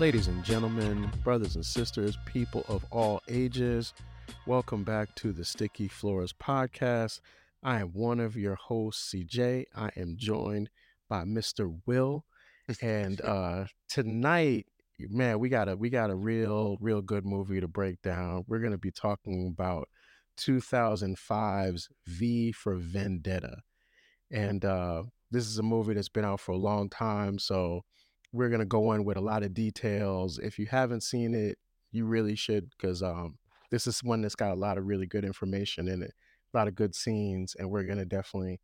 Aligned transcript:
Ladies 0.00 0.28
and 0.28 0.42
gentlemen, 0.42 1.10
brothers 1.22 1.56
and 1.56 1.66
sisters, 1.66 2.16
people 2.24 2.64
of 2.68 2.86
all 2.90 3.20
ages, 3.28 3.92
welcome 4.46 4.82
back 4.82 5.14
to 5.16 5.30
the 5.30 5.44
Sticky 5.44 5.88
Floors 5.88 6.32
podcast. 6.32 7.20
I 7.62 7.80
am 7.80 7.88
one 7.88 8.18
of 8.18 8.34
your 8.34 8.54
hosts, 8.54 9.12
CJ. 9.12 9.66
I 9.76 9.90
am 9.98 10.16
joined 10.16 10.70
by 11.10 11.24
Mr. 11.24 11.78
Will. 11.84 12.24
And 12.80 13.20
uh 13.24 13.66
tonight, 13.90 14.64
man, 14.98 15.38
we 15.38 15.50
got 15.50 15.68
a 15.68 15.76
we 15.76 15.90
got 15.90 16.08
a 16.08 16.16
real, 16.16 16.78
real 16.80 17.02
good 17.02 17.26
movie 17.26 17.60
to 17.60 17.68
break 17.68 18.00
down. 18.00 18.46
We're 18.48 18.60
gonna 18.60 18.78
be 18.78 18.90
talking 18.90 19.48
about 19.52 19.86
2005's 20.38 21.90
V 22.06 22.52
for 22.52 22.74
Vendetta. 22.74 23.58
And 24.30 24.64
uh 24.64 25.02
this 25.30 25.46
is 25.46 25.58
a 25.58 25.62
movie 25.62 25.92
that's 25.92 26.08
been 26.08 26.24
out 26.24 26.40
for 26.40 26.52
a 26.52 26.56
long 26.56 26.88
time, 26.88 27.38
so 27.38 27.82
we're 28.32 28.48
gonna 28.48 28.64
go 28.64 28.92
in 28.92 29.04
with 29.04 29.16
a 29.16 29.22
lot 29.22 29.42
of 29.42 29.54
details. 29.54 30.38
If 30.38 30.58
you 30.58 30.66
haven't 30.66 31.02
seen 31.02 31.34
it, 31.34 31.58
you 31.92 32.06
really 32.06 32.36
should, 32.36 32.70
because 32.70 33.02
um, 33.02 33.38
this 33.70 33.86
is 33.86 34.02
one 34.02 34.22
that's 34.22 34.34
got 34.34 34.52
a 34.52 34.54
lot 34.54 34.78
of 34.78 34.86
really 34.86 35.06
good 35.06 35.24
information 35.24 35.88
in 35.88 36.02
it, 36.02 36.12
a 36.52 36.56
lot 36.56 36.68
of 36.68 36.74
good 36.74 36.94
scenes, 36.94 37.54
and 37.58 37.70
we're 37.70 37.84
gonna 37.84 38.04
definitely 38.04 38.60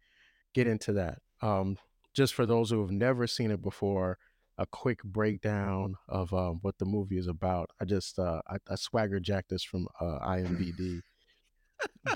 get 0.54 0.66
into 0.66 0.92
that. 0.94 1.18
Um, 1.42 1.76
just 2.14 2.34
for 2.34 2.46
those 2.46 2.70
who 2.70 2.80
have 2.80 2.90
never 2.90 3.26
seen 3.26 3.50
it 3.50 3.60
before, 3.60 4.18
a 4.58 4.66
quick 4.66 5.02
breakdown 5.04 5.96
of 6.08 6.32
um, 6.32 6.58
what 6.62 6.78
the 6.78 6.84
movie 6.84 7.18
is 7.18 7.26
about. 7.26 7.70
I 7.80 7.84
just 7.84 8.18
uh, 8.18 8.40
I, 8.48 8.56
I 8.68 8.74
swagger 8.76 9.20
jacked 9.20 9.50
this 9.50 9.62
from 9.62 9.86
uh, 10.00 10.18
IMDb. 10.26 11.00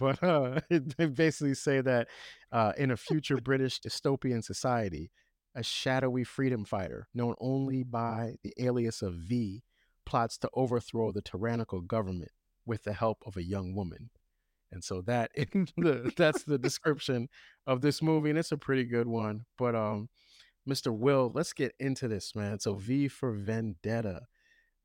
but 0.01 0.23
uh, 0.23 0.61
they 0.71 1.07
basically 1.07 1.55
say 1.55 1.81
that 1.83 2.09
uh, 2.53 2.73
in 2.79 2.91
a 2.91 2.97
future 2.97 3.37
British 3.37 3.81
dystopian 3.81 4.43
society, 4.43 5.11
a 5.55 5.63
shadowy 5.63 6.25
freedom 6.25 6.65
fighter 6.65 7.09
known 7.15 7.35
only 7.41 7.83
by 7.83 8.37
the 8.43 8.53
alias 8.59 9.03
of 9.03 9.15
V 9.15 9.63
plots 10.07 10.39
to 10.39 10.51
overthrow 10.55 11.13
the 11.13 11.23
tyrannical 11.23 11.81
government 11.81 12.31
with 12.67 12.85
the 12.85 12.93
help 12.93 13.19
of 13.27 13.37
a 13.37 13.43
young 13.43 13.75
woman. 13.75 14.11
And 14.73 14.85
so 14.85 15.01
that 15.03 15.31
the, 15.37 16.13
that's 16.17 16.45
the 16.45 16.59
description 16.59 17.29
of 17.67 17.81
this 17.81 18.01
movie, 18.01 18.31
and 18.31 18.39
it's 18.39 18.53
a 18.53 18.57
pretty 18.57 18.85
good 18.85 19.09
one. 19.09 19.45
But 19.59 19.75
um, 19.75 20.09
Mr. 20.69 20.97
Will, 20.97 21.33
let's 21.35 21.53
get 21.53 21.75
into 21.81 22.09
this, 22.09 22.35
man. 22.35 22.61
So 22.61 22.75
V 22.75 23.09
for 23.09 23.33
Vendetta. 23.33 24.23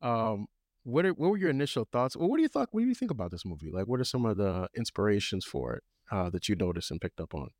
Um, 0.02 0.46
what 0.82 1.04
are, 1.04 1.10
what 1.10 1.30
were 1.30 1.36
your 1.36 1.50
initial 1.50 1.86
thoughts? 1.90 2.16
Well, 2.16 2.28
what 2.28 2.36
do 2.36 2.42
you 2.42 2.48
thought? 2.48 2.68
What 2.70 2.80
do 2.80 2.86
you 2.86 2.94
think 2.94 3.10
about 3.10 3.30
this 3.30 3.44
movie? 3.44 3.70
Like, 3.72 3.86
what 3.86 4.00
are 4.00 4.04
some 4.04 4.24
of 4.24 4.36
the 4.36 4.68
inspirations 4.76 5.44
for 5.44 5.74
it 5.74 5.82
uh, 6.10 6.30
that 6.30 6.48
you 6.48 6.54
noticed 6.54 6.90
and 6.90 7.00
picked 7.00 7.20
up 7.20 7.34
on? 7.34 7.50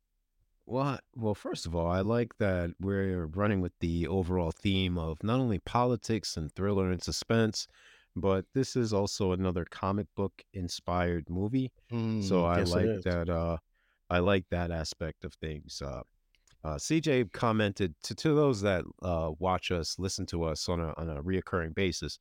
Well, 0.67 0.99
well, 1.15 1.33
first 1.33 1.65
of 1.65 1.75
all, 1.75 1.87
I 1.87 2.01
like 2.01 2.37
that 2.39 2.71
we're 2.79 3.27
running 3.27 3.61
with 3.61 3.71
the 3.79 4.05
overall 4.07 4.51
theme 4.51 4.97
of 4.97 5.23
not 5.23 5.39
only 5.39 5.59
politics 5.59 6.35
and 6.35 6.51
thriller 6.51 6.91
and 6.91 7.01
suspense, 7.01 7.69
but 8.17 8.45
this 8.53 8.75
is 8.75 8.91
also 8.91 9.31
another 9.31 9.63
comic 9.63 10.07
book 10.13 10.43
inspired 10.53 11.29
movie. 11.29 11.71
Mm, 11.89 12.21
so 12.21 12.43
I 12.43 12.63
like 12.63 13.01
that. 13.03 13.29
Uh, 13.29 13.57
I 14.09 14.19
like 14.19 14.45
that 14.51 14.69
aspect 14.71 15.23
of 15.23 15.33
things. 15.35 15.81
Uh, 15.81 16.01
uh, 16.65 16.75
CJ 16.75 17.31
commented 17.31 17.95
to, 18.03 18.15
to 18.15 18.35
those 18.35 18.61
that 18.61 18.83
uh, 19.01 19.31
watch 19.39 19.71
us, 19.71 19.97
listen 19.97 20.25
to 20.27 20.43
us 20.43 20.67
on 20.67 20.81
a 20.81 20.93
on 20.97 21.09
a 21.09 21.23
reoccurring 21.23 21.75
basis. 21.75 22.19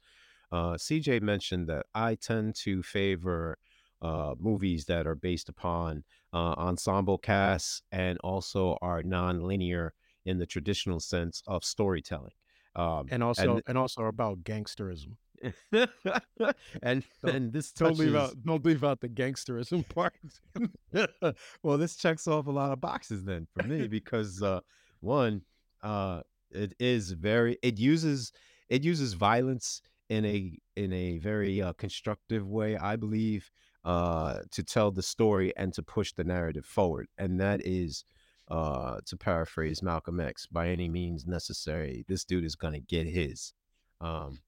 Uh, 0.52 0.74
CJ 0.74 1.20
mentioned 1.20 1.68
that 1.68 1.86
I 1.94 2.14
tend 2.14 2.54
to 2.56 2.84
favor 2.84 3.58
uh, 4.02 4.34
movies 4.38 4.84
that 4.84 5.06
are 5.06 5.16
based 5.16 5.48
upon 5.48 6.04
uh, 6.36 6.54
ensemble 6.58 7.16
casts 7.16 7.80
and 7.90 8.18
also 8.22 8.76
are 8.82 9.02
non-linear 9.02 9.94
in 10.26 10.38
the 10.38 10.44
traditional 10.44 11.00
sense 11.00 11.42
of 11.46 11.64
storytelling. 11.64 12.34
Um, 12.74 13.06
and 13.10 13.22
also 13.22 13.54
and, 13.54 13.62
and 13.66 13.78
also 13.78 14.04
about 14.04 14.44
gangsterism. 14.44 15.16
and 15.72 17.04
don't, 17.22 17.34
and 17.34 17.52
this 17.52 17.72
touches... 17.72 17.98
don't 17.98 18.06
leave 18.06 18.14
out 18.14 18.34
don't 18.42 18.64
leave 18.64 18.84
out 18.84 19.00
the 19.00 19.08
gangsterism 19.08 19.88
part. 19.94 20.14
well, 21.62 21.78
this 21.78 21.96
checks 21.96 22.28
off 22.28 22.46
a 22.46 22.50
lot 22.50 22.70
of 22.70 22.80
boxes 22.82 23.24
then 23.24 23.46
for 23.54 23.66
me 23.66 23.88
because 23.88 24.42
uh, 24.42 24.60
one, 25.00 25.40
uh, 25.82 26.20
it 26.50 26.74
is 26.78 27.12
very 27.12 27.56
it 27.62 27.78
uses 27.78 28.32
it 28.68 28.84
uses 28.84 29.14
violence 29.14 29.80
in 30.10 30.26
a 30.26 30.58
in 30.76 30.92
a 30.92 31.16
very 31.18 31.62
uh, 31.62 31.72
constructive 31.74 32.46
way, 32.46 32.76
I 32.76 32.96
believe, 32.96 33.50
uh, 33.86 34.40
to 34.50 34.62
tell 34.62 34.90
the 34.90 35.02
story 35.02 35.56
and 35.56 35.72
to 35.72 35.82
push 35.82 36.12
the 36.12 36.24
narrative 36.24 36.66
forward. 36.66 37.06
And 37.16 37.40
that 37.40 37.64
is, 37.64 38.04
uh, 38.48 38.98
to 39.06 39.16
paraphrase 39.16 39.82
Malcolm 39.82 40.20
X, 40.20 40.46
by 40.46 40.68
any 40.68 40.88
means 40.88 41.24
necessary, 41.26 42.04
this 42.08 42.24
dude 42.24 42.44
is 42.44 42.56
going 42.56 42.74
to 42.74 42.80
get 42.80 43.06
his. 43.06 43.54
Um, 44.00 44.40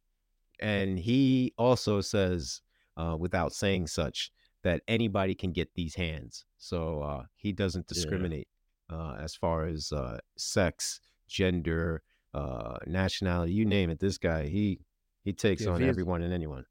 and 0.61 0.99
he 0.99 1.55
also 1.57 2.01
says, 2.01 2.61
uh, 2.97 3.17
without 3.19 3.53
saying 3.53 3.87
such, 3.87 4.33
that 4.65 4.83
anybody 4.89 5.37
can 5.37 5.53
get 5.53 5.73
these 5.75 5.95
hands. 5.95 6.45
So 6.59 7.01
uh, 7.03 7.23
he 7.37 7.53
doesn't 7.53 7.87
discriminate 7.87 8.49
yeah. 8.91 8.97
uh, 8.97 9.17
as 9.23 9.37
far 9.37 9.67
as 9.67 9.93
uh, 9.93 10.19
sex, 10.37 11.01
gender, 11.29 12.03
uh, 12.35 12.79
nationality, 12.87 13.53
you 13.53 13.65
name 13.65 13.89
it. 13.89 14.01
This 14.01 14.19
guy, 14.19 14.49
he 14.49 14.81
he 15.23 15.33
takes 15.33 15.63
yeah, 15.63 15.71
on 15.71 15.83
everyone 15.83 16.23
and 16.23 16.35
anyone. 16.35 16.65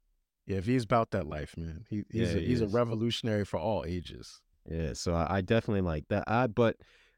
Yeah, 0.48 0.56
if 0.56 0.64
he's 0.64 0.84
about 0.84 1.10
that 1.10 1.26
life, 1.26 1.54
man, 1.58 1.84
he, 1.90 2.04
he's 2.10 2.32
yeah, 2.32 2.38
a, 2.38 2.40
he 2.40 2.46
he's 2.46 2.62
is. 2.62 2.72
a 2.72 2.76
revolutionary 2.76 3.44
for 3.44 3.58
all 3.58 3.84
ages. 3.86 4.40
Yeah, 4.66 4.94
so 4.94 5.14
I, 5.14 5.36
I 5.36 5.40
definitely 5.42 5.82
like 5.82 6.08
that. 6.08 6.24
I 6.26 6.46
but 6.46 6.76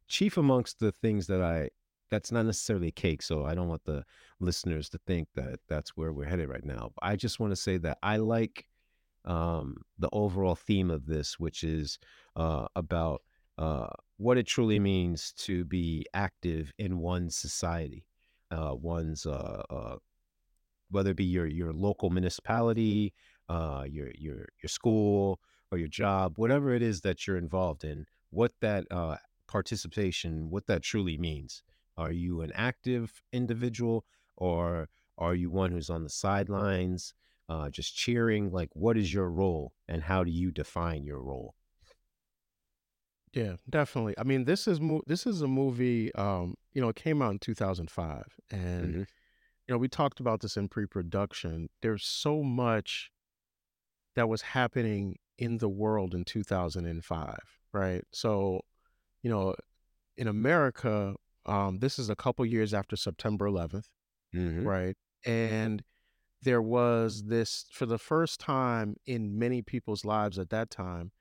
chief 0.09 0.37
amongst 0.37 0.81
the 0.81 0.91
things 0.91 1.29
that 1.29 1.41
I 1.41 1.71
that's 2.11 2.33
not 2.33 2.45
necessarily 2.45 2.91
cake, 2.91 3.23
so 3.23 3.45
I 3.45 3.55
don't 3.55 3.69
want 3.69 3.85
the 3.85 4.05
listeners 4.41 4.89
to 4.91 4.99
think 5.07 5.29
that 5.37 5.61
that's 5.69 5.97
where 5.97 6.13
we're 6.13 6.25
headed 6.25 6.49
right 6.49 6.65
now. 6.65 6.91
I 7.01 7.15
just 7.15 7.39
want 7.39 7.53
to 7.53 7.57
say 7.57 7.77
that 7.79 7.99
I 8.03 8.17
like 8.17 8.67
um, 9.25 9.77
the 9.97 10.09
overall 10.13 10.57
theme 10.57 10.91
of 10.91 11.07
this, 11.07 11.39
which 11.39 11.63
is 11.63 12.01
uh, 12.35 12.67
about 12.75 13.23
uh, 13.59 13.91
what 14.17 14.39
it 14.39 14.47
truly 14.49 14.81
means 14.81 15.33
to 15.39 15.65
be 15.65 16.05
active 16.15 16.73
in 16.79 16.99
one's 16.99 17.37
society, 17.37 18.07
uh, 18.51 18.75
one's 18.75 19.25
uh, 19.25 19.63
uh, 19.71 19.97
whether 20.91 21.11
it 21.11 21.17
be 21.17 21.25
your 21.25 21.47
your 21.47 21.73
local 21.73 22.11
municipality, 22.11 23.13
uh, 23.49 23.85
your 23.89 24.11
your 24.17 24.47
your 24.63 24.69
school 24.69 25.41
or 25.71 25.79
your 25.79 25.89
job, 25.89 26.35
whatever 26.37 26.73
it 26.75 26.83
is 26.83 27.01
that 27.03 27.27
you're 27.27 27.37
involved 27.37 27.85
in, 27.85 28.07
what 28.31 28.53
that 28.61 28.85
uh, 28.91 29.17
participation, 29.47 30.51
what 30.51 30.67
that 30.67 30.83
truly 30.83 31.17
means. 31.17 31.63
Are 31.97 32.13
you 32.13 32.41
an 32.41 32.53
active 32.55 33.23
individual 33.33 34.05
or 34.37 34.89
are 35.19 35.35
you 35.35 35.51
one 35.51 35.71
who's 35.73 35.91
on 35.91 36.03
the 36.03 36.09
sidelines, 36.11 37.15
uh, 37.49 37.69
just 37.69 37.95
cheering? 37.95 38.51
Like, 38.51 38.71
what 38.75 38.97
is 38.97 39.13
your 39.13 39.31
role 39.31 39.73
and 39.87 40.03
how 40.03 40.25
do 40.25 40.31
you 40.31 40.51
define 40.51 41.05
your 41.05 41.21
role? 41.21 41.55
Yeah, 43.33 43.57
definitely. 43.69 44.15
I 44.19 44.25
mean, 44.25 44.45
this 44.45 44.67
is 44.67 44.81
mo- 44.81 45.03
this 45.07 45.27
is 45.27 45.41
a 45.43 45.47
movie. 45.47 46.13
Um, 46.15 46.57
you 46.73 46.81
know, 46.83 46.89
it 46.89 46.97
came 46.97 47.23
out 47.23 47.31
in 47.33 47.39
2005, 47.39 48.25
and 48.51 48.95
mm-hmm 48.95 49.03
you 49.71 49.75
know, 49.75 49.79
we 49.79 49.87
talked 49.87 50.19
about 50.19 50.41
this 50.41 50.57
in 50.57 50.67
pre-production. 50.67 51.69
There's 51.81 52.05
so 52.05 52.43
much 52.43 53.13
that 54.17 54.29
was 54.29 54.43
happening 54.43 55.19
in 55.39 55.59
the 55.59 55.69
world 55.69 56.13
in 56.13 56.25
2005, 56.25 57.39
right? 57.73 58.03
So, 58.11 58.63
you 59.23 59.31
know, 59.31 59.55
in 60.17 60.27
America, 60.27 61.15
um, 61.47 61.79
this 61.79 62.01
is 62.01 62.11
a 62.11 62.17
couple 62.17 62.45
years 62.45 62.75
after 62.75 62.97
September 62.97 63.49
11th, 63.49 63.85
mm-hmm. 64.35 64.67
right? 64.67 64.97
And 65.25 65.85
there 66.43 66.63
was 66.63 67.27
this 67.27 67.67
for 67.71 67.87
the 67.87 67.99
first 67.99 68.41
time 68.41 68.97
in 69.07 69.39
many 69.39 69.63
people's 69.63 70.05
lives 70.05 70.37
at 70.37 70.51
that 70.51 70.71
time, 70.71 71.13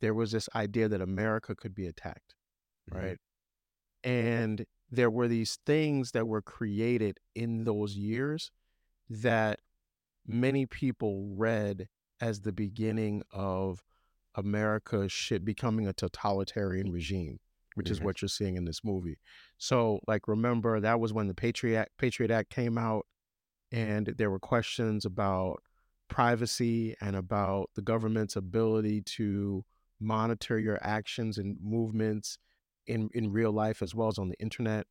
there 0.00 0.14
was 0.14 0.32
this 0.32 0.48
idea 0.54 0.88
that 0.88 1.02
America 1.02 1.54
could 1.54 1.74
be 1.74 1.86
attacked, 1.86 2.36
mm-hmm. 2.90 3.04
right? 3.04 3.18
And 4.02 4.64
there 4.90 5.10
were 5.10 5.28
these 5.28 5.58
things 5.66 6.12
that 6.12 6.26
were 6.26 6.42
created 6.42 7.18
in 7.34 7.64
those 7.64 7.94
years 7.96 8.50
that 9.10 9.60
many 10.26 10.66
people 10.66 11.28
read 11.34 11.88
as 12.20 12.40
the 12.40 12.52
beginning 12.52 13.22
of 13.32 13.82
America 14.34 15.08
shit 15.08 15.44
becoming 15.44 15.86
a 15.86 15.92
totalitarian 15.92 16.92
regime, 16.92 17.38
which 17.74 17.86
mm-hmm. 17.86 17.92
is 17.92 18.00
what 18.00 18.22
you're 18.22 18.28
seeing 18.28 18.56
in 18.56 18.64
this 18.64 18.84
movie. 18.84 19.18
So, 19.58 20.00
like, 20.06 20.28
remember 20.28 20.80
that 20.80 21.00
was 21.00 21.12
when 21.12 21.28
the 21.28 21.34
Patriot 21.34 21.78
Act, 21.78 21.90
Patriot 21.98 22.30
Act 22.30 22.50
came 22.50 22.78
out, 22.78 23.06
and 23.72 24.14
there 24.16 24.30
were 24.30 24.38
questions 24.38 25.04
about 25.04 25.62
privacy 26.08 26.94
and 27.00 27.14
about 27.16 27.70
the 27.74 27.82
government's 27.82 28.36
ability 28.36 29.02
to 29.02 29.64
monitor 30.00 30.58
your 30.58 30.78
actions 30.80 31.38
and 31.38 31.56
movements 31.60 32.38
in 32.88 33.10
in 33.14 33.32
real 33.32 33.52
life 33.52 33.82
as 33.82 33.94
well 33.94 34.08
as 34.08 34.18
on 34.18 34.28
the 34.28 34.38
internet. 34.40 34.86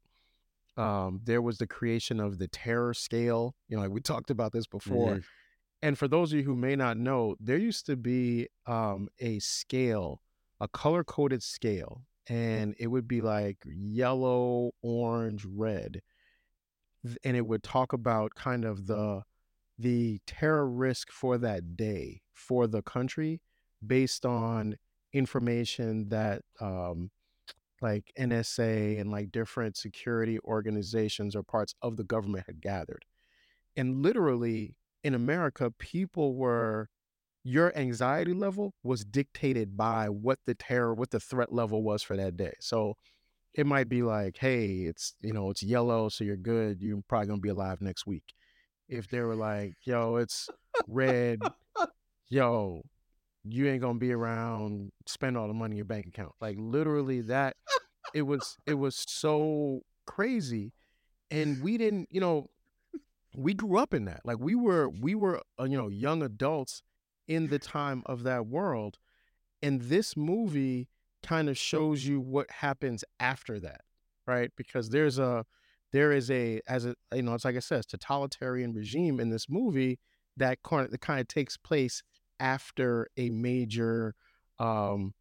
Um, 0.77 1.21
there 1.23 1.41
was 1.41 1.57
the 1.57 1.67
creation 1.67 2.19
of 2.19 2.38
the 2.38 2.47
terror 2.47 2.94
scale. 2.94 3.55
You 3.67 3.77
know, 3.77 3.83
like 3.83 3.91
we 3.91 4.01
talked 4.13 4.29
about 4.29 4.53
this 4.53 4.67
before. 4.67 5.13
Mm-hmm. 5.13 5.19
And 5.81 5.97
for 5.97 6.07
those 6.07 6.33
of 6.33 6.39
you 6.39 6.45
who 6.45 6.55
may 6.55 6.75
not 6.75 6.97
know, 6.97 7.35
there 7.39 7.57
used 7.57 7.85
to 7.85 7.95
be 7.95 8.47
um, 8.65 9.09
a 9.19 9.38
scale, 9.39 10.21
a 10.59 10.67
color 10.67 11.03
coded 11.03 11.44
scale, 11.44 12.01
and 12.27 12.73
it 12.79 12.88
would 12.88 13.07
be 13.07 13.21
like 13.21 13.57
yellow, 13.65 14.71
orange, 14.81 15.45
red. 15.45 16.01
And 17.23 17.38
it 17.38 17.45
would 17.45 17.61
talk 17.63 17.94
about 17.94 18.33
kind 18.35 18.65
of 18.65 18.88
the 18.88 19.23
the 19.79 20.19
terror 20.25 20.67
risk 20.67 21.11
for 21.11 21.38
that 21.38 21.77
day 21.77 22.21
for 22.33 22.65
the 22.65 22.81
country 22.81 23.41
based 23.85 24.25
on 24.25 24.75
information 25.13 26.09
that 26.09 26.41
um, 26.59 27.11
like 27.81 28.12
NSA 28.19 29.00
and 29.00 29.12
like 29.12 29.31
different 29.31 29.77
security 29.77 30.39
organizations 30.44 31.35
or 31.35 31.44
parts 31.44 31.74
of 31.81 31.97
the 31.97 32.03
government 32.03 32.45
had 32.47 32.62
gathered. 32.62 33.06
And 33.75 34.01
literally 34.01 34.75
in 35.03 35.13
America, 35.13 35.71
people 35.77 36.35
were 36.35 36.89
your 37.44 37.75
anxiety 37.77 38.33
level 38.33 38.74
was 38.83 39.06
dictated 39.06 39.77
by 39.77 40.09
what 40.09 40.39
the 40.45 40.56
terror, 40.56 40.94
what 40.94 41.12
the 41.12 41.19
threat 41.19 41.53
level 41.53 41.81
was 41.81 42.03
for 42.03 42.18
that 42.18 42.35
day. 42.35 42.53
So 42.59 42.95
it 43.53 43.65
might 43.65 43.88
be 43.88 44.01
like, 44.03 44.38
hey, 44.38 44.81
it's 44.81 45.15
you 45.21 45.33
know, 45.33 45.50
it's 45.50 45.63
yellow, 45.63 46.09
so 46.09 46.23
you're 46.23 46.35
good. 46.35 46.81
You're 46.81 47.01
probably 47.07 47.27
gonna 47.27 47.39
be 47.39 47.50
alive 47.50 47.81
next 47.81 48.06
week. 48.06 48.33
If 48.89 49.07
they 49.07 49.21
were 49.21 49.35
like, 49.35 49.75
yo, 49.83 50.18
it's 50.18 50.50
red, 50.88 51.39
yo, 52.30 52.83
you 53.49 53.67
ain't 53.67 53.81
gonna 53.81 53.99
be 53.99 54.11
around, 54.11 54.91
spend 55.05 55.38
all 55.38 55.47
the 55.47 55.53
money 55.53 55.73
in 55.73 55.77
your 55.77 55.85
bank 55.85 56.07
account. 56.07 56.33
Like 56.41 56.57
literally 56.59 57.21
that 57.21 57.55
it 58.13 58.23
was 58.23 58.57
it 58.65 58.75
was 58.75 59.03
so 59.07 59.81
crazy. 60.05 60.73
And 61.29 61.61
we 61.61 61.77
didn't, 61.77 62.07
you 62.09 62.21
know, 62.21 62.49
we 63.35 63.53
grew 63.53 63.77
up 63.77 63.94
in 63.94 64.05
that. 64.05 64.21
Like 64.23 64.39
we 64.39 64.55
were 64.55 64.89
we 64.89 65.15
were 65.15 65.41
uh, 65.59 65.65
you 65.65 65.77
know 65.77 65.89
young 65.89 66.23
adults 66.23 66.81
in 67.27 67.47
the 67.47 67.59
time 67.59 68.03
of 68.05 68.23
that 68.23 68.47
world, 68.47 68.97
and 69.61 69.81
this 69.81 70.15
movie 70.15 70.88
kind 71.23 71.49
of 71.49 71.57
shows 71.57 72.05
you 72.05 72.19
what 72.21 72.49
happens 72.49 73.03
after 73.19 73.59
that, 73.59 73.81
right? 74.25 74.51
Because 74.55 74.89
there's 74.89 75.19
a 75.19 75.45
there 75.91 76.11
is 76.11 76.31
a 76.31 76.61
as 76.67 76.85
a 76.85 76.95
you 77.13 77.21
know 77.21 77.33
it's 77.33 77.45
like 77.45 77.55
I 77.55 77.59
said, 77.59 77.88
totalitarian 77.88 78.73
regime 78.73 79.19
in 79.19 79.29
this 79.29 79.49
movie 79.49 79.99
that 80.38 80.61
kind 80.63 80.85
of, 80.85 80.91
that 80.91 81.01
kind 81.01 81.19
of 81.19 81.27
takes 81.27 81.57
place 81.57 82.03
after 82.39 83.07
a 83.17 83.29
major 83.29 84.15
um 84.59 85.13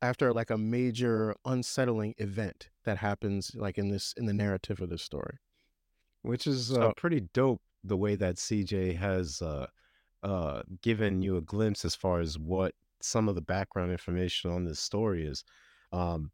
after 0.00 0.32
like 0.32 0.50
a 0.50 0.58
major 0.58 1.34
unsettling 1.44 2.14
event 2.18 2.70
that 2.84 2.98
happens 2.98 3.52
like 3.54 3.78
in 3.78 3.88
this 3.88 4.14
in 4.16 4.26
the 4.26 4.32
narrative 4.32 4.80
of 4.80 4.88
this 4.90 5.02
story 5.02 5.38
which 6.22 6.46
is 6.46 6.72
uh, 6.72 6.92
pretty 6.96 7.20
dope 7.32 7.62
the 7.84 7.96
way 7.96 8.16
that 8.16 8.36
CJ 8.36 8.96
has 8.96 9.40
uh, 9.42 9.66
uh, 10.22 10.62
given 10.82 11.22
you 11.22 11.36
a 11.36 11.42
glimpse 11.42 11.84
as 11.84 11.94
far 11.94 12.20
as 12.20 12.38
what 12.38 12.74
some 13.00 13.28
of 13.28 13.34
the 13.34 13.40
background 13.40 13.92
information 13.92 14.50
on 14.50 14.64
this 14.64 14.80
story 14.80 15.24
is. 15.24 15.44
Um, 15.92 16.30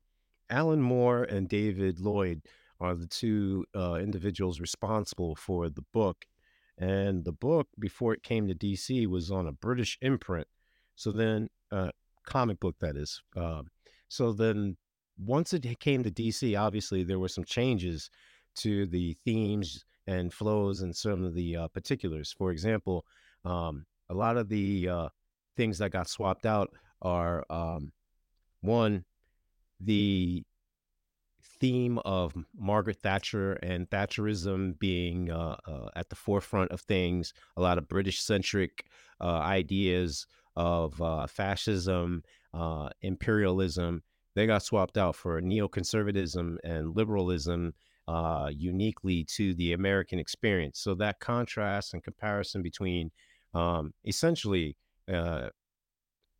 Alan 0.50 0.80
Moore 0.80 1.24
and 1.24 1.48
David 1.48 2.00
Lloyd 2.00 2.42
are 2.80 2.94
the 2.94 3.06
two 3.06 3.64
uh, 3.74 3.94
individuals 3.94 4.60
responsible 4.60 5.34
for 5.34 5.68
the 5.68 5.84
book. 5.92 6.24
And 6.78 7.24
the 7.24 7.32
book, 7.32 7.68
before 7.78 8.14
it 8.14 8.22
came 8.22 8.48
to 8.48 8.54
DC, 8.54 9.06
was 9.06 9.30
on 9.30 9.46
a 9.46 9.52
British 9.52 9.96
imprint. 10.00 10.48
So 10.96 11.12
then, 11.12 11.48
uh, 11.70 11.90
comic 12.26 12.58
book 12.60 12.76
that 12.80 12.96
is. 12.96 13.22
Uh, 13.36 13.62
so 14.08 14.32
then, 14.32 14.76
once 15.16 15.52
it 15.52 15.78
came 15.78 16.02
to 16.02 16.10
DC, 16.10 16.58
obviously 16.58 17.04
there 17.04 17.18
were 17.20 17.28
some 17.28 17.44
changes 17.44 18.10
to 18.56 18.86
the 18.86 19.16
themes 19.24 19.84
and 20.06 20.32
flows 20.32 20.80
and 20.80 20.94
some 20.94 21.24
of 21.24 21.34
the 21.34 21.56
uh, 21.56 21.68
particulars. 21.68 22.34
For 22.36 22.50
example, 22.50 23.04
um, 23.44 23.86
a 24.10 24.14
lot 24.14 24.36
of 24.36 24.48
the 24.48 24.88
uh, 24.88 25.08
things 25.56 25.78
that 25.78 25.90
got 25.90 26.08
swapped 26.08 26.46
out 26.46 26.72
are 27.02 27.44
um, 27.50 27.92
one, 28.60 29.04
the 29.80 30.44
theme 31.60 31.98
of 32.04 32.34
Margaret 32.56 33.00
Thatcher 33.00 33.54
and 33.54 33.88
Thatcherism 33.88 34.78
being 34.78 35.30
uh, 35.30 35.56
uh, 35.66 35.88
at 35.96 36.08
the 36.08 36.16
forefront 36.16 36.70
of 36.70 36.80
things, 36.80 37.32
a 37.56 37.62
lot 37.62 37.78
of 37.78 37.88
British 37.88 38.20
centric 38.20 38.86
uh, 39.20 39.38
ideas 39.38 40.26
of 40.56 41.00
uh, 41.00 41.26
fascism, 41.26 42.22
uh, 42.52 42.88
imperialism, 43.02 44.02
they 44.34 44.46
got 44.46 44.62
swapped 44.62 44.98
out 44.98 45.14
for 45.14 45.40
neoconservatism 45.40 46.56
and 46.64 46.96
liberalism 46.96 47.72
uniquely 48.50 49.24
to 49.24 49.54
the 49.54 49.72
American 49.72 50.18
experience. 50.18 50.80
So 50.80 50.94
that 50.96 51.20
contrast 51.20 51.94
and 51.94 52.02
comparison 52.02 52.62
between 52.62 53.10
um, 53.54 53.94
essentially, 54.04 54.76
uh, 55.12 55.48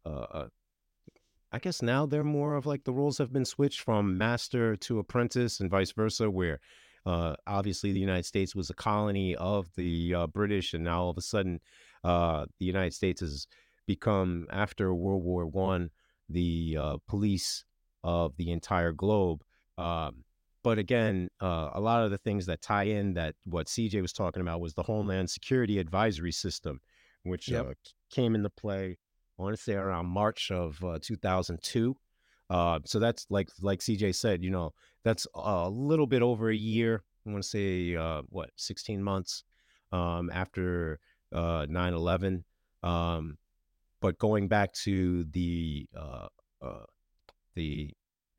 uh, 0.04 0.46
I 1.54 1.58
guess 1.60 1.82
now 1.82 2.04
they're 2.04 2.24
more 2.24 2.56
of 2.56 2.66
like 2.66 2.82
the 2.82 2.92
roles 2.92 3.18
have 3.18 3.32
been 3.32 3.44
switched 3.44 3.80
from 3.82 4.18
master 4.18 4.74
to 4.74 4.98
apprentice 4.98 5.60
and 5.60 5.70
vice 5.70 5.92
versa, 5.92 6.28
where 6.28 6.58
uh, 7.06 7.36
obviously 7.46 7.92
the 7.92 8.00
United 8.00 8.26
States 8.26 8.56
was 8.56 8.70
a 8.70 8.74
colony 8.74 9.36
of 9.36 9.68
the 9.76 10.12
uh, 10.14 10.26
British, 10.26 10.74
and 10.74 10.82
now 10.82 11.04
all 11.04 11.10
of 11.10 11.16
a 11.16 11.22
sudden 11.22 11.60
uh, 12.02 12.46
the 12.58 12.66
United 12.66 12.92
States 12.92 13.20
has 13.20 13.46
become, 13.86 14.48
after 14.50 14.92
World 14.92 15.22
War 15.22 15.46
One, 15.46 15.90
the 16.28 16.76
uh, 16.80 16.96
police 17.06 17.64
of 18.02 18.36
the 18.36 18.50
entire 18.50 18.90
globe. 18.90 19.44
Um, 19.78 20.24
but 20.64 20.80
again, 20.80 21.28
uh, 21.40 21.70
a 21.72 21.80
lot 21.80 22.02
of 22.02 22.10
the 22.10 22.18
things 22.18 22.46
that 22.46 22.62
tie 22.62 22.84
in 22.84 23.14
that 23.14 23.36
what 23.44 23.68
CJ 23.68 24.02
was 24.02 24.12
talking 24.12 24.42
about 24.42 24.60
was 24.60 24.74
the 24.74 24.82
Homeland 24.82 25.30
Security 25.30 25.78
Advisory 25.78 26.32
System, 26.32 26.80
which 27.22 27.46
yep. 27.46 27.64
uh, 27.64 27.74
came 28.10 28.34
into 28.34 28.50
play. 28.50 28.98
I 29.38 29.42
want 29.42 29.56
to 29.56 29.62
say 29.62 29.74
around 29.74 30.06
March 30.06 30.50
of 30.50 30.82
uh, 30.84 30.98
2002. 31.02 31.96
Uh, 32.50 32.78
so 32.84 32.98
that's 32.98 33.26
like 33.30 33.48
like 33.60 33.80
CJ 33.80 34.14
said, 34.14 34.42
you 34.42 34.50
know, 34.50 34.72
that's 35.02 35.26
a 35.34 35.68
little 35.68 36.06
bit 36.06 36.22
over 36.22 36.50
a 36.50 36.56
year. 36.56 37.02
I 37.26 37.30
want 37.30 37.42
to 37.42 37.48
say 37.48 37.96
uh, 37.96 38.22
what 38.28 38.50
16 38.56 39.02
months 39.02 39.44
um, 39.92 40.30
after 40.32 41.00
9/11. 41.32 42.44
Uh, 42.82 42.86
um, 42.86 43.38
but 44.00 44.18
going 44.18 44.48
back 44.48 44.72
to 44.84 45.24
the 45.24 45.86
the 47.54 47.90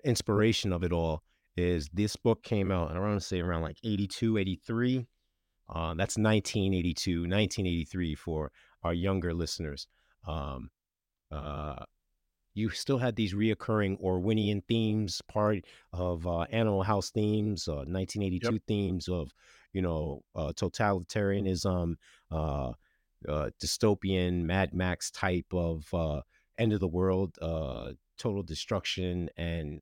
inspiration 0.03 0.71
of 0.71 0.83
it 0.83 0.91
all 0.91 1.23
is 1.57 1.89
this 1.93 2.15
book 2.15 2.43
came 2.43 2.71
out, 2.71 2.89
and 2.89 2.97
I 2.97 3.01
want 3.01 3.19
to 3.19 3.25
say 3.25 3.39
around 3.39 3.61
like 3.61 3.77
82, 3.83 4.37
83. 4.37 5.07
Uh, 5.67 5.93
that's 5.95 6.17
1982, 6.17 7.21
1983 7.21 8.15
for 8.15 8.51
our 8.83 8.93
younger 8.93 9.33
listeners. 9.33 9.87
Um, 10.27 10.69
uh, 11.35 11.85
you 12.53 12.69
still 12.69 12.97
had 12.97 13.15
these 13.15 13.33
reoccurring 13.33 14.01
Orwellian 14.01 14.63
themes, 14.65 15.21
part 15.27 15.65
of 15.91 16.25
uh, 16.25 16.41
Animal 16.43 16.83
House 16.83 17.09
themes, 17.11 17.67
1982 17.67 18.47
uh, 18.47 18.51
yep. 18.51 18.61
themes 18.67 19.09
of, 19.09 19.33
you 19.73 19.81
know, 19.81 20.23
uh, 20.35 20.53
totalitarianism, 20.55 21.95
uh, 22.31 22.71
dystopian 23.27 24.43
Mad 24.43 24.73
Max 24.73 25.11
type 25.11 25.53
of 25.53 25.93
end 26.57 26.71
of 26.71 26.79
the 26.79 26.87
world, 26.87 27.37
total 28.17 28.43
destruction, 28.43 29.29
and 29.35 29.81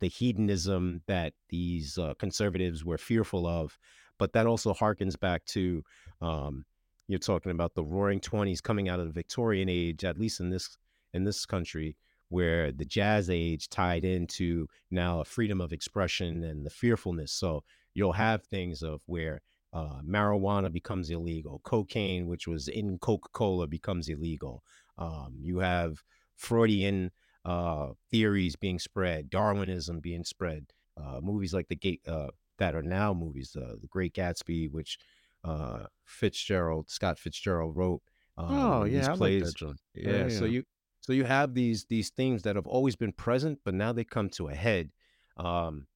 the 0.00 0.08
hedonism 0.08 1.00
that 1.06 1.32
these 1.48 1.98
uh, 1.98 2.14
conservatives 2.18 2.84
were 2.84 2.98
fearful 2.98 3.46
of. 3.46 3.78
But 4.18 4.32
that 4.34 4.46
also 4.46 4.72
harkens 4.74 5.18
back 5.18 5.44
to 5.46 5.82
um, 6.20 6.64
you're 7.08 7.18
talking 7.18 7.52
about 7.52 7.74
the 7.74 7.84
Roaring 7.84 8.20
Twenties 8.20 8.60
coming 8.60 8.88
out 8.88 9.00
of 9.00 9.06
the 9.06 9.12
Victorian 9.12 9.68
age, 9.68 10.04
at 10.04 10.18
least 10.18 10.40
in 10.40 10.50
this 10.50 10.78
in 11.12 11.24
this 11.24 11.46
country, 11.46 11.96
where 12.28 12.72
the 12.72 12.84
Jazz 12.84 13.30
Age 13.30 13.68
tied 13.68 14.04
into 14.04 14.66
now 14.90 15.20
a 15.20 15.24
freedom 15.24 15.60
of 15.60 15.72
expression 15.72 16.42
and 16.44 16.64
the 16.64 16.70
fearfulness. 16.70 17.32
So 17.32 17.62
you'll 17.94 18.12
have 18.12 18.44
things 18.44 18.82
of 18.82 19.00
where 19.06 19.42
uh, 19.72 20.00
marijuana 20.06 20.72
becomes 20.72 21.10
illegal, 21.10 21.60
cocaine, 21.64 22.26
which 22.26 22.46
was 22.46 22.68
in 22.68 22.98
Coca 22.98 23.28
Cola, 23.32 23.66
becomes 23.66 24.08
illegal. 24.08 24.62
Um, 24.98 25.36
you 25.40 25.58
have 25.58 26.02
Freudian 26.36 27.10
uh, 27.44 27.88
theories 28.10 28.56
being 28.56 28.78
spread, 28.78 29.30
Darwinism 29.30 30.00
being 30.00 30.24
spread, 30.24 30.66
uh, 30.96 31.20
movies 31.20 31.52
like 31.52 31.68
the 31.68 31.76
Gate 31.76 32.00
uh, 32.06 32.28
that 32.58 32.74
are 32.74 32.82
now 32.82 33.12
movies, 33.12 33.56
uh, 33.56 33.74
The 33.80 33.88
Great 33.88 34.14
Gatsby, 34.14 34.70
which 34.70 34.98
uh, 35.44 35.84
Fitzgerald 36.04 36.90
Scott 36.90 37.18
Fitzgerald 37.18 37.76
wrote. 37.76 38.02
Um, 38.36 38.46
oh 38.50 38.84
yeah, 38.84 39.12
I 39.12 39.16
plays. 39.16 39.42
Like 39.42 39.54
that, 39.54 39.76
yeah, 39.94 40.10
yeah, 40.24 40.28
so 40.28 40.44
you 40.44 40.64
so 41.00 41.12
you 41.12 41.24
have 41.24 41.54
these 41.54 41.84
these 41.84 42.10
things 42.10 42.42
that 42.42 42.56
have 42.56 42.66
always 42.66 42.96
been 42.96 43.12
present, 43.12 43.60
but 43.64 43.74
now 43.74 43.92
they 43.92 44.04
come 44.04 44.28
to 44.30 44.48
a 44.48 44.54
head, 44.54 44.90
um, 45.36 45.86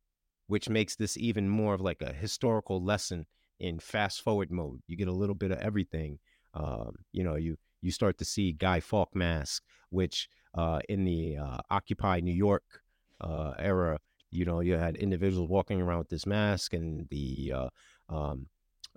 which 0.46 0.68
makes 0.68 0.96
this 0.96 1.16
even 1.16 1.48
more 1.48 1.74
of 1.74 1.80
like 1.80 2.02
a 2.02 2.12
historical 2.12 2.84
lesson 2.84 3.26
in 3.58 3.78
fast 3.78 4.22
forward 4.22 4.50
mode. 4.50 4.80
You 4.86 4.96
get 4.96 5.08
a 5.08 5.12
little 5.12 5.34
bit 5.34 5.50
of 5.50 5.58
everything. 5.58 6.18
Um, 6.54 6.96
you 7.12 7.24
know, 7.24 7.36
you 7.36 7.56
you 7.80 7.90
start 7.90 8.18
to 8.18 8.24
see 8.24 8.52
Guy 8.52 8.80
Fawkes 8.80 9.14
mask, 9.14 9.62
which 9.90 10.28
uh, 10.54 10.80
in 10.88 11.04
the 11.04 11.36
uh, 11.36 11.58
Occupy 11.70 12.20
New 12.20 12.34
York 12.34 12.82
uh, 13.20 13.52
era, 13.58 13.98
you 14.30 14.44
know, 14.44 14.60
you 14.60 14.74
had 14.74 14.96
individuals 14.96 15.48
walking 15.48 15.80
around 15.80 15.98
with 15.98 16.08
this 16.08 16.26
mask 16.26 16.74
and 16.74 17.08
the 17.08 17.52
uh, 17.54 17.68
um, 18.08 18.46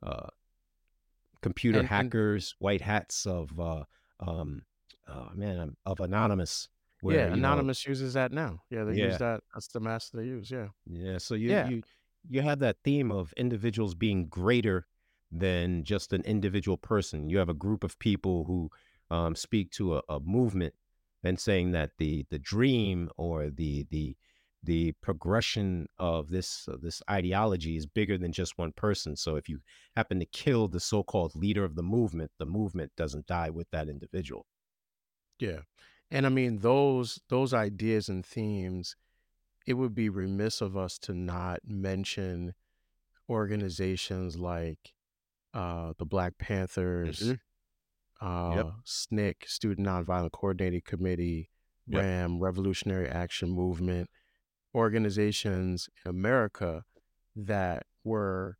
uh, 0.04 0.28
computer 1.42 1.80
and, 1.80 1.88
hackers, 1.88 2.56
and, 2.60 2.66
white 2.66 2.82
hats 2.82 3.26
of, 3.26 3.60
uh, 3.60 3.84
um, 4.20 4.64
oh, 5.08 5.30
man, 5.36 5.76
of 5.86 6.00
Anonymous. 6.00 6.70
Where, 7.02 7.16
yeah, 7.16 7.34
Anonymous 7.34 7.86
know, 7.86 7.92
uses 7.92 8.14
that 8.14 8.32
now. 8.32 8.62
Yeah, 8.70 8.84
they 8.84 8.94
yeah. 8.94 9.06
use 9.06 9.18
that. 9.18 9.42
That's 9.54 9.68
the 9.70 9.80
mask 9.80 10.12
they 10.14 10.26
use. 10.26 10.52
Yeah. 10.52 10.68
Yeah. 10.86 11.18
So 11.18 11.34
you, 11.34 11.50
yeah. 11.50 11.68
you 11.68 11.82
you 12.30 12.42
have 12.42 12.60
that 12.60 12.78
theme 12.84 13.12
of 13.12 13.34
individuals 13.38 13.96
being 13.96 14.28
greater 14.28 14.86
than 15.32 15.84
just 15.84 16.14
an 16.14 16.22
individual 16.24 16.78
person. 16.78 17.30
You 17.30 17.38
have 17.40 17.50
a 17.50 17.56
group 17.56 17.84
of 17.84 17.98
people 18.00 18.44
who 18.46 18.70
um, 19.10 19.36
speak 19.36 19.72
to 19.72 19.98
a, 19.98 20.02
a 20.10 20.20
movement 20.20 20.74
and 21.24 21.40
saying 21.40 21.72
that 21.72 21.92
the 21.98 22.26
the 22.30 22.40
dream 22.40 23.10
or 23.18 23.50
the 23.50 23.86
the 23.90 24.16
the 24.64 24.92
progression 25.02 25.88
of 25.98 26.30
this 26.30 26.68
uh, 26.72 26.78
this 26.82 27.02
ideology 27.10 27.76
is 27.78 27.86
bigger 27.86 28.18
than 28.18 28.32
just 28.32 28.58
one 28.58 28.72
person. 28.72 29.16
So 29.16 29.36
if 29.36 29.50
you 29.50 29.62
happen 29.96 30.20
to 30.20 30.26
kill 30.26 30.68
the 30.68 30.80
so-called 30.80 31.36
leader 31.36 31.64
of 31.64 31.76
the 31.76 31.84
movement, 31.84 32.32
the 32.38 32.46
movement 32.46 32.92
doesn't 32.96 33.26
die 33.26 33.50
with 33.50 33.70
that 33.72 33.90
individual. 33.90 34.46
Yeah. 35.40 35.62
And 36.12 36.26
I 36.26 36.30
mean 36.30 36.60
those 36.60 37.22
those 37.30 37.54
ideas 37.54 38.08
and 38.10 38.26
themes, 38.26 38.96
it 39.66 39.74
would 39.76 39.96
be 39.96 40.10
remiss 40.10 40.62
of 40.62 40.78
us 40.78 40.98
to 41.00 41.14
not 41.14 41.62
mention 41.66 42.54
organizations 43.30 44.38
like 44.38 44.94
uh, 45.54 45.94
the 45.98 46.06
Black 46.06 46.38
Panthers, 46.38 47.20
hmm 47.22 47.34
Yep. 48.22 48.66
uh, 48.68 48.72
SNCC, 48.86 49.34
Student 49.48 49.88
Nonviolent 49.88 50.32
Coordinating 50.32 50.82
Committee, 50.86 51.50
Yep. 51.88 52.00
RAM, 52.02 52.40
Revolutionary 52.40 53.08
Action 53.10 53.50
Movement, 53.50 54.10
organizations 54.74 55.90
in 56.04 56.10
America 56.10 56.84
that 57.36 57.86
were 58.04 58.58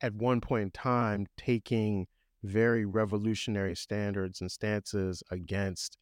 at 0.00 0.14
one 0.14 0.40
point 0.40 0.62
in 0.62 0.70
time 0.70 1.26
taking 1.36 2.06
very 2.42 2.84
revolutionary 2.84 3.74
standards 3.74 4.40
and 4.40 4.50
stances 4.50 5.22
against 5.30 5.96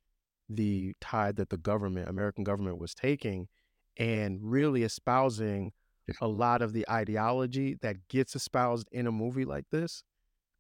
the 0.49 0.93
tide 1.01 1.37
that 1.37 1.51
the 1.51 1.57
government, 1.57 2.09
American 2.09 2.45
government, 2.45 2.79
was 2.79 2.95
taking, 2.95 3.49
and 3.97 4.39
really 4.43 4.83
espousing 4.83 5.73
a 6.21 6.27
lot 6.27 6.63
of 6.63 6.73
the 6.73 6.89
ideology 6.91 7.79
that 7.81 8.09
gets 8.09 8.35
espoused 8.35 8.89
in 8.91 9.07
a 9.07 9.13
movie 9.13 9.45
like 9.45 9.65
this, 9.71 10.03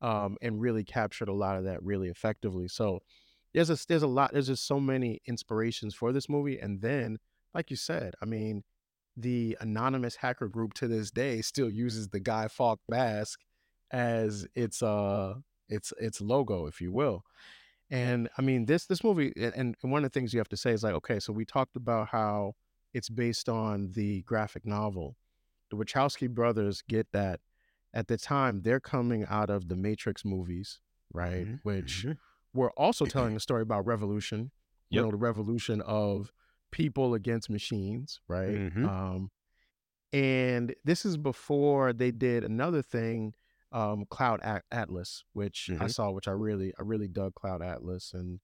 um, 0.00 0.36
and 0.40 0.60
really 0.60 0.84
captured 0.84 1.28
a 1.28 1.34
lot 1.34 1.56
of 1.56 1.64
that 1.64 1.82
really 1.82 2.08
effectively. 2.08 2.68
So 2.68 3.00
there's 3.52 3.70
a 3.70 3.76
there's 3.88 4.02
a 4.02 4.06
lot 4.06 4.32
there's 4.32 4.46
just 4.46 4.66
so 4.66 4.78
many 4.78 5.20
inspirations 5.26 5.94
for 5.94 6.12
this 6.12 6.28
movie, 6.28 6.58
and 6.58 6.80
then, 6.80 7.18
like 7.54 7.70
you 7.70 7.76
said, 7.76 8.14
I 8.22 8.24
mean, 8.24 8.62
the 9.16 9.56
anonymous 9.60 10.16
hacker 10.16 10.48
group 10.48 10.74
to 10.74 10.88
this 10.88 11.10
day 11.10 11.42
still 11.42 11.70
uses 11.70 12.08
the 12.08 12.20
Guy 12.20 12.48
Fawkes 12.48 12.84
mask 12.88 13.40
as 13.90 14.46
its 14.54 14.82
uh 14.82 15.34
its 15.68 15.92
its 15.98 16.20
logo, 16.20 16.66
if 16.66 16.80
you 16.80 16.92
will. 16.92 17.24
And 17.90 18.28
I 18.38 18.42
mean, 18.42 18.64
this 18.66 18.86
this 18.86 19.04
movie, 19.04 19.32
and, 19.36 19.76
and 19.82 19.90
one 19.92 20.04
of 20.04 20.10
the 20.10 20.18
things 20.18 20.32
you 20.32 20.40
have 20.40 20.48
to 20.48 20.56
say 20.56 20.72
is 20.72 20.82
like, 20.82 20.94
okay, 20.94 21.20
so 21.20 21.32
we 21.32 21.44
talked 21.44 21.76
about 21.76 22.08
how 22.08 22.54
it's 22.94 23.10
based 23.10 23.48
on 23.48 23.90
the 23.92 24.22
graphic 24.22 24.64
novel. 24.66 25.16
The 25.70 25.76
Wachowski 25.76 26.28
brothers 26.28 26.82
get 26.88 27.08
that 27.12 27.40
at 27.94 28.08
the 28.08 28.16
time 28.18 28.62
they're 28.62 28.80
coming 28.80 29.26
out 29.28 29.50
of 29.50 29.68
the 29.68 29.76
Matrix 29.76 30.24
movies, 30.24 30.80
right? 31.12 31.46
hmm 31.46 31.54
Which 31.62 32.04
hmm 32.04 32.12
were 32.54 32.70
also 32.72 33.04
telling 33.06 33.36
a 33.36 33.40
story 33.40 33.62
about 33.62 33.86
revolution, 33.86 34.50
you 34.90 35.00
know, 35.00 35.10
the 35.10 35.16
revolution 35.16 35.80
of 35.82 36.32
people 36.72 37.14
against 37.14 37.48
machines, 37.48 38.20
right? 38.26 38.56
hmm 38.72 38.84
Um, 38.86 39.30
and 40.12 40.74
this 40.84 41.04
is 41.06 41.16
before 41.16 41.92
they 41.92 42.10
did 42.10 42.44
another 42.44 42.82
thing, 42.82 43.34
um, 43.72 44.04
Cloud 44.10 44.40
At- 44.42 44.64
Atlas, 44.70 45.24
which 45.32 45.70
I 45.70 45.84
hmm 45.84 45.86
saw, 45.86 46.10
which 46.10 46.28
I 46.28 46.32
really, 46.32 46.74
I 46.78 46.82
really 46.82 47.08
dug 47.08 47.34
Cloud 47.34 47.62
Atlas, 47.62 48.12
and 48.12 48.40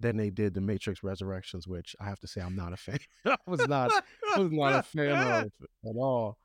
then 0.00 0.16
they 0.16 0.30
did 0.30 0.54
the 0.54 0.60
Matrix 0.60 1.02
Resurrections, 1.02 1.66
which 1.66 1.96
I 2.00 2.04
have 2.04 2.18
to 2.20 2.26
say 2.28 2.40
I'm 2.40 2.54
not 2.56 2.72
a 2.72 2.76
fan. 2.76 2.98
I 3.24 3.36
was 3.46 3.66
not, 3.66 3.90
I 4.36 4.40
was 4.40 4.52
not 4.52 4.74
a 4.74 4.82
fan 4.82 5.22
of 5.22 5.44
at 5.86 5.96
all. 5.96 6.36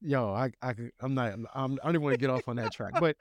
Yo, 0.00 0.32
I, 0.32 0.50
I, 0.62 0.72
could- 0.74 0.92
I'm 1.00 1.14
not, 1.14 1.34
I'm, 1.54 1.72
I 1.82 1.86
don't 1.86 1.94
even 1.96 2.02
want 2.02 2.14
to 2.14 2.20
get 2.20 2.30
off 2.30 2.48
on 2.48 2.56
that 2.56 2.70
track, 2.72 2.92
but 3.00 3.16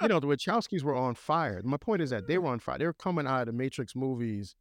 you 0.00 0.08
know, 0.08 0.20
the 0.20 0.26
Wachowskis 0.26 0.82
were 0.82 0.94
on 0.94 1.14
fire. 1.14 1.60
My 1.64 1.76
point 1.76 2.02
is 2.02 2.10
that 2.10 2.26
they 2.26 2.38
were 2.38 2.48
on 2.50 2.58
fire. 2.58 2.78
They 2.78 2.86
were 2.86 2.92
coming 2.94 3.26
out 3.26 3.40
of 3.40 3.46
the 3.46 3.52
Matrix 3.52 3.94
movies. 3.94 4.54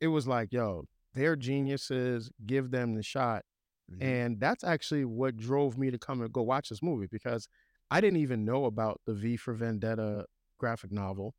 It 0.00 0.08
was 0.08 0.26
like, 0.26 0.52
yo, 0.52 0.84
they're 1.14 1.36
geniuses. 1.36 2.30
Give 2.46 2.70
them 2.70 2.94
the 2.94 3.02
shot. 3.02 3.44
hmm 3.90 4.02
And 4.02 4.40
that's 4.40 4.64
actually 4.64 5.04
what 5.04 5.36
drove 5.36 5.76
me 5.78 5.90
to 5.90 5.98
come 5.98 6.22
and 6.22 6.32
go 6.32 6.42
watch 6.42 6.68
this 6.68 6.82
movie 6.82 7.08
because 7.10 7.48
I 7.90 8.00
didn't 8.00 8.20
even 8.20 8.44
know 8.44 8.64
about 8.64 9.00
the 9.06 9.14
V 9.14 9.36
for 9.36 9.52
Vendetta 9.54 10.26
graphic 10.58 10.92
novel. 10.92 11.34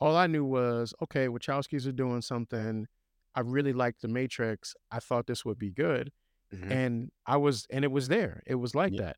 All 0.00 0.16
I 0.16 0.26
knew 0.26 0.44
was, 0.44 0.94
okay, 1.02 1.26
Wachowskis 1.28 1.86
are 1.86 1.92
doing 1.92 2.22
something. 2.22 2.86
I 3.34 3.40
really 3.40 3.72
liked 3.72 4.02
The 4.02 4.08
Matrix. 4.08 4.74
I 4.90 5.00
thought 5.00 5.26
this 5.26 5.44
would 5.44 5.58
be 5.58 5.70
good. 5.70 6.10
hmm 6.52 6.70
And 6.72 7.10
I 7.26 7.36
was, 7.36 7.66
and 7.70 7.84
it 7.84 7.90
was 7.92 8.08
there. 8.08 8.42
It 8.46 8.56
was 8.56 8.74
like 8.74 8.92
Yeah. 8.92 9.00
that. 9.02 9.16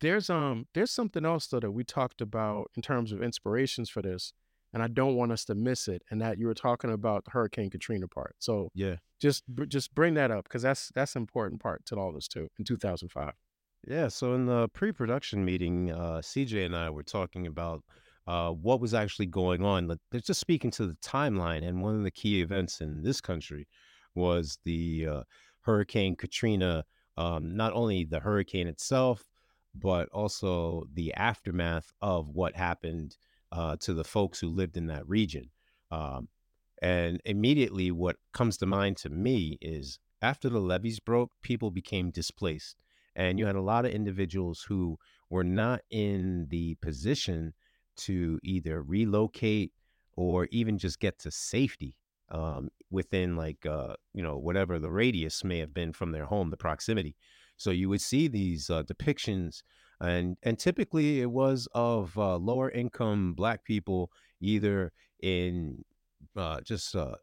There's 0.00 0.28
um 0.28 0.66
there's 0.74 0.90
something 0.90 1.24
else 1.24 1.46
though 1.46 1.60
that 1.60 1.70
we 1.70 1.82
talked 1.82 2.20
about 2.20 2.70
in 2.76 2.82
terms 2.82 3.12
of 3.12 3.22
inspirations 3.22 3.88
for 3.88 4.02
this, 4.02 4.32
and 4.76 4.82
I 4.82 4.88
don't 4.88 5.16
want 5.16 5.32
us 5.32 5.46
to 5.46 5.54
miss 5.54 5.88
it. 5.88 6.02
And 6.10 6.20
that 6.20 6.38
you 6.38 6.46
were 6.46 6.52
talking 6.54 6.90
about 6.92 7.24
the 7.24 7.30
Hurricane 7.30 7.70
Katrina 7.70 8.06
part. 8.08 8.36
So 8.38 8.68
Yeah. 8.74 8.96
just 9.18 9.42
just 9.68 9.94
bring 9.94 10.12
that 10.14 10.30
up 10.30 10.44
because 10.44 10.60
that's 10.60 10.90
that's 10.94 11.16
an 11.16 11.22
important 11.22 11.62
part 11.62 11.86
to 11.86 11.96
all 11.96 12.10
of 12.10 12.14
this 12.14 12.28
too 12.28 12.48
in 12.58 12.66
2005. 12.66 13.32
Yeah, 13.88 14.08
so 14.08 14.34
in 14.34 14.44
the 14.44 14.68
pre-production 14.68 15.46
meeting, 15.46 15.92
uh, 15.92 16.20
CJ 16.20 16.66
and 16.66 16.76
I 16.76 16.90
were 16.90 17.04
talking 17.04 17.46
about 17.46 17.84
uh, 18.26 18.50
what 18.50 18.80
was 18.80 18.92
actually 18.92 19.26
going 19.26 19.64
on. 19.64 19.86
Like, 19.88 19.98
They're 20.10 20.20
just 20.20 20.40
speaking 20.40 20.70
to 20.72 20.86
the 20.86 20.96
timeline, 20.96 21.66
and 21.66 21.80
one 21.80 21.96
of 21.96 22.02
the 22.02 22.10
key 22.10 22.42
events 22.42 22.82
in 22.82 23.02
this 23.02 23.20
country 23.22 23.66
was 24.14 24.58
the 24.64 25.06
uh, 25.06 25.22
Hurricane 25.62 26.16
Katrina. 26.16 26.84
Um, 27.16 27.56
not 27.56 27.72
only 27.72 28.04
the 28.04 28.20
hurricane 28.20 28.66
itself, 28.66 29.24
but 29.74 30.08
also 30.10 30.84
the 30.92 31.14
aftermath 31.14 31.92
of 32.02 32.28
what 32.28 32.54
happened 32.56 33.16
uh, 33.52 33.76
to 33.80 33.94
the 33.94 34.04
folks 34.04 34.40
who 34.40 34.48
lived 34.48 34.76
in 34.76 34.86
that 34.86 35.08
region. 35.08 35.50
Um, 35.90 36.28
and 36.82 37.20
immediately, 37.24 37.90
what 37.90 38.16
comes 38.32 38.56
to 38.58 38.66
mind 38.66 38.96
to 38.98 39.10
me 39.10 39.58
is 39.60 39.98
after 40.20 40.48
the 40.48 40.60
levees 40.60 41.00
broke, 41.00 41.30
people 41.42 41.70
became 41.70 42.10
displaced 42.10 42.76
and 43.16 43.38
you 43.38 43.46
had 43.46 43.56
a 43.56 43.62
lot 43.62 43.86
of 43.86 43.90
individuals 43.90 44.66
who 44.68 44.98
were 45.30 45.42
not 45.42 45.80
in 45.90 46.46
the 46.50 46.76
position 46.76 47.54
to 47.96 48.38
either 48.44 48.82
relocate 48.82 49.72
or 50.16 50.46
even 50.52 50.78
just 50.78 51.00
get 51.00 51.18
to 51.18 51.30
safety 51.30 51.96
um, 52.30 52.68
within 52.90 53.36
like 53.36 53.64
uh, 53.66 53.94
you 54.12 54.22
know 54.22 54.36
whatever 54.36 54.78
the 54.78 54.90
radius 54.90 55.42
may 55.42 55.58
have 55.58 55.72
been 55.72 55.92
from 55.92 56.12
their 56.12 56.26
home 56.26 56.50
the 56.50 56.56
proximity 56.56 57.16
so 57.56 57.70
you 57.70 57.88
would 57.88 58.00
see 58.00 58.28
these 58.28 58.68
uh, 58.68 58.82
depictions 58.82 59.62
and 60.00 60.36
and 60.42 60.58
typically 60.58 61.20
it 61.20 61.30
was 61.30 61.68
of 61.74 62.16
uh, 62.18 62.36
lower 62.36 62.70
income 62.70 63.32
black 63.34 63.64
people 63.64 64.10
either 64.40 64.92
in 65.20 65.84
uh, 66.36 66.60
just 66.60 66.94
a 66.94 67.16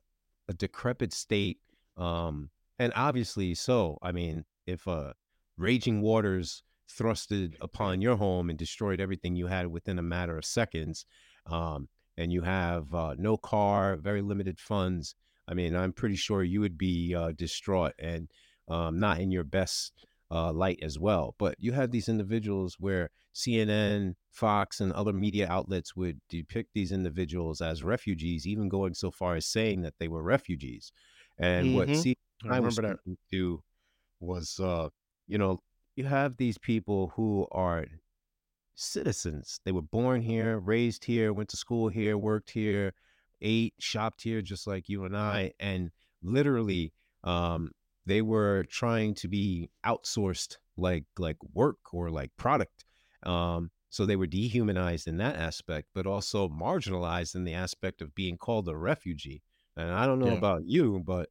decrepit 0.57 1.13
state 1.13 1.59
um, 1.97 2.49
and 2.79 2.91
obviously 2.95 3.53
so 3.53 3.97
i 4.01 4.11
mean 4.11 4.43
if 4.65 4.87
uh, 4.87 5.13
raging 5.57 6.01
waters 6.01 6.63
thrusted 6.89 7.55
upon 7.61 8.01
your 8.01 8.15
home 8.15 8.49
and 8.49 8.59
destroyed 8.59 8.99
everything 8.99 9.35
you 9.35 9.47
had 9.47 9.67
within 9.67 9.99
a 9.99 10.03
matter 10.03 10.37
of 10.37 10.45
seconds 10.45 11.05
um, 11.47 11.87
and 12.17 12.31
you 12.31 12.41
have 12.41 12.93
uh, 12.93 13.15
no 13.17 13.37
car 13.37 13.95
very 13.97 14.21
limited 14.21 14.59
funds 14.59 15.15
i 15.47 15.53
mean 15.53 15.75
i'm 15.75 15.93
pretty 15.93 16.15
sure 16.15 16.43
you 16.43 16.59
would 16.59 16.77
be 16.77 17.13
uh, 17.15 17.31
distraught 17.35 17.93
and 17.99 18.29
um, 18.69 18.99
not 18.99 19.19
in 19.19 19.31
your 19.31 19.43
best 19.43 20.05
uh, 20.33 20.51
light 20.53 20.79
as 20.81 20.99
well 20.99 21.35
but 21.39 21.55
you 21.59 21.73
had 21.73 21.91
these 21.91 22.09
individuals 22.09 22.77
where 22.79 23.09
cnn 23.35 24.15
fox 24.31 24.81
and 24.81 24.91
other 24.93 25.13
media 25.13 25.47
outlets 25.49 25.95
would 25.95 26.19
depict 26.29 26.71
these 26.73 26.91
individuals 26.91 27.61
as 27.61 27.83
refugees 27.83 28.47
even 28.47 28.69
going 28.69 28.93
so 28.95 29.11
far 29.11 29.35
as 29.35 29.45
saying 29.45 29.81
that 29.83 29.95
they 29.99 30.07
were 30.09 30.23
refugees 30.23 30.91
and 31.37 31.71
what 31.71 31.89
Mm-hmm. 31.89 32.01
C- 32.01 32.17
I 32.43 32.47
I 32.49 32.59
was 32.59 32.75
remember 32.75 32.81
that. 32.83 32.99
speaking 33.05 33.17
to 33.31 33.63
was 34.19 34.59
uh 34.59 34.89
you 35.27 35.37
know 35.37 35.61
you 35.95 36.05
have 36.05 36.37
these 36.37 36.57
people 36.57 37.13
who 37.15 37.47
are 37.51 37.85
citizens 38.75 39.59
they 39.65 39.71
were 39.71 39.81
born 39.83 40.21
here 40.21 40.57
raised 40.59 41.05
here 41.05 41.31
went 41.31 41.49
to 41.49 41.57
school 41.57 41.89
here 41.89 42.17
worked 42.17 42.49
here 42.51 42.93
ate 43.41 43.73
shopped 43.79 44.23
here 44.23 44.41
just 44.41 44.65
like 44.65 44.89
you 44.89 45.05
and 45.05 45.15
i 45.15 45.51
and 45.59 45.91
literally 46.23 46.91
um 47.23 47.71
they 48.05 48.21
were 48.21 48.63
trying 48.69 49.13
to 49.13 49.27
be 49.27 49.69
outsourced 49.85 50.57
like 50.77 51.05
like 51.17 51.37
work 51.53 51.93
or 51.93 52.09
like 52.09 52.31
product 52.37 52.85
um 53.23 53.69
so 53.89 54.05
they 54.05 54.15
were 54.15 54.27
dehumanized 54.27 55.07
in 55.07 55.17
that 55.17 55.35
aspect 55.35 55.87
but 55.93 56.07
also 56.07 56.49
marginalized 56.49 57.35
in 57.35 57.43
the 57.43 57.53
aspect 57.53 58.01
of 58.01 58.15
being 58.15 58.37
called 58.37 58.67
a 58.67 58.75
refugee 58.75 59.41
and 59.77 59.91
i 59.91 60.05
don't 60.05 60.19
know 60.19 60.27
Yeah. 60.27 60.37
about 60.37 60.65
you 60.65 61.01
but 61.05 61.29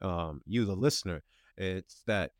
um 0.00 0.42
you 0.46 0.64
the 0.64 0.76
listener 0.76 1.22
it's 1.56 2.02
that 2.06 2.32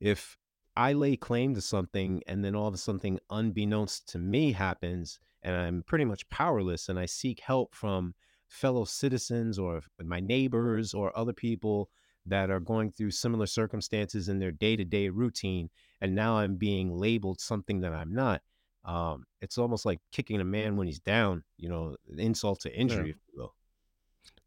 if 0.00 0.36
I 0.76 0.92
lay 0.92 1.16
claim 1.16 1.54
to 1.54 1.60
something 1.60 2.22
and 2.26 2.44
then 2.44 2.54
all 2.56 2.66
of 2.68 2.74
a 2.74 2.78
something 2.78 3.20
unbeknownst 3.30 4.08
to 4.08 4.18
me 4.18 4.52
happens 4.52 5.20
and 5.42 5.54
I'm 5.54 5.82
pretty 5.84 6.04
much 6.04 6.28
powerless 6.30 6.88
and 6.88 6.98
I 6.98 7.06
seek 7.06 7.40
help 7.40 7.74
from 7.74 8.14
fellow 8.48 8.84
citizens 8.84 9.58
or 9.58 9.82
my 10.02 10.20
neighbors 10.20 10.92
or 10.92 11.16
other 11.16 11.32
people 11.32 11.90
that 12.26 12.50
are 12.50 12.60
going 12.60 12.90
through 12.90 13.10
similar 13.10 13.46
circumstances 13.46 14.28
in 14.28 14.38
their 14.38 14.52
day-to-day 14.52 15.08
routine 15.10 15.68
and 16.00 16.14
now 16.14 16.38
I'm 16.38 16.56
being 16.56 16.96
labeled 16.96 17.40
something 17.40 17.80
that 17.80 17.92
I'm 17.92 18.14
not 18.14 18.42
um, 18.84 19.24
it's 19.40 19.56
almost 19.56 19.86
like 19.86 19.98
kicking 20.12 20.40
a 20.42 20.44
man 20.44 20.76
when 20.76 20.86
he's 20.86 21.00
down. 21.00 21.42
You 21.56 21.70
know, 21.70 21.96
insult 22.18 22.60
to 22.60 22.74
injury, 22.78 23.06
Yeah. 23.08 23.14
if 23.14 23.16
you 23.32 23.40
will. 23.40 23.54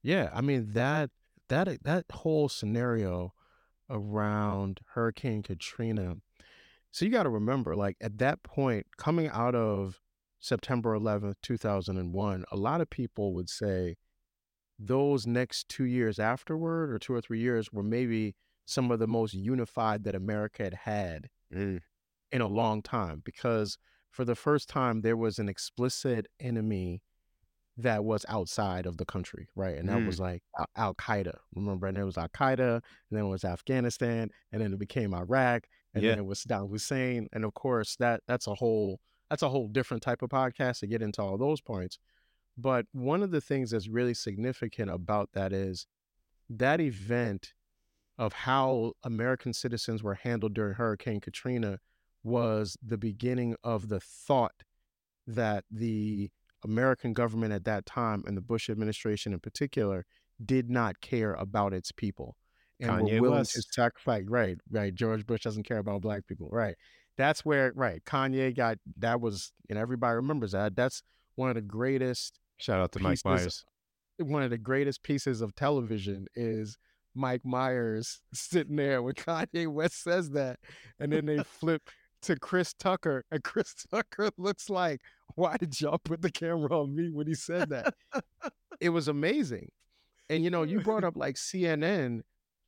Yeah, 0.03 0.29
I 0.31 0.41
mean 0.41 0.73
that 0.73 1.09
that 1.49 1.83
that 1.83 2.05
whole 2.11 2.47
scenario 2.47 3.33
around 3.89 4.81
Hurricane 4.93 5.41
Katrina. 5.43 6.17
So 6.91 7.03
you 7.05 7.11
got 7.11 7.23
to 7.23 7.29
remember, 7.29 7.75
like 7.75 7.97
at 7.99 8.17
that 8.19 8.43
point, 8.43 8.85
coming 8.97 9.27
out 9.29 9.55
of 9.55 10.01
September 10.39 10.97
11th, 10.97 11.35
2001, 11.41 12.45
a 12.51 12.55
lot 12.55 12.81
of 12.81 12.89
people 12.89 13.33
would 13.33 13.49
say 13.49 13.97
those 14.79 15.25
next 15.27 15.69
two 15.69 15.85
years 15.85 16.19
afterward, 16.19 16.91
or 16.91 16.99
two 16.99 17.13
or 17.13 17.21
three 17.21 17.39
years, 17.39 17.71
were 17.71 17.83
maybe 17.83 18.35
some 18.65 18.91
of 18.91 18.99
the 18.99 19.07
most 19.07 19.33
unified 19.33 20.03
that 20.03 20.15
America 20.15 20.63
had 20.63 20.73
had 20.73 21.29
Mm, 21.51 21.77
in 22.31 22.41
a 22.41 22.47
long 22.47 22.81
time 22.81 23.21
because 23.23 23.77
for 24.11 24.25
the 24.25 24.35
first 24.35 24.67
time 24.69 25.01
there 25.01 25.17
was 25.17 25.39
an 25.39 25.47
explicit 25.49 26.27
enemy 26.39 27.01
that 27.77 28.03
was 28.05 28.25
outside 28.29 28.85
of 28.87 28.97
the 28.97 29.05
country, 29.05 29.49
right? 29.55 29.77
And 29.77 29.89
that 29.89 29.97
Mm. 29.99 30.07
was 30.07 30.19
like 30.19 30.43
Al 30.75 30.95
Qaeda. 30.95 31.37
Remember, 31.55 31.87
and 31.87 31.97
it 31.97 32.03
was 32.05 32.17
Al 32.17 32.29
Qaeda, 32.29 32.75
and 32.77 32.83
then 33.11 33.25
it 33.25 33.29
was 33.29 33.45
Afghanistan, 33.45 34.31
and 34.51 34.61
then 34.61 34.73
it 34.73 34.79
became 34.79 35.13
Iraq, 35.13 35.67
and 35.93 36.03
Yeah. 36.03 36.11
then 36.11 36.19
it 36.19 36.25
was 36.25 36.43
Saddam 36.43 36.69
Hussein, 36.69 37.27
and 37.33 37.45
of 37.45 37.53
course 37.53 37.95
that 37.97 38.21
that's 38.27 38.47
a 38.47 38.55
whole 38.55 38.99
that's 39.29 39.43
a 39.43 39.49
whole 39.49 39.67
different 39.69 40.03
type 40.03 40.21
of 40.21 40.29
podcast 40.29 40.79
to 40.79 40.87
get 40.87 41.01
into 41.01 41.21
all 41.21 41.37
those 41.37 41.61
points. 41.61 41.99
But 42.57 42.85
one 42.91 43.21
of 43.21 43.31
the 43.31 43.41
things 43.41 43.71
that's 43.71 43.87
really 43.87 44.13
significant 44.13 44.89
about 44.89 45.29
that 45.33 45.53
is 45.53 45.85
that 46.49 46.81
event 46.81 47.53
of 48.17 48.33
how 48.33 48.93
American 49.03 49.53
citizens 49.53 50.01
were 50.01 50.15
handled 50.15 50.53
during 50.53 50.73
Hurricane 50.73 51.21
Katrina 51.21 51.79
was 52.23 52.77
the 52.83 52.97
beginning 52.97 53.55
of 53.63 53.89
the 53.89 53.99
thought 53.99 54.63
that 55.27 55.65
the 55.69 56.31
American 56.63 57.13
government 57.13 57.53
at 57.53 57.65
that 57.65 57.85
time 57.85 58.23
and 58.25 58.35
the 58.35 58.41
Bush 58.41 58.69
administration 58.69 59.33
in 59.33 59.39
particular 59.39 60.05
did 60.43 60.69
not 60.69 60.99
care 60.99 61.33
about 61.33 61.73
its 61.73 61.91
people 61.91 62.35
and 62.79 62.91
Kanye 62.91 63.19
were 63.19 63.29
willing 63.29 63.45
to 63.45 63.57
West. 63.57 63.73
sacrifice. 63.73 64.23
Right, 64.27 64.57
right. 64.71 64.93
George 64.93 65.25
Bush 65.25 65.41
doesn't 65.41 65.63
care 65.63 65.79
about 65.79 66.01
black 66.01 66.27
people. 66.27 66.49
Right. 66.51 66.75
That's 67.17 67.43
where, 67.43 67.71
right. 67.75 68.03
Kanye 68.05 68.55
got 68.55 68.77
that 68.97 69.21
was, 69.21 69.51
and 69.69 69.79
everybody 69.79 70.15
remembers 70.15 70.51
that. 70.51 70.75
That's 70.75 71.01
one 71.35 71.49
of 71.49 71.55
the 71.55 71.61
greatest 71.61 72.39
Shout 72.57 72.79
out 72.81 72.91
to 72.93 72.99
Mike 72.99 73.19
Myers. 73.23 73.65
one 74.19 74.43
of 74.43 74.49
the 74.49 74.57
greatest 74.57 75.03
pieces 75.03 75.41
of 75.41 75.55
television 75.55 76.27
is 76.35 76.77
Mike 77.15 77.45
Myers 77.45 78.21
sitting 78.33 78.75
there 78.75 79.01
when 79.01 79.13
Kanye 79.13 79.67
West 79.67 80.01
says 80.03 80.31
that, 80.31 80.59
and 80.99 81.11
then 81.11 81.25
they 81.25 81.37
flip 81.43 81.89
to 82.23 82.35
Chris 82.37 82.73
Tucker, 82.73 83.23
and 83.31 83.43
Chris 83.43 83.73
Tucker 83.91 84.29
looks 84.37 84.69
like, 84.69 85.01
"Why 85.35 85.57
did 85.57 85.79
y'all 85.79 85.99
put 85.99 86.21
the 86.21 86.31
camera 86.31 86.81
on 86.81 86.95
me 86.95 87.09
when 87.11 87.27
he 87.27 87.35
said 87.35 87.69
that?" 87.69 87.93
it 88.79 88.89
was 88.89 89.07
amazing, 89.07 89.69
and 90.29 90.43
you 90.43 90.49
know, 90.49 90.63
you 90.63 90.79
brought 90.81 91.03
up 91.03 91.15
like 91.17 91.35
CNN. 91.35 92.21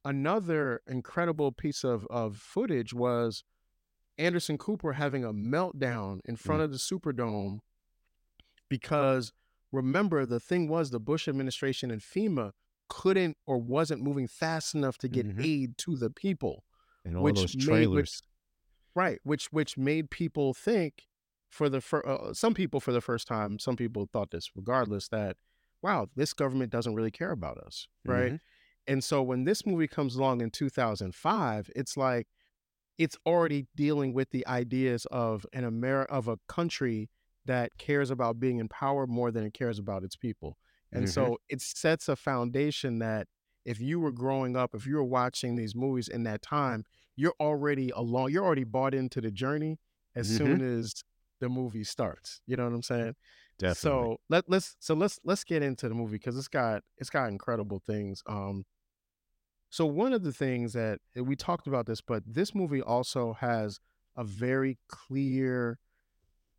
Another 0.06 0.82
incredible 0.88 1.52
piece 1.52 1.84
of 1.84 2.08
of 2.10 2.38
footage 2.38 2.94
was 2.94 3.44
Anderson 4.18 4.58
Cooper 4.58 4.94
having 4.94 5.26
a 5.26 5.34
meltdown 5.34 6.20
in 6.26 6.36
front 6.38 6.62
Mm. 6.62 6.66
of 6.66 6.72
the 6.72 6.78
Superdome 6.78 7.60
because 8.70 9.34
remember 9.72 10.26
the 10.26 10.40
thing 10.40 10.68
was 10.68 10.90
the 10.90 11.00
Bush 11.00 11.28
administration 11.28 11.92
and 11.92 12.02
FEMA 12.02 12.52
couldn't 12.88 13.38
or 13.46 13.58
wasn't 13.60 14.02
moving 14.02 14.28
fast 14.28 14.74
enough 14.74 14.98
to 14.98 15.08
get 15.08 15.28
Mhm. 15.28 15.46
aid 15.46 15.78
to 15.80 15.96
the 15.96 16.10
people. 16.10 16.66
and 17.06 17.16
all 17.16 17.24
which 17.24 17.36
those 17.38 17.56
made- 17.68 17.88
which- 17.88 18.22
Right, 18.94 19.20
which 19.24 19.54
which 19.54 19.78
made 19.78 20.10
people 20.12 20.54
think 20.54 21.08
for 21.50 21.70
the 21.70 21.80
fir- 21.80 22.06
uh, 22.06 22.34
some 22.34 22.54
people 22.54 22.80
for 22.82 22.92
the 22.92 23.00
first 23.02 23.26
time, 23.26 23.58
some 23.58 23.78
people 23.78 24.06
thought 24.12 24.32
this 24.32 24.54
regardless 24.56 25.08
that 25.08 25.38
wow, 25.82 26.10
this 26.16 26.34
government 26.34 26.72
doesn't 26.72 26.94
really 26.96 27.10
care 27.12 27.32
about 27.32 27.58
us, 27.58 27.88
right? 28.04 28.34
Mhm. 28.34 28.40
And 28.88 29.02
so 29.04 29.24
when 29.24 29.46
this 29.46 29.66
movie 29.66 29.88
comes 29.88 30.16
along 30.18 30.42
in 30.42 30.52
2005, 30.52 31.72
it's 31.74 31.96
like 31.96 32.28
it's 32.98 33.16
already 33.26 33.68
dealing 33.76 34.12
with 34.14 34.32
the 34.32 34.46
ideas 34.46 35.06
of 35.06 35.46
an 35.54 35.64
Amer 35.64 36.04
of 36.04 36.28
a 36.28 36.36
country 36.50 37.10
that 37.50 37.78
cares 37.78 38.12
about 38.12 38.40
being 38.40 38.60
in 38.60 38.70
power 38.70 39.08
more 39.08 39.32
than 39.32 39.44
it 39.44 39.54
cares 39.54 39.80
about 39.80 40.04
its 40.04 40.16
people. 40.16 40.58
And 40.92 41.04
Mhm. 41.06 41.12
so 41.14 41.38
it 41.50 41.62
sets 41.62 42.08
a 42.08 42.16
foundation 42.16 43.00
that 43.00 43.28
if 43.66 43.80
you 43.82 44.00
were 44.00 44.12
growing 44.12 44.56
up, 44.56 44.74
if 44.76 44.86
you 44.86 44.96
were 44.96 45.04
watching 45.04 45.56
these 45.56 45.76
movies 45.76 46.08
in 46.08 46.24
that 46.24 46.42
time, 46.42 46.86
you're 47.16 47.36
already 47.40 47.90
along, 47.90 48.32
you're 48.32 48.46
already 48.46 48.64
bought 48.64 48.94
into 48.94 49.20
the 49.20 49.32
journey 49.32 49.80
as 50.16 50.28
Mhm. 50.28 50.38
soon 50.38 50.62
as 50.62 51.04
the 51.40 51.50
movie 51.50 51.84
starts. 51.84 52.42
You 52.46 52.56
know 52.56 52.66
what 52.66 52.74
I'm 52.74 52.84
saying? 52.84 53.16
Definitely. 53.58 54.04
So 54.16 54.18
let 54.30 54.50
let's 54.50 54.76
so 54.80 54.94
let's 54.94 55.20
let's 55.24 55.44
get 55.44 55.62
into 55.64 55.90
the 55.90 55.96
movie 55.96 56.18
because 56.18 56.38
it's 56.38 56.48
got 56.48 56.84
it's 56.98 57.10
got 57.10 57.30
incredible 57.30 57.80
things. 57.86 58.24
Um, 58.28 58.66
so 59.70 59.86
one 59.86 60.14
of 60.14 60.24
the 60.24 60.34
things 60.34 60.74
that 60.74 61.00
we 61.16 61.36
talked 61.36 61.68
about 61.68 61.86
this, 61.86 62.02
but 62.02 62.24
this 62.26 62.56
movie 62.56 62.82
also 62.82 63.34
has 63.34 63.80
a 64.16 64.24
very 64.24 64.78
clear 64.88 65.78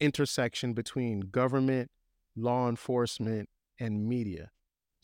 intersection 0.01 0.73
between 0.73 1.21
government, 1.21 1.91
law 2.37 2.69
enforcement, 2.69 3.49
and 3.79 4.07
media. 4.09 4.51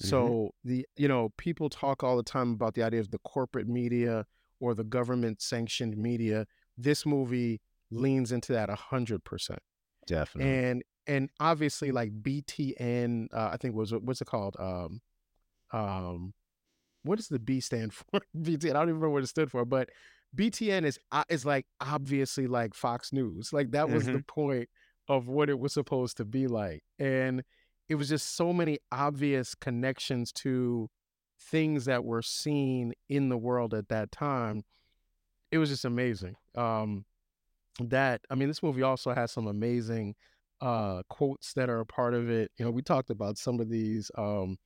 Mhm. 0.02 0.06
So 0.09 0.50
the 0.64 0.87
you 0.96 1.09
know 1.09 1.32
people 1.37 1.68
talk 1.70 2.02
all 2.02 2.16
the 2.16 2.22
time 2.22 2.52
about 2.52 2.74
the 2.74 2.82
idea 2.82 3.00
of 3.00 3.11
the 3.11 3.18
corporate 3.18 3.68
media 3.68 4.26
or 4.61 4.74
the 4.74 4.85
government 4.85 5.40
sanctioned 5.40 5.96
media. 5.96 6.46
This 6.76 7.06
movie 7.06 7.61
leans 7.90 8.32
into 8.32 8.52
that 8.52 8.68
a 8.68 8.74
hundred 8.74 9.24
percent 9.24 9.61
Definitely. 10.06 10.52
and 10.52 10.82
and 11.06 11.30
obviously 11.38 11.92
like 11.92 12.11
BTN, 12.20 13.28
uh, 13.32 13.50
I 13.52 13.56
think 13.56 13.74
was 13.74 13.92
what's 13.92 14.20
it 14.20 14.26
called? 14.26 14.56
Um, 14.59 15.00
um, 15.72 16.35
what 17.04 17.16
does 17.16 17.28
the 17.28 17.38
B 17.38 17.61
stand 17.61 17.94
for? 17.94 18.20
BTN. 18.37 18.70
I 18.70 18.72
don't 18.80 18.88
even 18.88 18.94
remember 18.96 19.11
what 19.11 19.22
it 19.22 19.28
stood 19.28 19.50
for, 19.50 19.64
but 19.64 19.88
BTN 20.35 20.85
is 20.85 20.98
uh, 21.12 21.24
is 21.28 21.46
like 21.46 21.66
obviously 21.80 22.46
like 22.46 22.74
Fox 22.74 23.12
News. 23.12 23.52
Like 23.52 23.70
that 23.70 23.88
was 23.88 24.06
the 24.06 24.22
point 24.26 24.68
of 25.09 25.29
what 25.29 25.49
it 25.49 25.59
was 25.59 25.73
supposed 25.73 26.16
to 26.19 26.25
be 26.25 26.47
like, 26.47 26.83
and 26.99 27.42
it 27.88 27.95
was 27.95 28.09
just 28.09 28.35
so 28.35 28.53
many 28.53 28.79
obvious 28.90 29.55
connections 29.55 30.33
to 30.33 30.88
things 31.38 31.85
that 31.85 32.05
were 32.05 32.23
seen 32.23 32.92
in 33.09 33.29
the 33.29 33.37
world 33.38 33.75
at 33.75 33.88
that 33.88 34.11
time. 34.11 34.62
It 35.53 35.59
was 35.59 35.71
just 35.71 35.85
amazing. 35.85 36.37
Um, 36.57 37.05
that 37.81 38.23
I 38.31 38.35
mean, 38.35 38.49
this 38.49 38.62
movie 38.62 38.83
also 38.83 39.12
has 39.14 39.33
some 39.33 39.47
amazing 39.47 40.14
uh 40.62 41.03
quotes 41.11 41.53
that 41.53 41.69
are 41.69 41.81
a 41.81 41.87
part 41.87 42.14
of 42.14 42.31
it. 42.31 42.51
You 42.59 42.64
know, 42.64 42.71
we 42.71 42.83
talked 42.83 43.11
about 43.11 43.38
some 43.38 43.61
of 43.61 43.69
these 43.69 44.11
um 44.16 44.57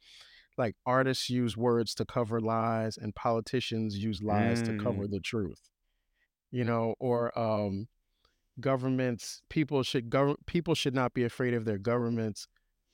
like 0.57 0.77
artists 0.87 1.31
use 1.31 1.57
words 1.57 1.95
to 1.97 2.05
cover 2.05 2.41
lies 2.41 2.97
and 2.97 3.15
politicians 3.15 3.99
use 3.99 4.23
lies 4.23 4.63
to 4.63 4.75
cover 4.75 5.07
the 5.09 5.21
truth. 5.21 5.71
You 6.53 6.65
know, 6.65 6.95
or 7.01 7.37
um 7.39 7.89
governments 8.61 9.43
people 9.49 9.83
should 9.83 10.11
gov- 10.11 10.37
people 10.47 10.75
should 10.75 10.95
not 10.95 11.15
be 11.15 11.25
afraid 11.25 11.55
of 11.55 11.65
their 11.65 11.79
governments. 11.79 12.47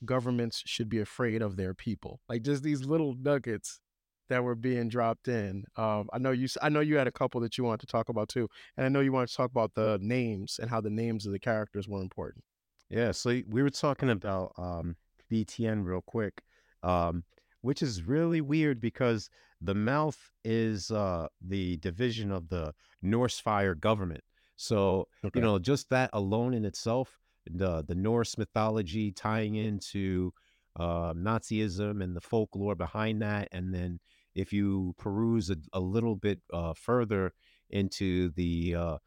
Governments 0.04 0.62
should 0.66 0.88
be 0.88 1.00
afraid 1.00 1.42
of 1.42 1.56
their 1.56 1.74
people. 1.74 2.20
Like 2.28 2.42
just 2.42 2.62
these 2.62 2.84
little 2.84 3.14
nuggets 3.18 3.80
that 4.28 4.42
were 4.42 4.54
being 4.54 4.88
dropped 4.88 5.28
in. 5.28 5.64
Um, 5.76 6.08
I 6.12 6.18
know 6.18 6.32
you. 6.32 6.48
I 6.62 6.68
know 6.68 6.80
you 6.80 6.96
had 6.96 7.06
a 7.06 7.12
couple 7.12 7.40
that 7.42 7.56
you 7.56 7.64
wanted 7.64 7.80
to 7.80 7.86
talk 7.86 8.08
about 8.08 8.28
too, 8.28 8.48
and 8.76 8.86
I 8.86 8.88
know 8.88 9.00
you 9.00 9.12
wanted 9.12 9.28
to 9.28 9.36
talk 9.36 9.50
about 9.50 9.74
the 9.74 9.98
names 10.00 10.58
and 10.60 10.70
how 10.70 10.80
the 10.80 10.90
names 10.90 11.26
of 11.26 11.32
the 11.32 11.38
characters 11.38 11.88
were 11.88 12.00
important. 12.00 12.44
Yeah, 12.88 13.12
so 13.12 13.40
we 13.48 13.62
were 13.62 13.70
talking 13.70 14.10
about 14.10 14.52
um, 14.58 14.96
BTN 15.30 15.84
real 15.84 16.02
quick, 16.02 16.42
um, 16.82 17.24
which 17.62 17.82
is 17.82 18.02
really 18.02 18.40
weird 18.40 18.80
because 18.80 19.28
the 19.60 19.74
mouth 19.74 20.30
is 20.44 20.90
uh, 20.90 21.26
the 21.40 21.78
division 21.78 22.30
of 22.30 22.48
the 22.48 22.74
Norsefire 23.04 23.78
government. 23.78 24.22
So 24.56 25.08
Okay. 25.24 25.40
you 25.40 25.42
know, 25.42 25.58
just 25.58 25.90
that 25.90 26.10
alone 26.12 26.54
in 26.54 26.64
itself, 26.64 27.18
the 27.50 27.84
the 27.86 27.94
Norse 27.94 28.36
mythology 28.38 29.12
tying 29.12 29.54
into 29.54 30.32
uh, 30.76 31.12
Nazism 31.14 32.02
and 32.02 32.16
the 32.16 32.20
folklore 32.20 32.74
behind 32.74 33.22
that, 33.22 33.48
and 33.52 33.72
then 33.74 34.00
if 34.34 34.52
you 34.52 34.94
peruse 34.98 35.50
a, 35.50 35.56
a 35.72 35.80
little 35.80 36.16
bit 36.16 36.40
uh, 36.52 36.74
further 36.74 37.32
into 37.70 38.30
the 38.30 38.74
uh, 38.74 38.98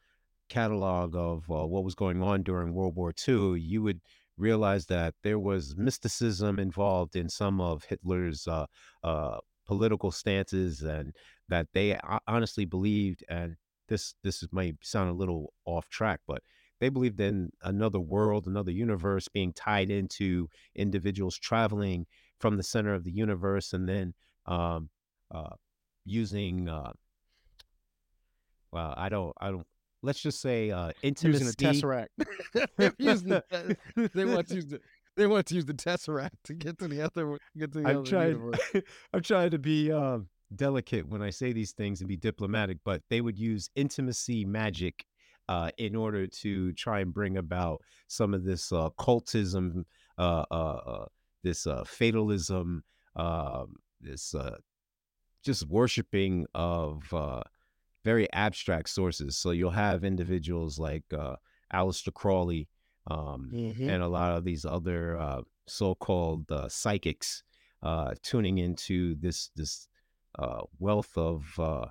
catalog 0.50 1.16
of 1.16 1.50
uh, 1.50 1.66
what 1.66 1.84
was 1.84 1.96
going 1.96 2.22
on 2.24 2.44
during 2.44 2.74
World 2.74 2.96
War 2.96 3.14
II, 3.14 3.60
you 3.60 3.82
would 3.84 4.02
realize 4.38 4.86
that 4.88 5.14
there 5.24 5.40
was 5.40 5.76
mysticism 5.78 6.60
involved 6.60 7.16
in 7.16 7.30
some 7.30 7.62
of 7.62 7.84
Hitler's 7.86 8.48
uh, 8.48 8.66
uh, 9.04 9.38
political 9.66 10.12
stances, 10.12 10.82
and 10.82 11.16
that 11.50 11.68
they 11.74 11.98
honestly 12.28 12.66
believed. 12.66 13.24
And 13.30 13.56
this 13.90 14.16
this 14.24 14.42
is- 14.42 14.50
might 14.54 14.78
sound 14.82 15.10
a 15.10 15.14
little 15.14 15.54
off 15.66 15.90
track, 15.90 16.22
but 16.26 16.42
they 16.80 16.88
believed 16.90 17.20
in 17.20 17.52
another 17.62 18.00
world, 18.00 18.48
another 18.48 18.72
universe 18.72 19.28
being 19.28 19.52
tied 19.52 19.90
into 19.90 20.48
individuals 20.76 21.38
traveling 21.38 22.06
from 22.40 22.56
the 22.56 22.64
center 22.64 22.94
of 22.94 23.04
the 23.04 23.12
universe, 23.12 23.74
and 23.74 23.90
then 23.90 24.14
um, 24.46 24.90
uh, 25.30 25.56
using. 26.06 26.70
Uh, 26.70 26.94
well, 28.72 28.94
I 28.96 29.10
don't, 29.10 29.34
I 29.42 29.50
don't 29.52 29.68
let's 30.02 30.22
just 30.22 30.42
say 30.42 30.72
uh, 30.72 30.92
using 31.04 31.48
the 31.48 31.54
tesseract. 31.54 32.08
Using 32.98 33.30
the, 33.30 33.78
they 34.14 34.26
want 34.26 34.48
to 34.50 34.56
use 34.56 34.68
the 34.68 34.80
they 35.18 35.28
want 35.28 35.48
to 35.48 35.56
use 35.56 35.66
the 35.66 35.74
tesseract 35.74 36.30
to 36.46 36.54
get 36.54 36.78
to 36.80 36.88
the 36.88 37.02
other 37.02 37.38
get 37.58 37.74
to 37.74 37.80
the 37.82 37.90
I'm 37.90 37.98
other 37.98 38.06
trying. 38.06 38.28
universe. 38.30 38.60
I'm 39.14 39.22
trying 39.22 39.50
to 39.52 39.60
be 39.60 39.92
um, 39.92 40.30
delicate 40.56 41.08
when 41.08 41.22
I 41.22 41.30
say 41.30 41.54
these 41.54 41.72
things 41.74 42.02
and 42.02 42.08
be 42.08 42.18
diplomatic, 42.18 42.78
but 42.84 43.02
they 43.10 43.22
would 43.22 43.38
use 43.38 43.70
intimacy 43.76 44.46
magic 44.46 45.06
uh, 45.48 45.72
in 45.78 45.96
order 45.96 46.28
to 46.28 46.72
try 46.74 47.00
and 47.00 47.14
bring 47.14 47.38
about 47.38 47.82
some 48.08 48.34
of 48.34 48.44
this 48.44 48.72
uh, 48.72 48.90
cultism, 49.00 49.84
uh, 50.18 50.46
uh, 50.52 50.54
uh, 50.54 51.06
this 51.44 51.66
uh, 51.66 51.84
fatalism, 51.86 52.84
um, 53.16 53.76
this 54.02 54.36
uh, 54.36 54.58
just 55.44 55.68
worshiping 55.68 56.46
of 56.54 57.12
uh, 57.14 57.42
very 58.04 58.32
abstract 58.34 58.90
sources. 58.90 59.38
So 59.38 59.52
you'll 59.52 59.72
have 59.72 60.04
individuals 60.04 60.80
like 60.80 61.06
uh, 61.14 61.36
Aleister 61.74 62.14
Crowley 62.14 62.68
um, 63.08 63.52
Mhm. 63.54 63.90
and 63.90 64.04
a 64.04 64.08
lot 64.08 64.38
of 64.38 64.44
these 64.44 64.66
other 64.66 65.18
uh, 65.18 65.42
so-called 65.68 66.52
uh, 66.52 66.68
psychics 66.70 67.44
uh, 67.82 68.14
tuning 68.22 68.58
into 68.58 69.16
this 69.16 69.50
this 69.56 69.88
uh, 70.38 70.62
wealth 70.80 71.18
of 71.18 71.46
uh, 71.58 71.86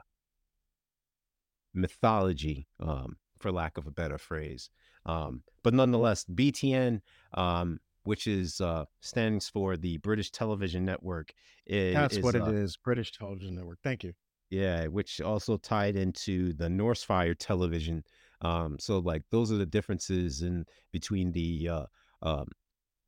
mythology, 1.75 2.67
um, 2.81 3.17
for 3.39 3.53
lack 3.53 3.79
of 3.79 3.87
a 3.87 3.91
better 3.91 4.19
phrase. 4.19 4.71
Um, 5.07 5.43
but 5.63 5.75
nonetheless, 5.75 6.25
BTN, 6.25 7.01
um, 7.35 7.79
which 8.05 8.27
is 8.27 8.61
uh, 8.61 8.85
stands 9.01 9.49
for 9.49 9.77
the 9.77 9.99
British 9.99 10.31
Television 10.31 10.85
Network, 10.85 11.33
That's 11.69 12.17
is, 12.17 12.23
what 12.23 12.35
it 12.35 12.43
uh, 12.43 12.51
is. 12.51 12.77
British 12.77 13.13
Television 13.13 13.55
Network. 13.55 13.79
Thank 13.83 14.05
you. 14.05 14.13
yeah, 14.51 14.87
which 14.87 15.21
also 15.21 15.57
tied 15.57 15.97
into 15.97 16.53
the 16.55 16.69
Norsefire 16.69 17.37
television. 17.39 18.03
Um, 18.41 18.79
so 18.79 18.99
like 18.99 19.23
those 19.31 19.51
are 19.53 19.57
the 19.57 19.67
differences 19.67 20.43
in 20.43 20.65
between 20.93 21.33
the 21.33 21.69
uh, 21.69 21.87
um, 22.23 22.47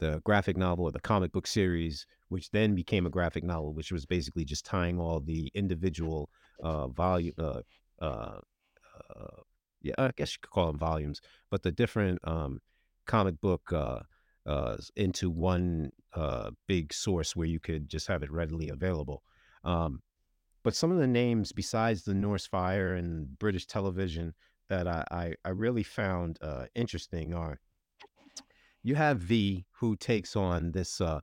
the 0.00 0.20
graphic 0.24 0.56
novel 0.56 0.86
or 0.86 0.92
the 0.92 1.00
comic 1.00 1.32
book 1.32 1.46
series, 1.46 2.06
which 2.30 2.50
then 2.50 2.74
became 2.74 3.06
a 3.06 3.10
graphic 3.10 3.44
novel, 3.44 3.74
which 3.74 3.92
was 3.92 4.06
basically 4.06 4.44
just 4.44 4.64
tying 4.64 4.98
all 4.98 5.20
the 5.20 5.50
individual 5.54 6.30
uh, 6.62 6.86
volume. 6.88 7.34
Uh, 7.36 7.60
uh, 8.00 8.38
uh, 9.16 9.40
yeah, 9.82 9.94
I 9.98 10.10
guess 10.16 10.32
you 10.32 10.38
could 10.40 10.50
call 10.50 10.68
them 10.68 10.78
volumes, 10.78 11.20
but 11.50 11.62
the 11.62 11.72
different 11.72 12.20
um, 12.24 12.60
comic 13.06 13.40
book 13.40 13.72
uh, 13.72 14.00
uh, 14.46 14.76
into 14.96 15.28
one 15.28 15.90
big 16.66 16.92
source 16.92 17.34
where 17.34 17.48
you 17.48 17.60
could 17.60 17.88
just 17.88 18.06
have 18.06 18.22
it 18.22 18.30
readily 18.30 18.68
available. 18.68 19.22
Um, 19.64 20.00
but 20.62 20.76
some 20.76 20.92
of 20.92 20.98
the 20.98 21.06
names 21.06 21.52
besides 21.52 22.04
the 22.04 22.12
Norsefire 22.12 22.96
and 22.96 23.38
British 23.38 23.66
television 23.66 24.34
that 24.68 24.86
I, 24.86 25.04
I, 25.10 25.34
I 25.44 25.48
really 25.48 25.82
found 25.82 26.38
interesting 26.74 27.34
are 27.34 27.58
you 28.82 28.94
have 28.94 29.18
V 29.18 29.66
who 29.72 29.96
takes 29.96 30.36
on 30.36 30.72
this 30.72 31.00
uh, 31.00 31.20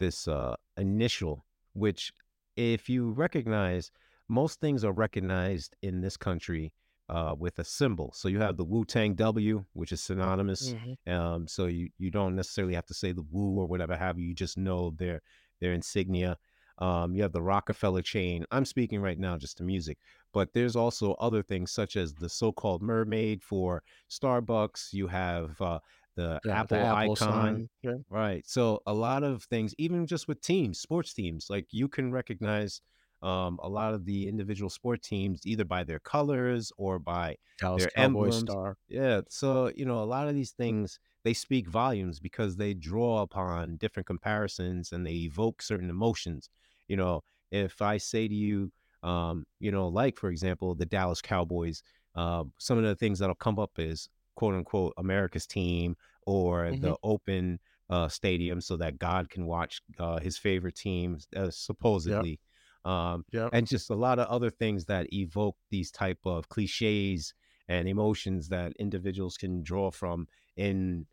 this 0.00 0.26
uh, 0.26 0.56
initial, 0.76 1.46
which 1.74 2.12
if 2.56 2.88
you 2.88 3.12
recognize, 3.12 3.92
most 4.28 4.60
things 4.60 4.84
are 4.84 4.92
recognized 4.92 5.76
in 5.82 6.00
this 6.00 6.16
country 6.16 6.72
uh, 7.08 7.34
with 7.38 7.58
a 7.58 7.64
symbol. 7.64 8.12
So 8.14 8.28
you 8.28 8.40
have 8.40 8.56
the 8.56 8.64
Wu 8.64 8.84
Tang 8.84 9.14
W, 9.14 9.64
which 9.74 9.92
is 9.92 10.02
synonymous. 10.02 10.74
Mhm. 10.74 11.12
Um, 11.12 11.48
so 11.48 11.66
you 11.66 11.90
you 11.98 12.10
don't 12.10 12.36
necessarily 12.36 12.74
have 12.74 12.86
to 12.86 12.94
say 12.94 13.12
the 13.12 13.26
Wu 13.30 13.58
or 13.60 13.66
whatever 13.66 13.96
have 13.96 14.18
you. 14.18 14.26
You 14.28 14.34
just 14.34 14.58
know 14.58 14.90
their 14.98 15.20
their 15.60 15.72
insignia. 15.72 16.36
Um, 16.78 17.14
you 17.14 17.22
have 17.22 17.32
the 17.32 17.42
Rockefeller 17.42 18.02
chain. 18.02 18.46
I'm 18.50 18.64
speaking 18.64 19.02
right 19.02 19.18
now 19.18 19.36
just 19.36 19.58
to 19.58 19.64
music, 19.64 19.98
but 20.32 20.54
there's 20.54 20.76
also 20.76 21.12
other 21.14 21.42
things 21.42 21.72
such 21.72 21.94
as 21.96 22.14
the 22.14 22.28
so-called 22.28 22.80
mermaid 22.80 23.42
for 23.42 23.82
Starbucks. 24.08 24.92
You 24.94 25.06
have 25.08 25.60
uh, 25.60 25.80
the 26.16 26.40
The, 26.42 26.52
Apple, 26.52 26.78
the 26.78 26.86
icon, 26.86 27.16
sign. 27.16 27.68
Yeah. 27.82 27.94
right? 28.08 28.46
So 28.46 28.82
a 28.86 28.94
lot 28.94 29.22
of 29.22 29.44
things, 29.44 29.74
even 29.78 30.06
just 30.06 30.28
with 30.28 30.40
teams, 30.40 30.80
sports 30.80 31.12
teams, 31.14 31.48
like 31.50 31.66
you 31.70 31.88
can 31.88 32.12
recognize 32.12 32.80
um, 33.22 33.58
a 33.62 33.68
lot 33.68 33.92
of 33.92 34.06
the 34.06 34.26
individual 34.28 34.70
sport 34.70 35.02
teams 35.02 35.46
either 35.46 35.64
by 35.64 35.84
their 35.84 35.98
colors 36.00 36.72
or 36.78 36.98
by 36.98 37.36
Dallas 37.58 37.82
their 37.82 37.90
Cowboy 37.90 38.24
emblems. 38.24 38.50
star. 38.50 38.76
Yeah. 38.88 39.20
So, 39.28 39.70
you 39.76 39.84
know, 39.84 40.02
a 40.02 40.04
lot 40.04 40.26
of 40.28 40.34
these 40.34 40.52
things, 40.52 40.98
they 41.22 41.34
speak 41.34 41.68
volumes 41.68 42.18
because 42.18 42.56
they 42.56 42.72
draw 42.72 43.20
upon 43.20 43.76
different 43.76 44.06
comparisons 44.06 44.92
and 44.92 45.06
they 45.06 45.12
evoke 45.12 45.60
certain 45.60 45.90
emotions. 45.90 46.48
You 46.88 46.96
know, 46.96 47.22
if 47.50 47.82
I 47.82 47.98
say 47.98 48.26
to 48.26 48.34
you, 48.34 48.72
um, 49.02 49.44
you 49.58 49.70
know, 49.70 49.88
like 49.88 50.18
for 50.18 50.30
example, 50.30 50.74
the 50.74 50.86
Dallas 50.86 51.20
Cowboys, 51.20 51.82
uh, 52.14 52.44
some 52.58 52.78
of 52.78 52.84
the 52.84 52.96
things 52.96 53.18
that'll 53.18 53.34
come 53.34 53.58
up 53.58 53.72
is 53.78 54.08
quote 54.40 54.54
unquote 54.54 54.94
America's 54.96 55.46
team 55.46 55.96
or 56.26 56.72
Mhm. 56.72 56.80
the 56.80 56.96
open 57.02 57.60
uh, 57.90 58.08
stadium 58.08 58.60
so 58.60 58.76
that 58.78 58.98
God 58.98 59.28
can 59.28 59.44
watch 59.44 59.82
uh, 59.98 60.18
his 60.18 60.38
favorite 60.38 60.76
teams, 60.76 61.28
uh, 61.36 61.50
supposedly. 61.50 62.40
Um, 62.86 63.26
Yep. 63.32 63.50
and 63.52 63.66
just 63.66 63.90
a 63.90 63.94
lot 63.94 64.18
of 64.18 64.28
other 64.28 64.48
things 64.48 64.86
that 64.86 65.12
evoke 65.12 65.56
these 65.70 65.90
type 65.90 66.20
of 66.24 66.48
cliches 66.48 67.34
and 67.68 67.86
emotions 67.86 68.48
that 68.48 68.72
individuals 68.78 69.36
can 69.36 69.62
draw 69.62 69.90
from 69.90 70.26
in 70.56 71.06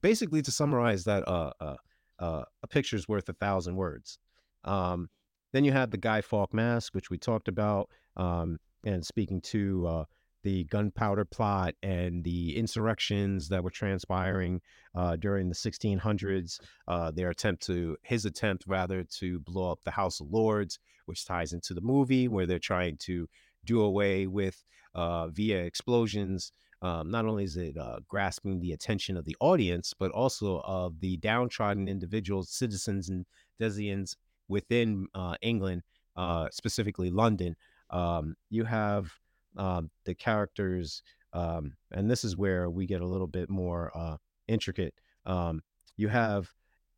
basically 0.00 0.42
to 0.42 0.50
summarize 0.50 1.04
that 1.04 1.26
uh, 1.28 1.52
uh, 1.60 1.76
uh, 2.18 2.44
a 2.62 2.66
picture's 2.66 3.08
worth 3.08 3.28
a 3.28 3.32
thousand 3.32 3.76
words 3.76 4.18
um, 4.64 5.08
then 5.52 5.64
you 5.64 5.72
have 5.72 5.90
the 5.90 5.96
guy 5.96 6.20
fawkes 6.20 6.52
mask 6.54 6.94
which 6.94 7.10
we 7.10 7.18
talked 7.18 7.48
about 7.48 7.88
um, 8.16 8.58
and 8.84 9.04
speaking 9.04 9.40
to 9.40 9.86
uh, 9.86 10.04
the 10.48 10.64
gunpowder 10.64 11.26
plot 11.26 11.74
and 11.82 12.24
the 12.24 12.56
insurrections 12.56 13.50
that 13.50 13.62
were 13.62 13.68
transpiring 13.70 14.62
uh, 14.94 15.14
during 15.16 15.50
the 15.50 15.54
1600s 15.54 16.58
uh, 16.88 17.10
their 17.10 17.28
attempt 17.28 17.62
to 17.66 17.98
his 18.00 18.24
attempt 18.24 18.64
rather 18.66 19.02
to 19.02 19.40
blow 19.40 19.70
up 19.70 19.78
the 19.84 19.90
house 19.90 20.20
of 20.20 20.32
lords 20.32 20.78
which 21.04 21.26
ties 21.26 21.52
into 21.52 21.74
the 21.74 21.82
movie 21.82 22.28
where 22.28 22.46
they're 22.46 22.58
trying 22.58 22.96
to 22.96 23.28
do 23.66 23.82
away 23.82 24.26
with 24.26 24.64
uh, 24.94 25.28
via 25.28 25.58
explosions 25.58 26.50
um, 26.80 27.10
not 27.10 27.26
only 27.26 27.44
is 27.44 27.58
it 27.58 27.76
uh, 27.76 27.98
grasping 28.08 28.58
the 28.58 28.72
attention 28.72 29.16
of 29.16 29.24
the 29.24 29.36
audience, 29.40 29.92
but 29.98 30.12
also 30.12 30.60
of 30.60 31.00
the 31.00 31.16
downtrodden 31.16 31.88
individuals, 31.88 32.50
citizens, 32.50 33.08
and 33.08 33.26
Desians 33.60 34.14
within 34.46 35.08
uh, 35.12 35.34
England, 35.42 35.82
uh, 36.16 36.46
specifically 36.52 37.10
London. 37.10 37.56
Um, 37.90 38.36
you 38.48 38.62
have 38.62 39.10
um, 39.56 39.90
the 40.04 40.14
characters, 40.14 41.02
um, 41.32 41.74
and 41.92 42.10
this 42.10 42.24
is 42.24 42.36
where 42.36 42.70
we 42.70 42.86
get 42.86 43.00
a 43.00 43.06
little 43.06 43.26
bit 43.26 43.50
more 43.50 43.90
uh, 43.94 44.16
intricate. 44.46 44.94
Um, 45.26 45.62
you 45.96 46.08
have 46.08 46.52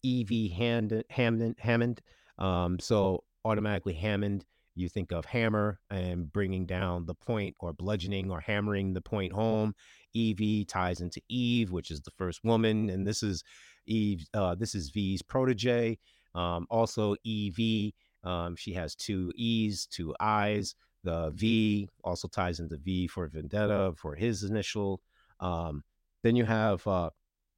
Evey 0.04 0.52
Hand- 0.52 1.04
Hammond, 1.10 1.56
Hammond. 1.58 2.00
Um, 2.38 2.78
so 2.78 3.24
automatically 3.44 3.94
Hammond 3.94 4.44
you 4.74 4.88
think 4.88 5.12
of 5.12 5.24
hammer 5.24 5.78
and 5.90 6.32
bringing 6.32 6.66
down 6.66 7.06
the 7.06 7.14
point 7.14 7.54
or 7.60 7.72
bludgeoning 7.72 8.30
or 8.30 8.40
hammering 8.40 8.92
the 8.92 9.00
point 9.00 9.32
home 9.32 9.74
ev 10.16 10.38
ties 10.66 11.00
into 11.00 11.20
eve 11.28 11.70
which 11.70 11.90
is 11.90 12.00
the 12.00 12.10
first 12.12 12.42
woman 12.44 12.90
and 12.90 13.06
this 13.06 13.22
is 13.22 13.44
eve 13.86 14.26
uh, 14.34 14.54
this 14.54 14.74
is 14.74 14.90
v's 14.90 15.22
protege 15.22 15.98
um, 16.34 16.66
also 16.70 17.14
ev 17.26 17.92
um, 18.24 18.56
she 18.56 18.72
has 18.72 18.94
two 18.94 19.32
e's 19.36 19.86
two 19.86 20.14
i's 20.20 20.74
the 21.04 21.30
v 21.30 21.88
also 22.04 22.28
ties 22.28 22.60
into 22.60 22.76
v 22.76 23.06
for 23.06 23.26
vendetta 23.26 23.92
for 23.96 24.14
his 24.14 24.42
initial 24.42 25.00
um, 25.40 25.82
then 26.22 26.36
you 26.36 26.44
have 26.44 26.86
uh, 26.86 27.10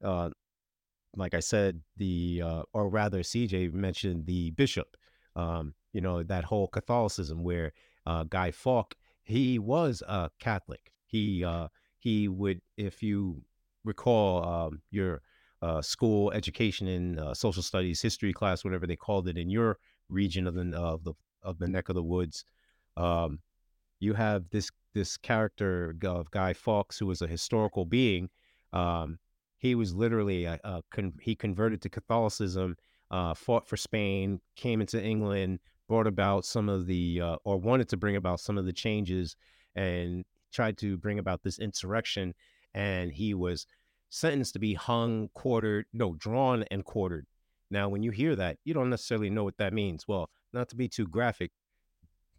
uh, 0.03 0.29
like 1.15 1.33
i 1.33 1.39
said 1.39 1.81
the 1.97 2.41
uh, 2.43 2.63
or 2.73 2.89
rather 2.89 3.19
cj 3.19 3.71
mentioned 3.73 4.25
the 4.25 4.51
bishop 4.51 4.95
um, 5.35 5.73
you 5.93 6.01
know 6.01 6.23
that 6.23 6.43
whole 6.43 6.67
Catholicism 6.67 7.43
where 7.43 7.73
uh, 8.05 8.23
Guy 8.23 8.51
Fawkes 8.51 8.95
he 9.23 9.57
was 9.57 10.03
a 10.07 10.29
Catholic. 10.39 10.91
He 11.05 11.43
uh, 11.43 11.69
he 11.99 12.27
would, 12.27 12.61
if 12.77 13.01
you 13.01 13.41
recall 13.85 14.43
um, 14.43 14.81
your 14.91 15.21
uh, 15.61 15.81
school 15.81 16.31
education 16.31 16.87
in 16.87 17.33
social 17.33 17.63
studies 17.63 18.01
history 18.01 18.33
class, 18.33 18.65
whatever 18.65 18.85
they 18.85 18.97
called 18.97 19.27
it 19.27 19.37
in 19.37 19.49
your 19.49 19.77
region 20.09 20.45
of 20.45 20.55
the 20.55 20.75
of 20.75 21.03
the 21.03 21.13
of 21.41 21.59
the 21.59 21.67
neck 21.67 21.89
of 21.89 21.95
the 21.95 22.03
woods, 22.03 22.45
um, 22.97 23.39
you 23.99 24.13
have 24.13 24.49
this 24.49 24.69
this 24.93 25.17
character 25.17 25.95
of 26.03 26.29
Guy 26.31 26.53
Fawkes 26.53 26.99
who 26.99 27.07
was 27.07 27.21
a 27.21 27.27
historical 27.27 27.85
being. 27.85 28.29
Um, 28.71 29.17
he 29.57 29.75
was 29.75 29.93
literally 29.95 30.45
a, 30.45 30.59
a 30.63 30.81
con- 30.91 31.13
he 31.21 31.35
converted 31.35 31.81
to 31.81 31.89
Catholicism. 31.89 32.75
Uh, 33.11 33.33
fought 33.33 33.67
for 33.67 33.77
Spain, 33.77 34.39
came 34.55 34.81
into 34.81 35.01
England, 35.01 35.59
brought 35.87 36.07
about 36.07 36.45
some 36.45 36.69
of 36.69 36.87
the 36.87 37.21
uh, 37.21 37.35
or 37.43 37.57
wanted 37.57 37.87
to 37.89 37.97
bring 37.97 38.15
about 38.15 38.39
some 38.39 38.57
of 38.57 38.65
the 38.65 38.73
changes 38.73 39.35
and 39.75 40.25
tried 40.51 40.77
to 40.77 40.97
bring 40.97 41.19
about 41.19 41.43
this 41.43 41.59
insurrection 41.59 42.33
and 42.73 43.11
he 43.11 43.33
was 43.33 43.65
sentenced 44.09 44.53
to 44.53 44.59
be 44.59 44.73
hung 44.75 45.29
quartered 45.33 45.85
no 45.93 46.13
drawn 46.13 46.63
and 46.69 46.85
quartered 46.85 47.25
now 47.71 47.89
when 47.89 48.03
you 48.03 48.11
hear 48.11 48.35
that 48.35 48.57
you 48.63 48.73
don't 48.73 48.89
necessarily 48.89 49.29
know 49.29 49.43
what 49.43 49.57
that 49.57 49.73
means 49.73 50.07
well 50.07 50.29
not 50.53 50.69
to 50.69 50.75
be 50.75 50.87
too 50.87 51.07
graphic 51.07 51.51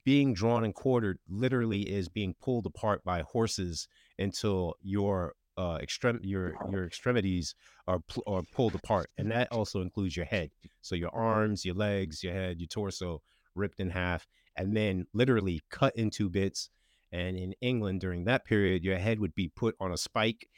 being 0.05 0.35
drawn 0.35 0.65
and 0.65 0.75
quartered 0.75 1.19
literally 1.29 1.83
is 1.83 2.09
being 2.09 2.35
pulled 2.41 2.67
apart 2.67 3.03
by 3.05 3.23
horses 3.23 3.89
until 4.19 4.75
your 4.83 5.35
uh 5.57 5.79
extrem 5.81 6.19
your 6.23 6.55
your 6.71 6.85
extremities 6.85 7.55
are 7.87 8.01
pl- 8.01 8.25
are 8.27 8.43
pulled 8.53 8.75
apart 8.75 9.09
and 9.19 9.31
that 9.31 9.51
also 9.53 9.81
includes 9.81 10.17
your 10.17 10.27
head. 10.27 10.51
So 10.83 10.95
your 10.95 11.15
arms 11.15 11.65
your 11.65 11.75
legs 11.75 12.23
your 12.23 12.33
head 12.33 12.59
your 12.61 12.69
torso 12.69 13.23
ripped 13.55 13.81
in 13.81 13.91
half 13.91 14.27
and 14.57 14.77
then 14.77 15.07
literally 15.15 15.63
cut 15.71 15.95
into 15.97 16.29
bits 16.29 16.71
and 17.13 17.37
in 17.37 17.55
england 17.61 18.01
during 18.01 18.25
that 18.25 18.45
period 18.45 18.83
your 18.83 18.99
head 18.99 19.21
would 19.21 19.35
be 19.35 19.49
put 19.49 19.77
on 19.79 19.93
a 19.93 19.97
spike 19.97 20.49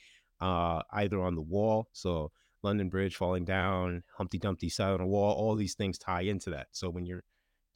uh 0.41 0.81
either 0.93 1.21
on 1.21 1.35
the 1.35 1.43
wall 1.43 1.89
so 1.93 2.31
london 2.63 2.89
bridge 2.89 3.17
falling 3.17 3.45
down 3.45 4.03
humpty 4.17 4.39
dumpty 4.39 4.71
side 4.71 4.93
on 4.93 5.01
a 5.01 5.07
wall 5.07 5.35
all 5.35 5.55
these 5.55 5.75
things 5.75 5.99
tie 5.99 6.23
into 6.23 6.51
that. 6.51 6.69
So 6.73 6.89
when 6.91 7.07
you're 7.07 7.25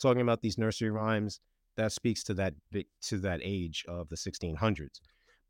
talking 0.01 0.23
about 0.23 0.41
these 0.41 0.59
nursery 0.59 0.91
rhymes 0.91 1.41
that 1.77 1.93
speaks 1.93 2.23
to 2.25 2.35
that 2.35 2.55
to 3.03 3.19
that 3.19 3.41
age 3.43 3.85
of 3.89 4.09
the 4.09 4.17
1600s 4.17 5.01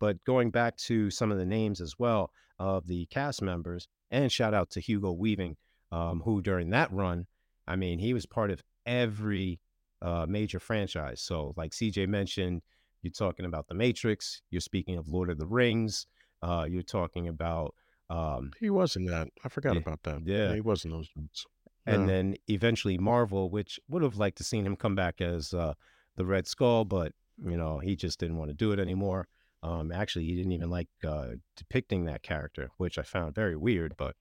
but 0.00 0.24
going 0.24 0.50
back 0.50 0.76
to 0.78 1.10
some 1.10 1.30
of 1.30 1.38
the 1.38 1.44
names 1.46 1.80
as 1.80 1.98
well 1.98 2.32
of 2.58 2.86
the 2.86 3.06
cast 3.06 3.42
members, 3.42 3.86
and 4.10 4.32
shout 4.32 4.54
out 4.54 4.70
to 4.70 4.80
Hugo 4.80 5.12
Weaving, 5.12 5.56
um, 5.92 6.22
who 6.24 6.42
during 6.42 6.70
that 6.70 6.90
run, 6.92 7.26
I 7.68 7.76
mean, 7.76 7.98
he 7.98 8.14
was 8.14 8.26
part 8.26 8.50
of 8.50 8.62
every 8.86 9.60
uh, 10.02 10.26
major 10.28 10.58
franchise. 10.58 11.20
So, 11.20 11.52
like 11.56 11.72
CJ 11.72 12.08
mentioned, 12.08 12.62
you're 13.02 13.12
talking 13.12 13.44
about 13.46 13.68
The 13.68 13.74
Matrix, 13.74 14.40
you're 14.50 14.60
speaking 14.62 14.96
of 14.96 15.06
Lord 15.08 15.30
of 15.30 15.38
the 15.38 15.46
Rings, 15.46 16.06
uh, 16.42 16.66
you're 16.68 16.82
talking 16.82 17.28
about. 17.28 17.74
Um, 18.08 18.50
he 18.58 18.70
wasn't 18.70 19.08
that. 19.08 19.28
I 19.44 19.48
forgot 19.48 19.74
yeah, 19.74 19.80
about 19.80 20.02
that. 20.04 20.22
yeah. 20.24 20.54
he 20.54 20.60
wasn't 20.60 20.94
those 20.94 21.10
ones. 21.14 21.46
and 21.86 22.02
Yeah. 22.02 22.06
then 22.06 22.34
eventually 22.48 22.96
Marvel, 22.98 23.50
which 23.50 23.78
would 23.88 24.02
have 24.02 24.16
liked 24.16 24.38
to 24.38 24.44
seen 24.44 24.66
him 24.66 24.76
come 24.76 24.94
back 24.94 25.20
as 25.20 25.52
uh, 25.54 25.74
the 26.20 26.26
Red 26.26 26.46
Skull, 26.46 26.84
but 26.84 27.12
you 27.42 27.56
know 27.56 27.78
he 27.78 27.96
just 27.96 28.20
didn't 28.20 28.36
want 28.36 28.50
to 28.50 28.54
do 28.54 28.72
it 28.72 28.78
anymore. 28.78 29.26
Um, 29.62 29.90
actually, 29.90 30.26
he 30.26 30.36
didn't 30.36 30.52
even 30.52 30.68
like 30.68 30.88
uh, 31.06 31.28
depicting 31.56 32.04
that 32.04 32.22
character, 32.22 32.70
which 32.76 32.98
I 32.98 33.02
found 33.02 33.34
very 33.34 33.56
weird. 33.56 33.94
But 33.96 34.16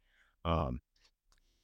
um, 0.46 0.80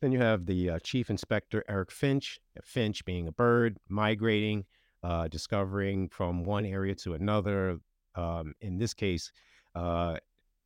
then 0.01 0.11
you 0.11 0.19
have 0.19 0.45
the 0.45 0.71
uh, 0.71 0.79
Chief 0.83 1.09
Inspector 1.09 1.63
Eric 1.69 1.91
Finch, 1.91 2.39
Finch 2.63 3.05
being 3.05 3.27
a 3.29 3.31
bird, 3.31 3.77
migrating, 3.87 4.65
uh, 5.03 5.29
discovering 5.29 6.09
from 6.09 6.43
one 6.43 6.65
area 6.65 6.95
to 6.95 7.13
another. 7.13 7.79
Um, 8.15 8.53
in 8.59 8.77
this 8.77 8.93
case, 8.93 9.31
uh, 9.73 10.17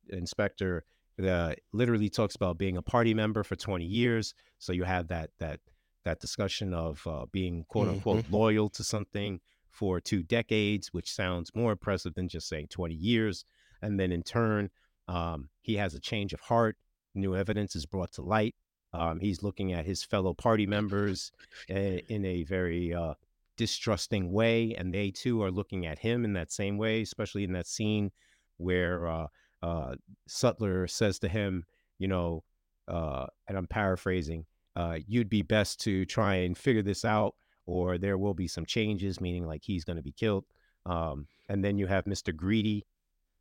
Inspector 0.08 0.84
uh, 1.24 1.54
literally 1.72 2.08
talks 2.08 2.34
about 2.34 2.58
being 2.58 2.76
a 2.76 2.82
party 2.82 3.14
member 3.14 3.44
for 3.44 3.54
20 3.54 3.84
years. 3.84 4.34
So 4.58 4.72
you 4.72 4.82
have 4.82 5.08
that 5.08 5.30
that 5.38 5.60
that 6.04 6.18
discussion 6.18 6.74
of 6.74 7.06
uh, 7.06 7.26
being 7.30 7.64
quote 7.68 7.88
unquote 7.88 8.24
loyal 8.30 8.68
to 8.70 8.82
something 8.82 9.40
for 9.70 10.00
two 10.00 10.22
decades, 10.22 10.92
which 10.92 11.12
sounds 11.12 11.54
more 11.54 11.72
impressive 11.72 12.14
than 12.14 12.28
just 12.28 12.48
saying 12.48 12.68
20 12.68 12.94
years. 12.94 13.44
And 13.82 13.98
then 13.98 14.12
in 14.12 14.22
turn, 14.22 14.70
um, 15.08 15.48
he 15.62 15.76
has 15.76 15.94
a 15.94 16.00
change 16.00 16.32
of 16.32 16.40
heart. 16.40 16.76
New 17.14 17.34
evidence 17.34 17.74
is 17.74 17.86
brought 17.86 18.12
to 18.12 18.22
light. 18.22 18.54
Um, 18.92 19.20
he's 19.20 19.42
looking 19.42 19.72
at 19.72 19.86
his 19.86 20.02
fellow 20.02 20.34
party 20.34 20.66
members 20.66 21.32
a- 21.68 22.04
in 22.08 22.24
a 22.24 22.42
very 22.44 22.92
uh, 22.92 23.14
distrusting 23.56 24.32
way, 24.32 24.74
and 24.76 24.92
they 24.92 25.10
too 25.10 25.42
are 25.42 25.50
looking 25.50 25.86
at 25.86 25.98
him 25.98 26.24
in 26.24 26.32
that 26.32 26.50
same 26.50 26.76
way, 26.76 27.02
especially 27.02 27.44
in 27.44 27.52
that 27.52 27.66
scene 27.66 28.10
where 28.56 29.06
uh, 29.06 29.26
uh, 29.62 29.94
Sutler 30.26 30.86
says 30.86 31.18
to 31.20 31.28
him, 31.28 31.64
you 31.98 32.08
know, 32.08 32.42
uh, 32.88 33.26
and 33.46 33.56
I'm 33.56 33.66
paraphrasing, 33.66 34.46
uh, 34.76 34.98
you'd 35.06 35.28
be 35.28 35.42
best 35.42 35.80
to 35.80 36.04
try 36.04 36.36
and 36.36 36.56
figure 36.56 36.82
this 36.82 37.04
out, 37.04 37.34
or 37.70 37.98
there 37.98 38.18
will 38.18 38.34
be 38.34 38.48
some 38.48 38.66
changes, 38.66 39.20
meaning 39.20 39.46
like 39.46 39.62
he's 39.64 39.84
going 39.84 39.96
to 39.96 40.02
be 40.02 40.12
killed. 40.12 40.44
Um, 40.86 41.28
and 41.48 41.64
then 41.64 41.78
you 41.78 41.86
have 41.86 42.04
Mr. 42.06 42.32
Greedy, 42.34 42.84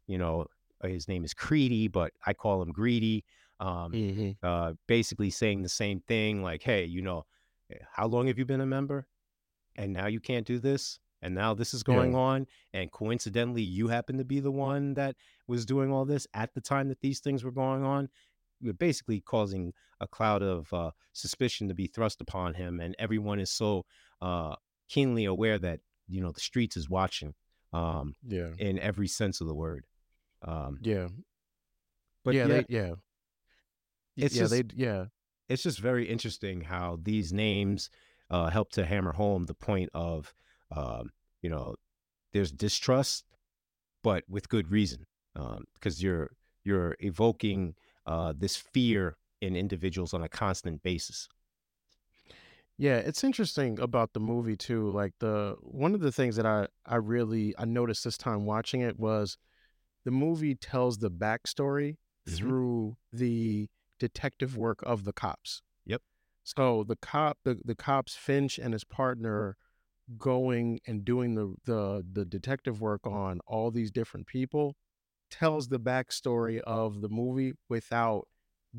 you 0.08 0.18
know, 0.18 0.46
uh, 0.84 0.88
his 0.88 1.08
name 1.08 1.24
is 1.26 1.34
Creedy, 1.34 1.92
but 1.92 2.14
I 2.26 2.34
call 2.34 2.62
him 2.62 2.72
Greedy. 2.72 3.26
Um, 3.60 3.92
Mhm. 3.94 4.38
uh, 4.42 4.74
basically 4.88 5.30
saying 5.30 5.62
the 5.64 5.70
same 5.70 6.00
thing, 6.02 6.44
like, 6.44 6.64
hey, 6.64 6.86
you 6.86 7.02
know, 7.02 7.26
eh, 7.72 7.78
how 7.92 8.08
long 8.08 8.28
have 8.28 8.38
you 8.38 8.46
been 8.46 8.62
a 8.62 8.66
member? 8.66 9.08
And 9.76 9.94
now 9.94 10.08
you 10.08 10.20
can't 10.20 10.46
do 10.48 10.60
this. 10.60 11.00
And 11.22 11.36
now 11.36 11.54
this 11.54 11.74
is 11.74 11.84
Yeah. 11.88 11.96
going 11.96 12.16
on. 12.16 12.48
And 12.74 12.92
coincidentally, 12.92 13.62
you 13.64 13.90
happen 13.90 14.18
to 14.18 14.26
be 14.26 14.40
the 14.40 14.52
one 14.52 14.94
that 14.94 15.16
was 15.48 15.66
doing 15.66 15.92
all 15.92 16.06
this 16.06 16.28
at 16.34 16.54
the 16.54 16.62
time 16.62 16.88
that 16.90 17.02
these 17.02 17.20
things 17.20 17.44
were 17.44 17.52
going 17.52 17.84
on. 17.84 18.10
You're 18.62 18.74
basically 18.74 19.22
causing 19.22 19.74
a 20.00 20.08
cloud 20.08 20.42
of 20.42 20.72
uh, 20.74 20.92
suspicion 21.14 21.68
to 21.68 21.74
be 21.74 21.88
thrust 21.88 22.22
upon 22.22 22.54
him. 22.56 22.80
And 22.80 22.96
everyone 23.00 23.40
is 23.40 23.52
so 23.52 23.86
uh, 24.22 24.56
keenly 24.88 25.26
aware 25.26 25.58
that, 25.60 25.80
you 26.08 26.22
know, 26.22 26.32
the 26.32 26.40
streets 26.40 26.76
is 26.78 26.90
watching 26.90 27.34
um, 27.72 28.16
Yeah. 28.26 28.50
in 28.58 28.80
every 28.80 29.08
sense 29.08 29.42
of 29.42 29.48
the 29.48 29.54
word. 29.54 29.86
Um, 30.42 30.80
Yeah. 30.82 31.08
but 32.24 32.34
yeah. 32.34 32.48
yet, 32.48 32.68
They, 32.68 32.76
yeah. 32.76 32.94
It's 34.18 34.36
yeah. 34.36 34.42
just- 34.42 34.52
They. 34.52 34.64
Yeah. 34.76 35.06
it's 35.48 35.64
just 35.64 35.80
very 35.80 36.08
interesting 36.10 36.62
how 36.62 36.98
these 37.02 37.32
names 37.34 37.90
uh, 38.32 38.50
help 38.50 38.72
to 38.72 38.86
hammer 38.86 39.12
home 39.14 39.46
the 39.46 39.54
point 39.56 39.90
of, 39.94 40.34
um, 40.72 41.12
you 41.42 41.50
know, 41.50 41.76
there's 42.34 42.52
distrust, 42.52 43.26
but 44.04 44.24
with 44.28 44.50
good 44.50 44.70
reason, 44.72 45.06
Um, 45.36 45.66
because 45.74 46.02
you're 46.04 46.32
you're 46.64 46.96
evoking 47.00 47.76
uh, 48.06 48.34
this 48.38 48.56
fear 48.58 49.18
in 49.42 49.56
individuals 49.56 50.14
on 50.14 50.22
a 50.24 50.30
constant 50.30 50.82
basis. 50.84 51.28
Yeah, 52.80 52.96
it's 52.96 53.26
interesting 53.26 53.78
about 53.78 54.14
the 54.14 54.22
movie 54.22 54.56
too. 54.56 54.90
Like 54.92 55.14
the 55.20 55.58
one 55.60 55.94
of 55.94 56.00
the 56.00 56.14
things 56.14 56.38
that 56.38 56.46
I 56.46 56.68
I 56.86 56.96
really 56.96 57.54
I 57.60 57.66
noticed 57.66 58.06
this 58.06 58.18
time 58.18 58.46
watching 58.46 58.80
it 58.80 58.98
was 58.98 59.38
the 60.06 60.12
movie 60.12 60.56
tells 60.56 61.00
the 61.00 61.12
backstory 61.12 61.98
Mhm. 62.26 62.38
through 62.38 62.98
the 63.12 63.68
detective 64.00 64.56
work 64.56 64.80
of 64.84 65.04
the 65.04 65.12
cops. 65.12 65.62
Yep. 65.86 66.02
So 66.46 66.86
the 66.86 66.96
cop 66.96 67.40
the, 67.44 67.60
the 67.66 67.76
cops 67.76 68.16
Finch 68.16 68.58
and 68.58 68.72
his 68.74 68.86
partner 68.86 69.58
going 70.18 70.80
and 70.88 71.04
doing 71.04 71.36
the 71.36 71.56
the 71.66 72.06
the 72.10 72.24
detective 72.26 72.80
work 72.80 73.06
on 73.06 73.42
all 73.46 73.72
these 73.72 73.92
different 73.92 74.26
people 74.26 74.78
tells 75.30 75.68
the 75.68 75.80
backstory 75.82 76.60
of 76.62 77.02
the 77.02 77.10
movie 77.10 77.54
without 77.68 78.28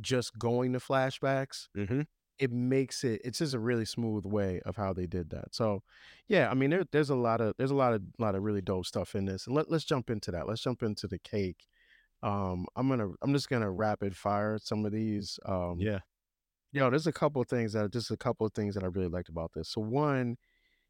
just 0.00 0.38
going 0.38 0.72
to 0.72 0.78
flashbacks 0.78 1.68
Mm-hmm. 1.76 2.02
It 2.40 2.50
makes 2.50 3.04
it 3.04 3.20
it's 3.22 3.38
just 3.38 3.52
a 3.54 3.58
really 3.58 3.84
smooth 3.84 4.24
way 4.24 4.60
of 4.64 4.74
how 4.74 4.92
they 4.94 5.06
did 5.06 5.28
that. 5.30 5.54
So 5.54 5.82
yeah 6.26 6.48
i 6.50 6.54
mean 6.54 6.70
there, 6.70 6.84
there's 6.90 7.10
a 7.10 7.14
lot 7.14 7.40
of 7.40 7.54
there's 7.58 7.70
a 7.70 7.74
lot 7.76 7.92
of 7.92 8.02
lot 8.18 8.34
of 8.34 8.42
really 8.42 8.62
dope 8.62 8.86
stuff 8.86 9.14
in 9.14 9.26
this 9.26 9.46
and 9.46 9.54
let, 9.54 9.70
let's 9.70 9.84
jump 9.84 10.08
into 10.10 10.30
that 10.30 10.48
let's 10.48 10.62
jump 10.62 10.82
into 10.82 11.06
the 11.06 11.18
cake. 11.18 11.66
Um 12.22 12.66
i'm 12.76 12.88
gonna 12.88 13.08
i'm 13.22 13.32
just 13.32 13.48
gonna 13.48 13.70
rapid 13.70 14.16
fire 14.16 14.58
some 14.58 14.84
of 14.86 14.92
these 14.92 15.38
um 15.44 15.76
Yeah. 15.78 16.00
yo 16.72 16.88
there's 16.90 17.06
a 17.06 17.12
couple 17.12 17.42
of 17.42 17.48
things 17.48 17.74
that 17.74 17.92
just 17.92 18.10
a 18.10 18.16
couple 18.16 18.46
of 18.46 18.54
things 18.54 18.74
that 18.74 18.82
i 18.84 18.86
really 18.86 19.08
liked 19.08 19.28
about 19.28 19.52
this. 19.54 19.68
So 19.68 19.80
one 19.82 20.36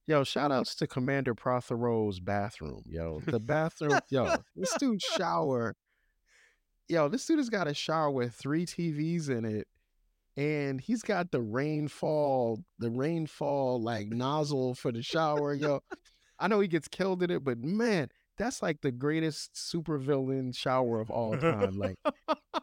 yo 0.06 0.22
shout 0.24 0.52
outs 0.52 0.74
to 0.76 0.86
commander 0.86 1.34
prothero's 1.34 2.20
bathroom 2.20 2.82
yo. 2.86 3.20
The 3.26 3.40
bathroom 3.40 3.98
yo 4.08 4.36
this 4.54 4.72
dude's 4.78 5.04
shower 5.04 5.74
yo 6.88 7.08
this 7.08 7.24
dude 7.26 7.38
has 7.38 7.48
got 7.50 7.66
a 7.68 7.74
shower 7.74 8.10
with 8.10 8.34
three 8.34 8.66
tvs 8.66 9.28
in 9.28 9.44
it 9.44 9.66
and 10.40 10.80
he's 10.80 11.02
got 11.02 11.30
the 11.30 11.42
rainfall, 11.42 12.64
the 12.78 12.90
rainfall 12.90 13.82
like 13.82 14.08
nozzle 14.08 14.74
for 14.74 14.90
the 14.90 15.02
shower. 15.02 15.52
Yo, 15.52 15.80
I 16.38 16.48
know 16.48 16.60
he 16.60 16.68
gets 16.68 16.88
killed 16.88 17.22
in 17.22 17.30
it, 17.30 17.44
but 17.44 17.58
man, 17.58 18.08
that's 18.38 18.62
like 18.62 18.80
the 18.80 18.90
greatest 18.90 19.52
supervillain 19.52 20.56
shower 20.56 20.98
of 20.98 21.10
all 21.10 21.36
time. 21.36 21.76
Like, 21.76 21.96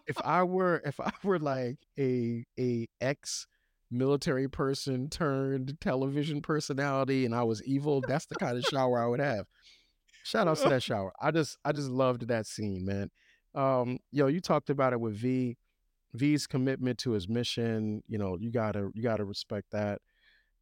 if 0.08 0.18
I 0.26 0.42
were, 0.42 0.82
if 0.86 1.00
I 1.00 1.12
were 1.24 1.38
like 1.38 1.78
a 2.00 2.44
a 2.60 2.88
ex 3.00 3.46
military 3.92 4.48
person 4.48 5.08
turned 5.08 5.78
television 5.80 6.42
personality, 6.42 7.26
and 7.26 7.36
I 7.36 7.44
was 7.44 7.62
evil, 7.64 8.02
that's 8.08 8.26
the 8.26 8.36
kind 8.36 8.58
of 8.58 8.64
shower 8.64 9.00
I 9.00 9.06
would 9.06 9.22
have. 9.22 9.46
Shout 10.24 10.48
out 10.48 10.58
to 10.58 10.70
that 10.70 10.82
shower. 10.82 11.14
I 11.22 11.30
just, 11.30 11.58
I 11.64 11.74
just 11.74 11.90
loved 11.90 12.28
that 12.28 12.48
scene, 12.48 12.86
man. 12.86 13.12
Um, 13.54 14.00
yo, 14.12 14.28
you 14.28 14.42
talked 14.42 14.72
about 14.72 14.94
it 14.94 15.00
with 15.00 15.16
V. 15.16 15.58
V's 16.14 16.48
commitment 16.48 16.98
to 17.00 17.12
his 17.12 17.28
mission, 17.28 18.04
you 18.08 18.18
know, 18.18 18.38
you 18.40 18.52
gotta 18.52 18.90
you 18.94 19.04
gotta 19.04 19.26
respect 19.26 19.72
that. 19.72 20.02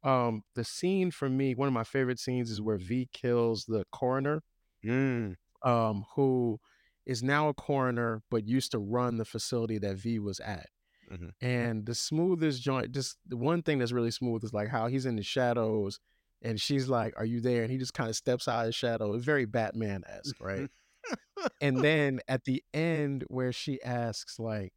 Um, 0.02 0.42
the 0.54 0.64
scene 0.64 1.10
for 1.10 1.28
me, 1.28 1.54
one 1.54 1.68
of 1.68 1.74
my 1.74 1.84
favorite 1.84 2.20
scenes 2.20 2.50
is 2.50 2.60
where 2.60 2.76
V 2.78 3.08
kills 3.12 3.64
the 3.64 3.84
coroner, 3.92 4.42
Mm. 4.84 5.36
um, 5.62 6.04
who 6.14 6.60
is 7.06 7.22
now 7.22 7.48
a 7.48 7.54
coroner 7.54 8.22
but 8.30 8.46
used 8.46 8.70
to 8.72 8.78
run 8.78 9.16
the 9.16 9.24
facility 9.24 9.78
that 9.78 9.96
V 9.96 10.18
was 10.18 10.38
at. 10.40 10.68
Mhm. 11.10 11.30
And 11.40 11.86
the 11.86 11.94
smoothest 11.94 12.62
joint, 12.62 12.92
just 12.92 13.16
the 13.26 13.36
one 13.36 13.62
thing 13.62 13.78
that's 13.78 13.92
really 13.92 14.10
smooth 14.10 14.44
is 14.44 14.52
like 14.52 14.68
how 14.68 14.88
he's 14.88 15.06
in 15.06 15.16
the 15.16 15.22
shadows 15.22 15.98
and 16.42 16.60
she's 16.60 16.88
like, 16.88 17.14
Are 17.16 17.24
you 17.24 17.40
there? 17.40 17.62
And 17.62 17.70
he 17.72 17.78
just 17.78 17.94
kind 17.94 18.10
of 18.10 18.16
steps 18.16 18.46
out 18.48 18.60
of 18.60 18.66
the 18.66 18.72
shadow. 18.72 19.12
It's 19.14 19.24
very 19.24 19.44
Batman 19.46 20.02
esque, 20.06 20.40
right? 20.40 20.68
and 21.60 21.78
then 21.78 22.20
at 22.28 22.44
the 22.44 22.62
end 22.74 23.24
where 23.28 23.52
she 23.52 23.80
asks, 23.82 24.38
like, 24.38 24.72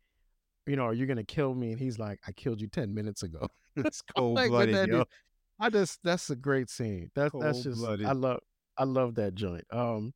you 0.69 0.75
know, 0.75 0.85
are 0.85 0.93
you 0.93 1.05
gonna 1.05 1.23
kill 1.23 1.53
me? 1.55 1.71
And 1.71 1.79
he's 1.79 1.97
like, 1.97 2.19
I 2.27 2.31
killed 2.31 2.61
you 2.61 2.67
10 2.67 2.93
minutes 2.93 3.23
ago. 3.23 3.47
It's 3.75 4.01
cold 4.01 4.35
Like, 4.35 4.49
blooded, 4.49 4.89
yo. 4.89 5.05
I 5.59 5.69
just 5.69 5.99
that's 6.03 6.29
a 6.29 6.35
great 6.35 6.69
scene. 6.69 7.11
That 7.15 7.31
that's 7.39 7.63
just 7.63 7.85
I 7.85 8.11
love 8.11 8.39
I 8.77 8.83
love 8.83 9.15
that 9.15 9.35
joint. 9.35 9.65
Um, 9.71 10.13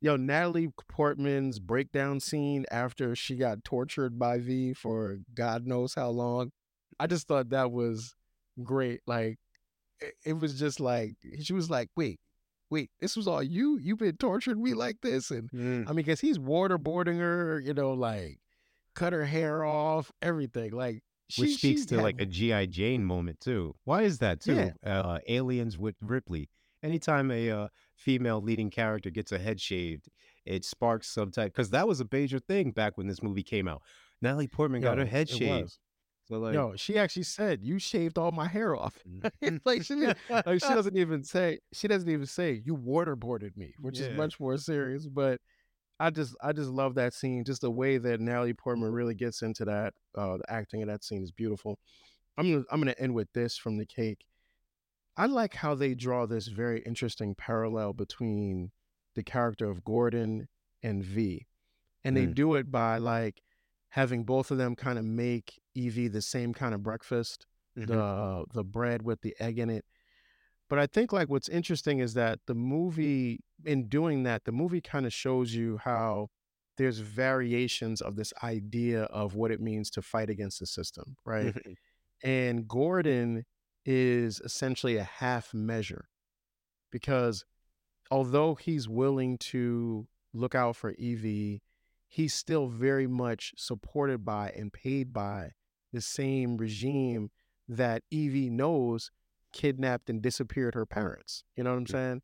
yo, 0.00 0.16
Natalie 0.16 0.70
Portman's 0.88 1.58
breakdown 1.58 2.20
scene 2.20 2.66
after 2.70 3.14
she 3.14 3.36
got 3.36 3.64
tortured 3.64 4.18
by 4.18 4.38
V 4.38 4.74
for 4.74 5.18
God 5.34 5.66
knows 5.66 5.94
how 5.94 6.08
long. 6.10 6.50
I 6.98 7.06
just 7.06 7.26
thought 7.26 7.50
that 7.50 7.72
was 7.72 8.14
great. 8.62 9.00
Like, 9.06 9.38
it, 10.00 10.14
it 10.24 10.32
was 10.34 10.58
just 10.58 10.80
like 10.80 11.16
she 11.40 11.52
was 11.52 11.70
like, 11.70 11.88
"Wait, 11.96 12.20
wait, 12.70 12.90
this 13.00 13.16
was 13.16 13.28
all 13.28 13.42
you? 13.42 13.78
You've 13.78 13.98
been 13.98 14.16
torturing 14.16 14.62
me 14.62 14.74
like 14.74 15.00
this?" 15.00 15.30
And 15.30 15.50
Mm. 15.52 15.84
I 15.88 15.92
mean, 15.92 16.04
because 16.04 16.20
he's 16.20 16.38
waterboarding 16.38 17.18
her, 17.18 17.60
you 17.60 17.74
know, 17.74 17.92
like 17.92 18.40
cut 18.94 19.12
her 19.12 19.24
hair 19.24 19.64
off, 19.64 20.12
everything. 20.22 20.72
Like, 20.72 21.02
she, 21.28 21.42
Which 21.42 21.56
speaks 21.56 21.86
to 21.86 21.96
had 21.96 22.04
like 22.04 22.20
a 22.20 22.26
GI 22.26 22.66
Jane 22.68 23.04
moment 23.04 23.40
too. 23.40 23.74
Why 23.84 24.02
is 24.02 24.18
that 24.18 24.40
too? 24.40 24.54
Yeah. 24.54 24.72
Uh, 25.00 25.18
aliens 25.26 25.78
with 25.78 25.96
Ripley. 26.02 26.50
Anytime 26.82 27.30
a 27.30 27.50
uh, 27.50 27.68
female 27.96 28.42
leading 28.42 28.68
character 28.70 29.08
gets 29.08 29.32
a 29.32 29.38
head 29.38 29.58
shaved, 29.60 30.08
it 30.44 30.64
sparks 30.66 31.08
some 31.08 31.30
type 31.30 31.52
because 31.52 31.70
that 31.70 31.88
was 31.88 32.00
a 32.00 32.06
major 32.12 32.38
thing 32.38 32.72
back 32.72 32.98
when 32.98 33.06
this 33.06 33.22
movie 33.22 33.42
came 33.42 33.66
out. 33.66 33.80
Natalie 34.20 34.48
Portman 34.48 34.82
got 34.82 34.98
her 34.98 35.06
head 35.06 35.28
shaved. 35.30 35.62
was. 35.62 35.78
So 36.26 36.38
like, 36.38 36.54
Yo, 36.54 36.74
she 36.76 36.98
actually 36.98 37.22
said 37.24 37.60
you 37.62 37.78
shaved 37.78 38.16
all 38.18 38.32
my 38.32 38.46
hair 38.48 38.76
off. 38.76 38.98
Like 39.64 39.82
she, 39.82 39.94
like 39.94 40.14
she 40.28 40.58
doesn't 40.74 40.96
even 40.96 41.22
say 41.24 41.58
she 41.72 41.88
doesn't 41.88 42.08
even 42.08 42.26
say 42.26 42.60
you 42.64 42.76
waterboarded 42.76 43.56
me, 43.56 43.74
which 43.80 43.98
Yeah. 43.98 44.06
is 44.08 44.16
much 44.16 44.38
more 44.38 44.56
serious. 44.58 45.06
But 45.06 45.40
I 46.00 46.10
just 46.10 46.34
I 46.42 46.52
just 46.52 46.70
love 46.70 46.94
that 46.96 47.14
scene. 47.14 47.44
Just 47.44 47.60
the 47.60 47.70
way 47.70 47.98
that 47.98 48.20
Natalie 48.20 48.52
Portman 48.54 48.92
really 48.92 49.14
gets 49.14 49.42
into 49.42 49.64
that. 49.66 49.94
Uh, 50.16 50.38
the 50.38 50.44
acting 50.50 50.80
in 50.80 50.88
that 50.88 51.04
scene 51.04 51.22
is 51.22 51.30
beautiful. 51.32 51.78
I'm 52.36 52.50
gonna 52.50 52.64
I'm 52.70 52.80
gonna 52.80 52.94
end 52.98 53.14
with 53.14 53.32
this 53.32 53.56
from 53.56 53.76
the 53.78 53.86
cake. 53.86 54.24
I 55.16 55.26
like 55.26 55.54
how 55.54 55.74
they 55.76 55.94
draw 55.94 56.26
this 56.26 56.48
very 56.48 56.80
interesting 56.82 57.34
parallel 57.36 57.92
between 57.92 58.72
the 59.14 59.22
character 59.22 59.70
of 59.70 59.84
Gordon 59.84 60.48
and 60.82 61.04
V, 61.04 61.46
and 62.02 62.16
they 62.16 62.26
Mm. 62.26 62.34
do 62.34 62.54
it 62.56 62.70
by 62.72 62.98
like 62.98 63.42
having 63.90 64.24
both 64.24 64.50
of 64.50 64.58
them 64.58 64.74
kind 64.74 64.98
of 64.98 65.04
make 65.04 65.60
Evey 65.76 66.10
the 66.12 66.20
same 66.22 66.52
kind 66.52 66.74
of 66.74 66.82
breakfast 66.82 67.46
Mhm. 67.76 67.86
the 67.86 68.44
the 68.52 68.64
bread 68.64 69.02
with 69.02 69.20
the 69.20 69.36
egg 69.38 69.58
in 69.60 69.70
it. 69.70 69.84
But 70.74 70.82
I 70.82 70.88
think 70.88 71.12
like 71.12 71.28
what's 71.28 71.48
interesting 71.48 72.00
is 72.00 72.14
that 72.14 72.40
the 72.48 72.54
movie 72.56 73.44
in 73.64 73.86
doing 73.86 74.24
that, 74.24 74.42
the 74.44 74.50
movie 74.50 74.80
kind 74.80 75.06
of 75.06 75.12
shows 75.12 75.54
you 75.54 75.78
how 75.84 76.30
there's 76.78 76.98
variations 76.98 78.00
of 78.00 78.16
this 78.16 78.32
idea 78.42 79.04
of 79.04 79.36
what 79.36 79.52
it 79.52 79.60
means 79.60 79.88
to 79.90 80.02
fight 80.02 80.28
against 80.28 80.58
the 80.58 80.66
system, 80.66 81.14
right? 81.24 81.54
Mhm. 81.54 81.76
and 82.24 82.66
Gordon 82.66 83.44
is 83.86 84.40
essentially 84.40 84.96
a 84.96 85.04
half 85.04 85.54
measure 85.54 86.08
because 86.90 87.44
although 88.10 88.56
he's 88.56 88.88
willing 88.88 89.38
to 89.54 90.08
look 90.32 90.56
out 90.56 90.74
for 90.74 90.92
Evey, 90.94 91.60
he's 92.08 92.34
still 92.34 92.66
very 92.66 93.06
much 93.06 93.52
supported 93.56 94.24
by 94.24 94.50
and 94.50 94.72
paid 94.72 95.12
by 95.12 95.52
the 95.92 96.00
same 96.00 96.56
regime 96.56 97.30
that 97.68 98.02
Evey 98.12 98.50
knows 98.50 99.12
kidnapped 99.54 100.10
and 100.10 100.20
disappeared 100.20 100.74
her 100.74 100.84
parents. 100.84 101.44
You 101.56 101.64
know 101.64 101.70
what 101.70 101.78
I'm 101.78 101.84
Mm. 101.86 101.90
saying? 101.90 102.22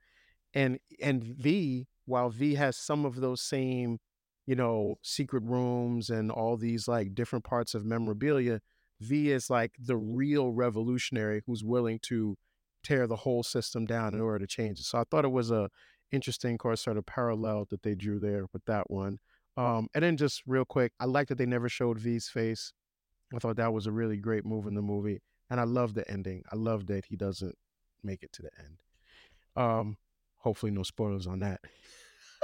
And 0.52 0.80
and 1.00 1.24
V, 1.24 1.86
while 2.04 2.28
V 2.28 2.56
has 2.56 2.76
some 2.76 3.06
of 3.06 3.16
those 3.16 3.40
same, 3.40 4.00
you 4.46 4.56
know, 4.56 4.96
secret 5.00 5.44
rooms 5.44 6.10
and 6.10 6.30
all 6.30 6.58
these 6.58 6.86
like 6.88 7.14
different 7.14 7.44
parts 7.44 7.74
of 7.74 7.86
memorabilia, 7.86 8.60
V 9.00 9.30
is 9.30 9.48
like 9.48 9.76
the 9.78 9.96
real 9.96 10.50
revolutionary 10.52 11.42
who's 11.46 11.64
willing 11.64 11.98
to 12.00 12.36
tear 12.82 13.06
the 13.06 13.16
whole 13.16 13.42
system 13.42 13.86
down 13.86 14.12
in 14.12 14.20
order 14.20 14.40
to 14.40 14.46
change 14.46 14.80
it. 14.80 14.84
So 14.84 14.98
I 14.98 15.04
thought 15.04 15.24
it 15.24 15.32
was 15.32 15.50
a 15.50 15.70
interesting 16.10 16.58
course 16.58 16.82
sort 16.82 16.96
of 16.96 17.06
parallel 17.06 17.66
that 17.70 17.82
they 17.82 17.94
drew 17.94 18.18
there 18.18 18.46
with 18.52 18.64
that 18.64 18.90
one. 18.90 19.20
Um, 19.56 19.88
and 19.94 20.02
then 20.02 20.16
just 20.16 20.42
real 20.46 20.64
quick, 20.64 20.92
I 20.98 21.04
like 21.04 21.28
that 21.28 21.38
they 21.38 21.46
never 21.46 21.68
showed 21.68 21.98
V's 21.98 22.28
face. 22.28 22.72
I 23.34 23.38
thought 23.38 23.56
that 23.56 23.72
was 23.72 23.86
a 23.86 23.92
really 23.92 24.16
great 24.16 24.44
move 24.44 24.66
in 24.66 24.74
the 24.74 24.82
movie. 24.82 25.20
And 25.50 25.60
I 25.60 25.64
love 25.64 25.94
the 25.94 26.08
ending. 26.10 26.44
I 26.50 26.56
love 26.56 26.86
that 26.86 27.04
he 27.06 27.16
doesn't 27.16 27.56
make 28.02 28.22
it 28.22 28.32
to 28.34 28.42
the 28.42 28.50
end. 28.58 28.82
Um, 29.56 29.96
hopefully 30.36 30.72
no 30.72 30.82
spoilers 30.82 31.26
on 31.26 31.40
that. 31.40 31.60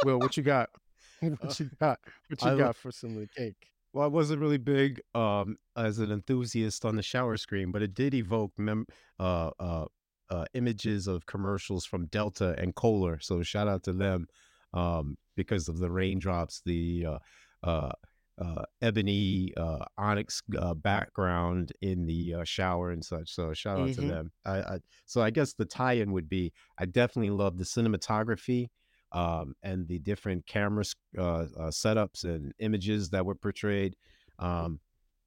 Will, 0.04 0.18
what 0.18 0.36
you 0.36 0.42
got? 0.42 0.70
what 1.20 1.58
you 1.58 1.70
got? 1.80 2.00
What 2.28 2.42
you 2.42 2.48
I 2.48 2.52
lo- 2.52 2.58
got 2.58 2.76
for 2.76 2.90
some 2.90 3.10
of 3.10 3.20
the 3.20 3.28
cake? 3.28 3.70
Well, 3.92 4.04
I 4.04 4.08
wasn't 4.08 4.42
really 4.42 4.58
big 4.58 5.00
um, 5.14 5.56
as 5.76 5.98
an 5.98 6.12
enthusiast 6.12 6.84
on 6.84 6.96
the 6.96 7.02
shower 7.02 7.36
screen, 7.38 7.72
but 7.72 7.80
it 7.80 7.94
did 7.94 8.12
evoke 8.12 8.52
mem- 8.58 8.86
uh, 9.18 9.50
uh, 9.58 9.86
uh, 10.28 10.44
images 10.52 11.06
of 11.06 11.24
commercials 11.24 11.86
from 11.86 12.06
Delta 12.06 12.54
and 12.58 12.74
Kohler. 12.74 13.18
So 13.20 13.42
shout 13.42 13.68
out 13.68 13.84
to 13.84 13.94
them 13.94 14.26
um, 14.74 15.16
because 15.34 15.68
of 15.68 15.78
the 15.78 15.90
raindrops, 15.90 16.60
the 16.66 17.06
uh, 18.38 18.64
ebony 18.82 19.52
uh, 19.56 19.84
onyx 19.96 20.42
uh, 20.58 20.74
background 20.74 21.72
in 21.80 22.06
the 22.06 22.34
uh, 22.34 22.44
shower 22.44 22.90
and 22.90 23.04
such. 23.04 23.32
So 23.32 23.52
shout 23.54 23.80
out 23.80 23.92
to 23.94 24.02
Mhm. 24.02 24.08
them. 24.08 24.32
I, 24.44 24.58
I, 24.58 24.78
so 25.06 25.22
I 25.22 25.30
guess 25.30 25.54
the 25.54 25.64
tie-in 25.64 26.12
would 26.12 26.28
be 26.28 26.52
I 26.78 26.84
definitely 26.86 27.30
love 27.30 27.56
the 27.58 27.64
cinematography 27.64 28.68
um, 29.12 29.54
and 29.62 29.86
the 29.88 29.98
different 30.00 30.46
camera 30.46 30.84
uh, 31.16 31.22
uh, 31.22 31.46
setups 31.70 32.24
and 32.24 32.52
images 32.58 33.08
that 33.10 33.24
were 33.24 33.34
portrayed. 33.34 33.96
Um, 34.38 34.80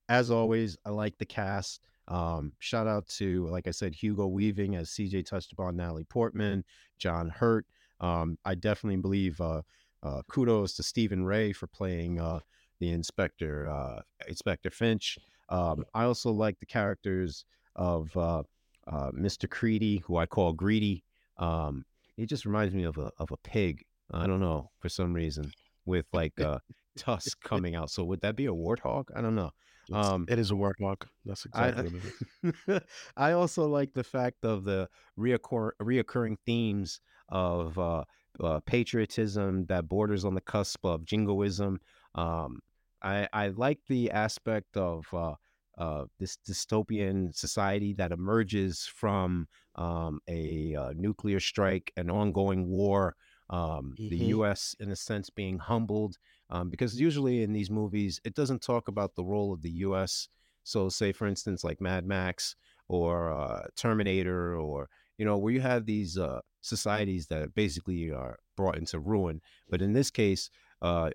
as 0.10 0.32
always, 0.32 0.78
I 0.86 0.90
like 0.90 1.18
the 1.18 1.26
cast. 1.26 1.82
Um, 2.08 2.54
shout 2.60 2.88
out 2.88 3.08
to, 3.10 3.48
like 3.48 3.68
I 3.68 3.72
said, 3.72 3.94
Hugo 3.94 4.28
Weaving 4.28 4.76
as 4.76 4.90
CJ 4.90 5.26
touched 5.26 5.52
upon, 5.52 5.76
Natalie 5.76 6.04
Portman, 6.06 6.64
John 6.98 7.30
Hurt. 7.30 7.66
Um, 8.00 8.38
I 8.46 8.56
definitely 8.56 8.98
believe 9.02 9.40
uh, 9.40 9.62
uh, 10.02 10.22
kudos 10.28 10.74
to 10.76 10.84
Stephen 10.84 11.24
Rea 11.24 11.54
for 11.54 11.68
playing 11.68 12.20
uh, 12.20 12.40
the 12.80 12.92
inspector, 12.92 13.70
uh, 13.70 14.02
Inspector 14.28 14.70
Finch. 14.72 15.18
Um, 15.50 15.86
I 15.94 16.04
also 16.04 16.32
like 16.32 16.60
the 16.60 16.66
characters 16.66 17.46
of 17.76 18.16
uh, 18.16 18.44
uh, 18.88 19.12
Mr. 19.12 19.48
Creedy, 19.48 20.02
who 20.04 20.18
I 20.18 20.26
call 20.26 20.54
Greedy. 20.54 21.04
Um, 21.38 21.86
he 22.16 22.26
just 22.26 22.46
reminds 22.46 22.74
me 22.74 22.84
of 22.84 22.98
a 22.98 23.12
of 23.18 23.32
a 23.32 23.38
pig. 23.38 23.86
I 24.12 24.28
don't 24.28 24.40
know 24.40 24.72
for 24.80 24.90
some 24.90 25.14
reason 25.14 25.52
with 25.86 26.06
like 26.14 26.40
a 26.40 26.62
tusk 26.98 27.42
coming 27.44 27.76
out. 27.76 27.90
So 27.90 28.04
would 28.04 28.22
that 28.22 28.36
be 28.36 28.46
a 28.46 28.52
warthog? 28.52 29.06
I 29.16 29.22
don't 29.22 29.36
know. 29.36 29.52
Um, 29.92 30.26
it 30.30 30.38
is 30.38 30.52
a 30.52 30.56
warthog. 30.56 31.04
That's 31.26 31.48
I 31.54 31.70
exactly 31.70 32.00
what 32.00 32.54
it 32.66 32.76
is. 32.76 32.82
I 33.18 33.32
also 33.32 33.68
like 33.68 33.94
the 33.94 34.04
fact 34.04 34.44
of 34.46 34.64
the 34.64 34.88
reoccur- 35.18 35.72
reoccurring 35.82 36.38
themes 36.46 37.02
of 37.30 37.78
uh, 37.80 38.04
uh, 38.44 38.60
patriotism 38.66 39.66
that 39.66 39.88
borders 39.88 40.26
on 40.26 40.36
the 40.36 40.42
cusp 40.42 40.86
of 40.86 41.06
jingoism. 41.06 41.80
Um, 42.16 42.60
I 43.02 43.28
I 43.34 43.48
like 43.50 43.86
the 43.88 44.12
aspect 44.12 44.78
of 44.78 45.12
uh, 45.14 45.36
uh, 45.78 46.06
this 46.18 46.38
dystopian 46.38 47.34
society 47.36 47.94
that 47.94 48.12
emerges 48.12 48.86
from 48.86 49.48
um, 49.76 50.20
a 50.28 50.76
uh, 50.76 50.94
nuclear 50.96 51.40
strike, 51.40 51.92
an 51.96 52.10
ongoing 52.10 52.68
war. 52.68 53.16
Um, 53.50 53.98
The 54.10 54.18
Mhm. 54.18 54.30
U.S. 54.36 54.76
in 54.80 54.92
a 54.92 54.96
sense 54.96 55.30
being 55.32 55.58
humbled 55.60 56.18
um, 56.50 56.70
because 56.70 57.00
usually 57.00 57.42
in 57.42 57.54
these 57.54 57.72
movies 57.72 58.20
it 58.24 58.36
doesn't 58.36 58.62
talk 58.62 58.88
about 58.88 59.16
the 59.16 59.24
role 59.24 59.54
of 59.54 59.62
the 59.64 59.72
U.S. 59.88 60.28
So, 60.64 60.90
say 60.90 61.12
for 61.14 61.26
instance, 61.28 61.64
like 61.64 61.82
Mad 61.82 62.06
Max 62.06 62.56
or 62.88 63.32
uh, 63.32 63.68
Terminator, 63.76 64.56
or 64.56 64.90
you 65.18 65.26
know, 65.26 65.38
where 65.38 65.54
you 65.54 65.62
have 65.62 65.86
these 65.86 66.18
uh, 66.18 66.42
societies 66.62 67.28
that 67.28 67.54
basically 67.56 68.12
are 68.12 68.38
brought 68.56 68.78
into 68.78 69.00
ruin. 69.00 69.42
But 69.70 69.82
in 69.82 69.94
this 69.94 70.12
case, 70.12 70.50
uh, 70.82 71.12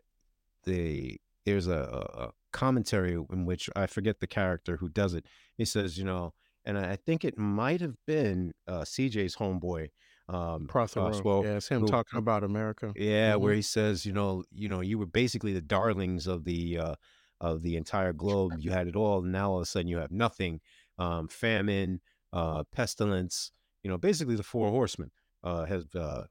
the 0.65 1.21
there's 1.45 1.67
a, 1.67 1.73
a 2.15 2.31
commentary 2.53 3.13
in 3.15 3.45
which 3.45 3.69
I 3.77 3.87
forget 3.87 4.21
the 4.21 4.27
character 4.27 4.77
who 4.79 4.89
does 4.89 5.15
it. 5.15 5.27
He 5.57 5.65
says, 5.65 5.99
you 5.99 6.05
know, 6.05 6.33
and 6.65 6.79
I 6.79 6.97
think 6.97 7.25
it 7.25 7.37
might 7.39 7.81
have 7.81 7.97
been 8.07 8.55
uh, 8.67 8.81
CJ's 8.83 9.37
homeboy, 9.37 9.91
um, 10.29 10.67
Prothero. 10.67 11.13
Swole, 11.13 11.45
yeah, 11.45 11.57
it's 11.57 11.69
him 11.69 11.83
who- 11.83 11.89
talking 11.89 12.19
about 12.19 12.43
America. 12.45 12.93
yeah, 12.97 13.35
Mhm. 13.35 13.41
where 13.41 13.55
he 13.55 13.63
says, 13.63 14.07
you 14.07 14.13
know, 14.13 14.45
you 14.51 14.69
know, 14.69 14.81
you 14.81 14.99
were 14.99 15.07
basically 15.07 15.53
the 15.53 15.61
darlings 15.61 16.27
of 16.27 16.45
the 16.45 16.79
uh, 16.79 16.95
of 17.41 17.61
the 17.63 17.77
entire 17.77 18.13
globe. 18.15 18.53
You 18.59 18.71
had 18.71 18.87
it 18.89 18.97
all, 18.97 19.23
and 19.23 19.33
now 19.33 19.51
all 19.51 19.57
of 19.59 19.63
a 19.63 19.67
sudden 19.67 19.89
you 19.89 19.99
have 19.99 20.11
nothing. 20.11 20.61
Um, 20.97 21.27
famine, 21.29 22.01
uh, 22.33 22.63
pestilence. 22.73 23.51
You 23.83 23.91
know, 23.91 23.99
basically 23.99 24.37
the 24.37 24.43
four 24.45 24.71
horsemen 24.71 25.11
uh, 25.43 25.65
has 25.67 25.85
uh, 25.95 26.27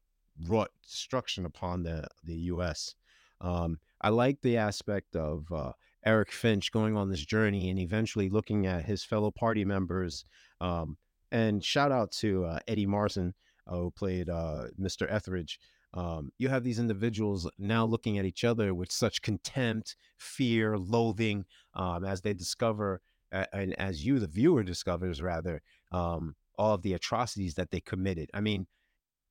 wrought 0.48 0.70
destruction 0.82 1.44
upon 1.46 1.82
the 1.84 2.08
the 2.24 2.34
U.S. 2.54 2.96
Um, 3.40 3.78
I 4.04 4.10
like 4.10 4.40
the 4.42 4.56
aspect 4.56 5.16
of 5.16 5.50
uh, 5.52 5.72
Eric 6.04 6.30
Finch 6.30 6.70
going 6.70 6.96
on 6.96 7.10
this 7.10 7.24
journey 7.24 7.70
and 7.70 7.78
eventually 7.78 8.28
looking 8.28 8.66
at 8.66 8.84
his 8.84 9.02
fellow 9.02 9.30
party 9.30 9.64
members. 9.64 10.24
Um, 10.60 10.96
and 11.32 11.64
shout 11.64 11.90
out 11.90 12.12
to 12.12 12.44
uh, 12.44 12.58
Eddie 12.68 12.86
Marsan, 12.86 13.32
uh, 13.66 13.76
who 13.76 13.90
played 13.90 14.28
uh, 14.28 14.66
Mr. 14.80 15.10
Etheridge 15.10 15.58
um, 15.94 16.32
you 16.38 16.48
have 16.48 16.64
these 16.64 16.80
individuals 16.80 17.48
now 17.56 17.84
looking 17.86 18.18
at 18.18 18.24
each 18.24 18.42
other 18.42 18.74
with 18.74 18.90
such 18.90 19.22
contempt, 19.22 19.96
fear, 20.18 20.76
loathing, 20.76 21.44
um, 21.74 22.04
as 22.04 22.20
they 22.20 22.34
discover, 22.34 23.00
and 23.30 23.78
as 23.78 24.04
you, 24.04 24.18
the 24.18 24.26
viewer, 24.26 24.64
discovers 24.64 25.22
rather, 25.22 25.62
um, 25.92 26.34
all 26.58 26.74
of 26.74 26.82
the 26.82 26.94
atrocities 26.94 27.54
that 27.54 27.70
they 27.70 27.80
committed. 27.80 28.28
I 28.34 28.40
mean, 28.40 28.66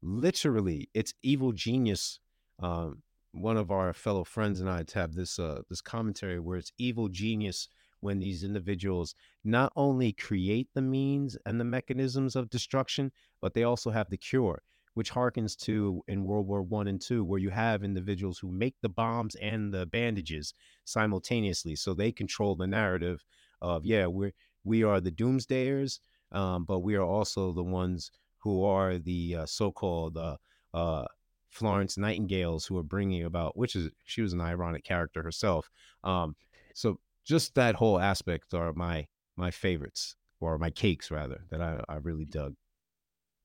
literally, 0.02 0.90
it's 0.94 1.14
evil 1.22 1.52
genius. 1.52 2.20
Um, 2.60 3.04
one 3.34 3.58
of 3.58 3.72
our 3.72 3.94
fellow 3.94 4.24
friends 4.24 4.62
and 4.62 4.70
I 4.70 4.86
have 4.94 5.14
this 5.14 5.40
uh, 5.40 5.64
this 5.70 5.82
commentary 5.82 6.40
where 6.40 6.58
it's 6.58 6.72
evil 6.78 7.10
genius 7.10 7.68
when 8.00 8.20
these 8.20 8.44
individuals 8.44 9.16
not 9.44 9.74
only 9.76 10.12
create 10.12 10.70
the 10.74 10.82
means 10.82 11.38
and 11.46 11.60
the 11.60 11.66
mechanisms 11.66 12.36
of 12.36 12.50
destruction, 12.50 13.12
but 13.42 13.54
they 13.54 13.64
also 13.64 13.90
have 13.90 14.10
the 14.10 14.18
cure, 14.18 14.62
which 14.94 15.12
harkens 15.12 15.58
to 15.58 16.04
in 16.08 16.26
World 16.26 16.48
War 16.48 16.62
One 16.62 16.88
and 16.88 17.02
Two, 17.02 17.24
where 17.24 17.40
you 17.40 17.50
have 17.50 17.84
individuals 17.84 18.38
who 18.38 18.52
make 18.52 18.76
the 18.82 18.90
bombs 18.90 19.36
and 19.36 19.74
the 19.74 19.86
bandages 19.88 20.54
simultaneously, 20.86 21.76
so 21.76 21.94
they 21.94 22.12
control 22.12 22.56
the 22.56 22.68
narrative 22.68 23.26
of 23.62 23.86
yeah, 23.86 24.06
we're 24.06 24.34
we 24.64 24.84
are 24.84 25.02
the 25.02 25.12
doomsdayers, 25.12 26.00
um, 26.32 26.66
but 26.66 26.80
we 26.80 26.96
are 26.96 27.06
also 27.06 27.52
the 27.52 27.64
ones 27.64 28.12
who 28.38 28.64
are 28.64 28.98
the 28.98 29.38
uh, 29.38 29.46
so-called 29.46 30.18
uh, 30.18 30.38
uh, 30.74 31.06
Florence 31.54 31.98
Nightingales 31.98 32.66
who 32.66 32.78
are 32.78 32.84
bringing 32.84 33.24
about, 33.24 33.58
which 33.58 33.76
is 33.76 33.92
she 34.06 34.22
was 34.22 34.34
an 34.34 34.42
ironic 34.42 34.84
character 34.84 35.24
herself. 35.24 35.70
Um, 36.04 36.36
so 36.74 37.00
just 37.26 37.56
that 37.56 37.76
whole 37.76 38.00
aspect 38.00 38.54
are 38.54 38.74
my 38.74 39.08
my 39.36 39.52
favorites 39.52 40.16
or 40.40 40.58
my 40.58 40.70
cakes 40.70 41.12
rather 41.12 41.46
that 41.50 41.62
I, 41.62 41.84
I 41.90 41.96
really 41.98 42.26
dug. 42.26 42.56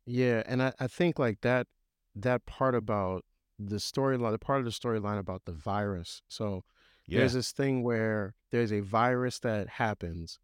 Yeah, 0.07 0.43
and 0.47 0.63
I, 0.63 0.73
I 0.79 0.87
think 0.87 1.19
like 1.19 1.41
that 1.43 1.67
that 2.15 2.47
part 2.47 2.75
about 2.75 3.25
the 3.59 3.77
storyline, 3.77 4.33
the 4.33 4.39
part 4.39 4.59
of 4.61 4.65
the 4.65 4.71
storyline 4.71 5.19
about 5.19 5.45
the 5.45 5.53
virus. 5.53 6.23
So 6.29 6.65
Yeah. 7.07 7.21
there's 7.21 7.35
this 7.35 7.53
thing 7.53 7.83
where 7.83 8.35
there's 8.51 8.73
a 8.73 8.81
virus 8.81 9.39
that 9.41 9.69
happens 9.69 10.39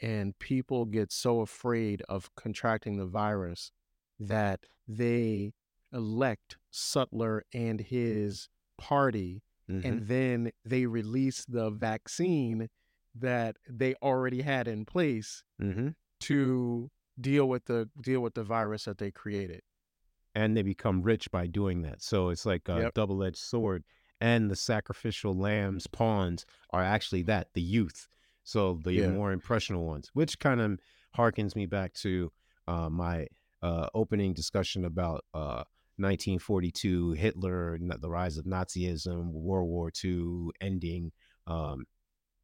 and 0.00 0.38
people 0.38 0.86
get 0.86 1.12
so 1.12 1.40
afraid 1.40 2.02
of 2.08 2.34
contracting 2.36 2.98
the 2.98 3.06
virus 3.06 3.72
that 4.20 4.60
they 4.88 5.54
elect 5.96 6.58
Sutler 6.70 7.42
and 7.54 7.80
his 7.80 8.48
party 8.78 9.42
Mhm. 9.68 9.84
and 9.84 10.06
then 10.06 10.52
they 10.64 10.84
release 10.86 11.44
the 11.46 11.70
vaccine 11.70 12.68
that 13.14 13.56
they 13.68 13.94
already 14.02 14.42
had 14.42 14.68
in 14.68 14.84
place 14.84 15.42
Mhm. 15.60 15.94
to 16.20 16.90
deal 17.18 17.48
with 17.48 17.64
the 17.64 17.88
deal 18.00 18.20
with 18.20 18.34
the 18.34 18.44
virus 18.44 18.84
that 18.84 18.98
they 18.98 19.10
created. 19.10 19.62
and 20.34 20.54
they 20.54 20.60
become 20.62 21.00
rich 21.02 21.30
by 21.30 21.46
doing 21.46 21.80
that. 21.80 22.02
So 22.02 22.28
it's 22.28 22.44
like 22.44 22.68
a 22.68 22.80
Yep. 22.82 22.92
double-edged 22.94 23.38
sword. 23.38 23.84
And 24.20 24.50
the 24.50 24.56
sacrificial 24.56 25.34
lambs 25.34 25.86
pawns 25.86 26.44
are 26.68 26.82
actually 26.82 27.22
that 27.22 27.54
the 27.54 27.62
youth. 27.62 28.06
So 28.44 28.74
the 28.84 28.92
Yeah. 28.92 29.12
more 29.12 29.32
impressionable 29.32 29.86
ones, 29.86 30.10
which 30.12 30.38
kind 30.38 30.60
of 30.60 30.78
harkens 31.16 31.56
me 31.56 31.64
back 31.64 31.94
to 32.04 32.30
uh, 32.68 32.90
my 32.90 33.28
uh, 33.62 33.88
opening 33.94 34.34
discussion 34.34 34.84
about 34.84 35.24
uh, 35.32 35.64
1942, 35.98 37.12
Hitler, 37.12 37.78
the 37.80 38.10
rise 38.10 38.36
of 38.36 38.44
Nazism, 38.44 39.32
World 39.32 39.68
War 39.68 39.90
II 40.04 40.50
ending. 40.60 41.12
Um, 41.46 41.86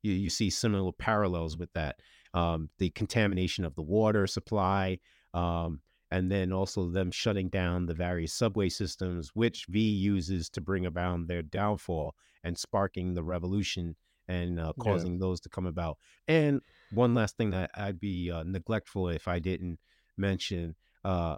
you, 0.02 0.12
you 0.12 0.30
see 0.30 0.50
similar 0.50 0.92
parallels 0.92 1.56
with 1.56 1.72
that. 1.74 2.00
Um, 2.34 2.70
the 2.78 2.90
contamination 2.90 3.64
of 3.64 3.74
the 3.74 3.82
water 3.82 4.26
supply, 4.26 4.98
um, 5.34 5.80
and 6.10 6.30
then 6.30 6.52
also 6.52 6.88
them 6.88 7.10
shutting 7.10 7.48
down 7.48 7.86
the 7.86 7.94
various 7.94 8.32
subway 8.32 8.68
systems, 8.68 9.30
which 9.34 9.66
V 9.68 9.80
uses 9.80 10.48
to 10.50 10.60
bring 10.60 10.86
about 10.86 11.26
their 11.26 11.42
downfall 11.42 12.14
and 12.44 12.56
sparking 12.58 13.14
the 13.14 13.22
revolution 13.22 13.96
and 14.28 14.58
uh, 14.58 14.72
Yeah. 14.76 14.82
causing 14.82 15.18
those 15.18 15.40
to 15.40 15.48
come 15.48 15.66
about. 15.66 15.98
And 16.28 16.60
one 16.90 17.14
last 17.14 17.36
thing 17.36 17.50
that 17.50 17.70
I'd 17.74 18.00
be 18.00 18.30
uh, 18.30 18.44
neglectful 18.44 19.08
if 19.08 19.28
I 19.28 19.38
didn't 19.38 19.78
mention. 20.16 20.74
Uh, 21.04 21.36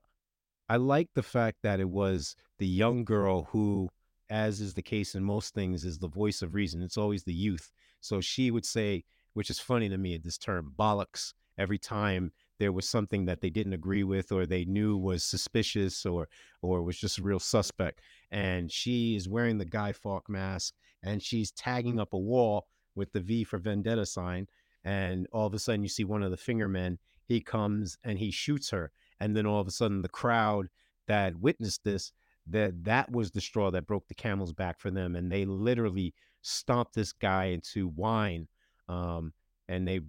I 0.68 0.76
like 0.76 1.08
the 1.14 1.22
fact 1.22 1.58
that 1.62 1.80
it 1.80 1.88
was 1.88 2.36
the 2.58 2.66
young 2.66 3.04
girl 3.04 3.44
who, 3.50 3.90
as 4.30 4.60
is 4.60 4.74
the 4.74 4.82
case 4.82 5.14
in 5.14 5.22
most 5.22 5.54
things, 5.54 5.84
is 5.84 5.98
the 5.98 6.08
voice 6.08 6.42
of 6.42 6.54
reason. 6.54 6.82
It's 6.82 6.96
always 6.96 7.24
the 7.24 7.34
youth. 7.34 7.70
So 8.00 8.20
she 8.20 8.50
would 8.50 8.64
say, 8.64 9.04
which 9.34 9.50
is 9.50 9.58
funny 9.58 9.88
to 9.88 9.98
me, 9.98 10.16
this 10.16 10.38
term 10.38 10.72
bollocks 10.78 11.34
every 11.58 11.78
time 11.78 12.32
there 12.58 12.72
was 12.72 12.88
something 12.88 13.24
that 13.26 13.40
they 13.40 13.50
didn't 13.50 13.72
agree 13.72 14.04
with 14.04 14.32
or 14.32 14.46
they 14.46 14.64
knew 14.64 14.96
was 14.96 15.24
suspicious 15.24 16.06
or 16.06 16.28
or 16.62 16.82
was 16.82 16.98
just 16.98 17.18
a 17.18 17.22
real 17.22 17.40
suspect. 17.40 18.00
And 18.30 18.70
she 18.70 19.16
is 19.16 19.28
wearing 19.28 19.58
the 19.58 19.64
Guy 19.64 19.92
Fawkes 19.92 20.30
mask 20.30 20.74
and 21.02 21.22
she's 21.22 21.50
tagging 21.50 22.00
up 22.00 22.12
a 22.12 22.18
wall 22.18 22.66
with 22.94 23.12
the 23.12 23.20
V 23.20 23.44
for 23.44 23.58
Vendetta 23.58 24.06
sign. 24.06 24.46
And 24.84 25.26
all 25.32 25.46
of 25.46 25.54
a 25.54 25.58
sudden 25.58 25.82
you 25.82 25.88
see 25.88 26.04
one 26.04 26.22
of 26.22 26.30
the 26.30 26.36
fingermen, 26.36 26.98
he 27.26 27.40
comes 27.40 27.98
and 28.04 28.18
he 28.18 28.30
shoots 28.30 28.70
her 28.70 28.92
and 29.24 29.34
then 29.34 29.46
all 29.46 29.58
of 29.58 29.66
a 29.66 29.70
sudden 29.70 30.02
the 30.02 30.08
crowd 30.08 30.68
that 31.08 31.34
witnessed 31.36 31.82
this 31.82 32.12
that 32.46 32.84
that 32.84 33.10
was 33.10 33.30
the 33.30 33.40
straw 33.40 33.70
that 33.70 33.86
broke 33.86 34.06
the 34.06 34.14
camel's 34.14 34.52
back 34.52 34.78
for 34.78 34.90
them 34.90 35.16
and 35.16 35.32
they 35.32 35.46
literally 35.46 36.12
stomped 36.42 36.94
this 36.94 37.10
guy 37.12 37.46
into 37.46 37.88
wine 37.88 38.46
um, 38.86 39.32
and 39.66 39.88
they 39.88 40.00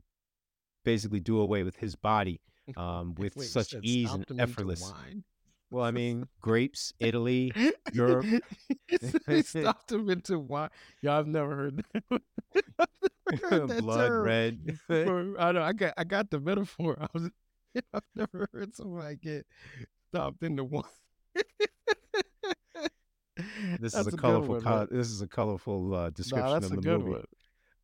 basically 0.84 1.22
do 1.22 1.40
away 1.40 1.64
with 1.64 1.78
his 1.78 1.96
body 1.96 2.42
um, 2.78 3.16
with 3.18 3.38
Wait, 3.38 3.48
such 3.48 3.74
ease 3.82 4.12
and 4.12 4.26
effortless 4.38 4.92
well 5.72 5.86
i 5.86 5.92
mean 5.92 6.28
grapes 6.42 6.94
italy 7.00 7.54
Europe. 7.94 8.26
they 9.26 9.42
stopped 9.42 9.92
him 9.92 10.10
into 10.10 10.38
wine. 10.38 10.70
Yeah, 11.02 11.18
I've 11.18 11.28
never 11.28 11.56
heard 11.56 11.86
that. 11.94 12.22
Never 13.32 13.50
heard 13.50 13.68
that 13.70 13.82
blood 13.82 14.08
term. 14.08 14.24
red 14.24 14.80
I 14.90 15.52
know. 15.54 15.64
I 15.64 15.72
got. 15.72 15.94
I 15.96 16.04
got 16.04 16.30
the 16.30 16.40
metaphor. 16.42 16.98
I 17.00 17.08
was. 17.14 17.30
I've 17.94 18.02
never 18.16 18.50
heard 18.54 18.76
somebody 18.76 19.16
get 19.18 19.46
stopped 20.10 20.44
into 20.44 20.64
one. 20.64 20.84
this 23.80 23.94
That's 23.94 23.96
is 23.96 24.08
a 24.08 24.12
good 24.12 24.18
colorful 24.22 24.56
one, 24.56 24.64
co- 24.64 24.88
this 24.92 25.08
is 25.10 25.22
a 25.22 25.28
colorful 25.28 25.94
uh, 25.94 25.98
Nah, 25.98 26.12
description 26.14 26.54
that's 26.54 26.66
of 26.66 26.72
a 26.72 26.76
the 26.76 26.82
movie 26.82 27.10
one. 27.12 27.24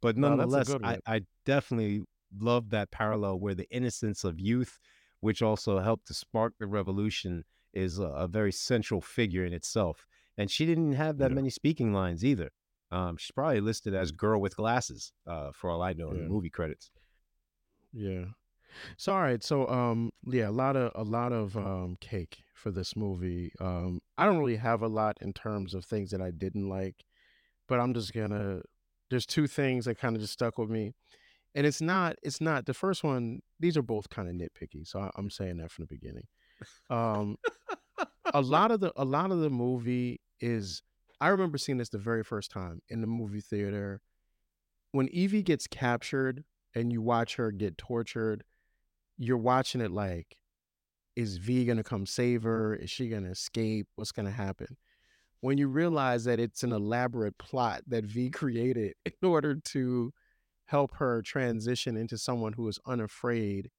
but 0.02 0.16
a 0.16 0.20
nonetheless 0.20 0.68
good 0.68 0.84
I. 0.84 0.98
I 1.06 1.22
definitely 1.46 2.04
love 2.40 2.70
that 2.70 2.92
parallel 2.92 3.40
where 3.40 3.54
the 3.56 3.68
innocence 3.70 4.24
of 4.24 4.40
youth 4.40 4.80
which 5.20 5.42
also 5.42 5.80
helped 5.80 6.08
to 6.08 6.14
spark 6.14 6.54
the 6.60 6.66
revolution 6.66 7.44
is 7.74 8.00
a, 8.00 8.04
a 8.06 8.28
very 8.28 8.52
central 8.52 9.02
figure 9.02 9.44
in 9.46 9.54
itself 9.54 10.06
and 10.38 10.50
she 10.50 10.66
didn't 10.66 10.94
have 10.94 11.18
that 11.18 11.30
Yeah. 11.30 11.36
many 11.36 11.50
speaking 11.50 11.94
lines 11.94 12.24
either 12.24 12.50
um, 12.92 13.18
she's 13.18 13.32
probably 13.32 13.60
listed 13.62 13.94
as 13.94 14.12
girl 14.12 14.40
with 14.40 14.56
glasses 14.56 15.12
uh, 15.28 15.52
for 15.54 15.70
all 15.70 15.82
i 15.82 15.92
know 15.94 16.12
in 16.12 16.20
the 16.20 16.30
movie 16.30 16.50
credits 16.50 16.90
Yeah. 17.94 18.26
So 18.98 19.14
all 19.14 19.22
right. 19.22 19.44
So 19.44 19.68
um 19.68 20.12
yeah, 20.26 20.50
a 20.50 20.52
lot 20.52 20.76
of 20.76 20.92
a 20.96 21.04
lot 21.04 21.32
of 21.32 21.56
um 21.58 21.98
cake 22.00 22.44
for 22.54 22.72
this 22.72 22.96
movie. 22.96 23.52
Um 23.60 24.00
I 24.18 24.26
don't 24.26 24.38
really 24.38 24.58
have 24.58 24.82
a 24.82 24.88
lot 24.88 25.18
in 25.22 25.34
terms 25.34 25.74
of 25.74 25.86
things 25.86 26.12
that 26.12 26.22
I 26.22 26.32
didn't 26.32 26.70
like, 26.70 27.04
but 27.68 27.80
I'm 27.80 27.94
just 27.94 28.14
gonna 28.14 28.62
there's 29.10 29.26
two 29.26 29.48
things 29.48 29.86
that 29.86 30.00
kind 30.00 30.16
of 30.16 30.22
just 30.22 30.34
stuck 30.34 30.58
with 30.58 30.70
me. 30.70 30.94
And 31.56 31.68
it's 31.68 31.82
not 31.82 32.16
it's 32.24 32.42
not 32.42 32.66
the 32.66 32.74
first 32.74 33.04
one, 33.04 33.42
these 33.60 33.78
are 33.78 33.82
both 33.82 34.10
kind 34.10 34.30
of 34.30 34.36
nitpicky. 34.36 34.88
So 34.88 35.00
I, 35.00 35.10
I'm 35.16 35.30
saying 35.30 35.58
that 35.58 35.72
from 35.72 35.86
the 35.86 35.96
beginning. 35.96 36.28
Um 36.90 37.38
a 38.34 38.42
lot 38.42 38.72
of 38.72 38.80
the 38.80 38.94
a 38.96 39.06
lot 39.06 39.32
of 39.32 39.40
the 39.40 39.50
movie 39.50 40.22
is 40.40 40.82
I 41.20 41.28
remember 41.28 41.58
seeing 41.58 41.78
this 41.78 41.90
the 41.90 42.00
very 42.00 42.24
first 42.24 42.52
time 42.52 42.82
in 42.90 43.02
the 43.02 43.08
movie 43.08 43.42
theater. 43.42 44.02
When 44.92 45.08
Evey 45.10 45.44
gets 45.44 45.68
captured 45.68 46.44
and 46.76 46.92
you 46.92 47.02
watch 47.02 47.36
her 47.36 47.52
get 47.52 47.78
tortured, 47.78 48.44
you're 49.22 49.38
watching 49.38 49.82
it 49.82 49.92
like, 49.92 50.38
is 51.16 51.38
V 51.38 51.66
gonna 51.66 51.84
come 51.84 52.06
save 52.06 52.42
mm. 52.42 52.46
her? 52.46 52.76
Is 52.76 52.90
she 52.90 53.08
gonna 53.08 53.30
escape? 53.30 53.88
What's 53.96 54.12
gonna 54.12 54.32
happen? 54.32 54.78
When 55.42 55.58
you 55.58 55.68
realize 55.68 56.24
that 56.26 56.40
it's 56.40 56.64
an 56.64 56.72
elaborate 56.72 57.38
plot 57.38 57.84
that 57.88 58.06
V 58.06 58.30
created 58.34 58.96
in 59.06 59.28
order 59.28 59.56
to 59.56 60.12
help 60.66 60.96
her 60.96 61.22
transition 61.22 61.98
into 61.98 62.18
someone 62.18 62.54
who 62.54 62.68
is 62.68 62.80
unafraid, 62.86 63.70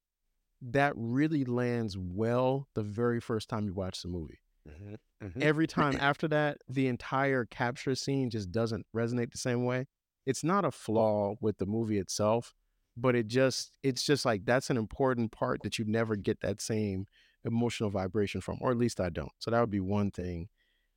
that 0.61 0.93
really 0.95 1.43
lands 1.43 1.97
well 1.97 2.67
the 2.73 2.83
very 2.83 3.19
first 3.19 3.49
time 3.49 3.65
you 3.65 3.73
watch 3.73 4.01
the 4.01 4.07
movie. 4.07 4.39
Mm-hmm, 4.69 5.25
mm-hmm. 5.25 5.43
Every 5.43 5.67
time 5.67 5.97
after 5.99 6.27
that, 6.29 6.59
the 6.69 6.87
entire 6.87 7.43
capture 7.45 7.95
scene 7.95 8.29
just 8.29 8.49
doesn't 8.51 8.85
resonate 8.95 9.31
the 9.31 9.37
same 9.37 9.65
way. 9.65 9.87
It's 10.25 10.43
not 10.43 10.63
a 10.63 10.71
flaw 10.71 11.35
with 11.41 11.57
the 11.57 11.65
movie 11.65 11.97
itself, 11.97 12.53
but 12.95 13.15
it 13.15 13.27
just 13.27 13.71
it's 13.83 14.03
just 14.03 14.25
like 14.25 14.45
that's 14.45 14.69
an 14.69 14.77
important 14.77 15.31
part 15.31 15.61
that 15.63 15.79
you 15.79 15.85
never 15.85 16.15
get 16.15 16.41
that 16.41 16.61
same 16.61 17.07
emotional 17.45 17.89
vibration 17.89 18.41
from, 18.41 18.57
or 18.61 18.71
at 18.71 18.77
least 18.77 18.99
I 18.99 19.09
don't. 19.09 19.31
So 19.39 19.51
that 19.51 19.59
would 19.59 19.71
be 19.71 19.79
one 19.79 20.11
thing 20.11 20.49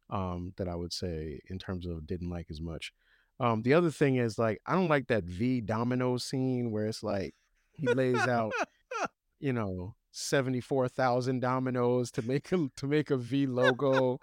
um 0.09 0.53
that 0.57 0.69
I 0.69 0.77
would 0.77 0.93
say 0.93 1.41
in 1.51 1.59
terms 1.59 1.87
of 1.87 2.07
didn't 2.07 2.31
like 2.31 2.47
as 2.51 2.61
much. 2.61 2.93
Um 3.41 3.63
the 3.63 3.75
other 3.75 3.91
thing 3.91 4.17
is 4.17 4.39
like 4.39 4.61
I 4.67 4.75
don't 4.75 4.89
like 4.89 5.09
that 5.09 5.25
V 5.25 5.61
domino 5.61 6.17
scene 6.17 6.71
where 6.71 6.87
it's 6.87 7.03
like 7.03 7.35
he 7.73 7.89
lays 7.89 8.27
out 8.29 8.53
you 9.41 9.53
know 9.53 9.95
74,000 10.13 11.41
dominoes 11.41 12.11
to 12.13 12.23
make 12.23 12.51
a 12.53 12.69
to 12.77 12.87
make 12.87 13.11
a 13.11 13.17
V 13.17 13.47
logo 13.47 14.19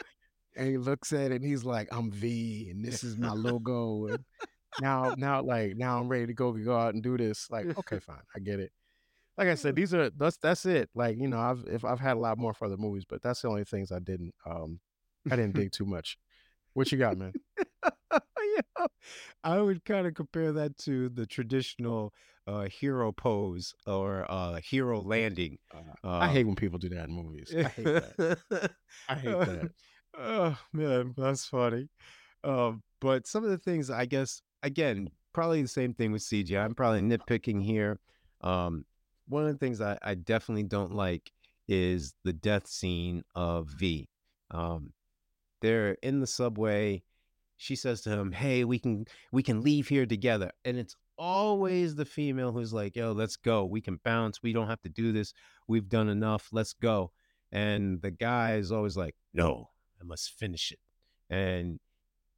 and 0.56 0.68
he 0.68 0.78
looks 0.78 1.12
at 1.14 1.32
it 1.32 1.42
and 1.42 1.46
he's 1.46 1.64
like 1.64 1.88
I'm 1.92 2.12
V 2.12 2.70
and 2.72 2.84
this 2.84 3.04
is 3.04 3.18
my 3.18 3.32
logo 3.32 4.08
and 4.08 4.24
now 4.80 5.14
now 5.18 5.42
like 5.42 5.76
now 5.76 6.00
I'm 6.00 6.10
ready 6.10 6.28
to 6.28 6.34
go 6.34 6.52
go 6.52 6.78
out 6.78 6.94
and 6.94 7.04
do 7.04 7.18
this 7.18 7.50
like 7.50 7.78
okay 7.78 8.00
fine 8.06 8.22
I 8.36 8.40
get 8.40 8.60
it 8.60 8.72
like 9.38 9.48
I 9.48 9.56
said, 9.56 9.76
these 9.76 9.94
are 9.94 10.10
that's 10.12 10.38
that's 10.38 10.66
it. 10.66 10.90
Like 10.94 11.18
you 11.18 11.28
know, 11.28 11.40
I've 11.40 11.66
if 11.68 11.84
I've 11.84 12.00
had 12.00 12.18
a 12.18 12.20
lot 12.20 12.38
more 12.38 12.54
for 12.54 12.70
the 12.70 12.78
movies, 12.78 13.04
but 13.08 13.22
that's 13.22 13.42
the 13.42 13.48
only 13.48 13.64
things 13.64 13.92
I 13.92 14.00
didn't 14.00 14.34
um 14.46 14.80
I 15.30 15.36
didn't 15.36 15.56
dig 15.56 15.72
too 15.72 15.86
much. 15.86 16.18
What 16.74 16.92
you 16.92 16.98
got, 16.98 17.18
man? 17.18 17.34
yeah, 18.14 18.86
I 19.44 19.60
would 19.60 19.86
kind 19.86 20.06
of 20.06 20.14
compare 20.14 20.52
that 20.54 20.78
to 20.80 21.10
the 21.10 21.26
traditional 21.26 22.14
uh, 22.46 22.64
hero 22.64 23.12
pose 23.12 23.74
or 23.88 24.26
uh, 24.30 24.60
hero 24.64 25.02
landing. 25.02 25.58
Uh, 25.74 26.10
I 26.10 26.28
hate 26.28 26.46
when 26.46 26.56
people 26.56 26.80
do 26.80 26.90
that 26.90 27.08
in 27.08 27.14
movies. 27.16 27.54
I 27.56 27.64
hate 27.64 27.86
that. 27.86 28.72
I 29.10 29.16
hate 29.16 29.40
that. 29.40 29.72
Oh 30.18 30.58
man, 30.74 31.14
that's 31.18 31.46
funny. 31.46 31.90
Uh, 32.44 32.74
but 33.00 33.26
some 33.26 33.44
of 33.44 33.50
the 33.50 33.58
things, 33.58 33.90
I 33.90 34.06
guess, 34.06 34.42
again, 34.64 35.10
probably 35.34 35.62
the 35.62 35.68
same 35.68 35.94
thing 35.94 36.12
with 36.12 36.24
CJ. 36.24 36.58
I'm 36.58 36.74
probably 36.74 37.02
nitpicking 37.02 37.64
here. 37.64 38.00
Um, 38.42 38.86
one 39.28 39.46
of 39.46 39.52
the 39.52 39.58
things 39.58 39.82
I, 39.82 39.98
I 40.02 40.16
definitely 40.16 40.64
don't 40.64 40.94
like 40.96 41.32
is 41.68 42.16
the 42.24 42.34
death 42.34 42.68
scene 42.68 43.24
of 43.36 43.68
V. 43.78 44.10
Um, 44.52 44.94
they're 45.62 45.98
in 46.02 46.20
the 46.20 46.28
subway. 46.28 47.04
She 47.58 47.76
says 47.76 48.02
to 48.02 48.10
him, 48.10 48.32
"Hey, 48.32 48.64
we 48.64 48.80
can 48.80 49.06
we 49.32 49.44
can 49.44 49.62
leave 49.62 49.88
here 49.88 50.06
together." 50.06 50.52
And 50.66 50.78
it's 50.78 50.96
always 51.18 51.96
the 51.96 52.06
female 52.06 52.52
who's 52.52 52.74
like, 52.74 52.96
"Yo, 52.96 53.14
let's 53.14 53.38
go. 53.38 53.64
We 53.66 53.80
can 53.80 54.00
bounce. 54.04 54.44
We 54.44 54.54
don't 54.54 54.68
have 54.68 54.82
to 54.82 54.90
do 54.90 55.12
this. 55.12 55.34
We've 55.68 55.88
done 55.88 56.10
enough. 56.10 56.50
Let's 56.52 56.74
go." 56.74 57.12
And 57.52 58.02
the 58.02 58.12
guy 58.12 58.56
is 58.56 58.72
always 58.72 58.98
like, 58.98 59.16
"No, 59.34 59.70
I 60.02 60.04
must 60.04 60.32
finish 60.32 60.72
it." 60.72 60.80
And 61.30 61.80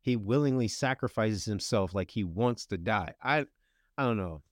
he 0.06 0.16
willingly 0.16 0.68
sacrifices 0.68 1.46
himself 1.46 1.96
like 1.96 2.12
he 2.12 2.24
wants 2.24 2.68
to 2.68 2.78
die. 2.78 3.16
I 3.24 3.48
I 3.98 4.04
don't 4.04 4.18
know. 4.18 4.44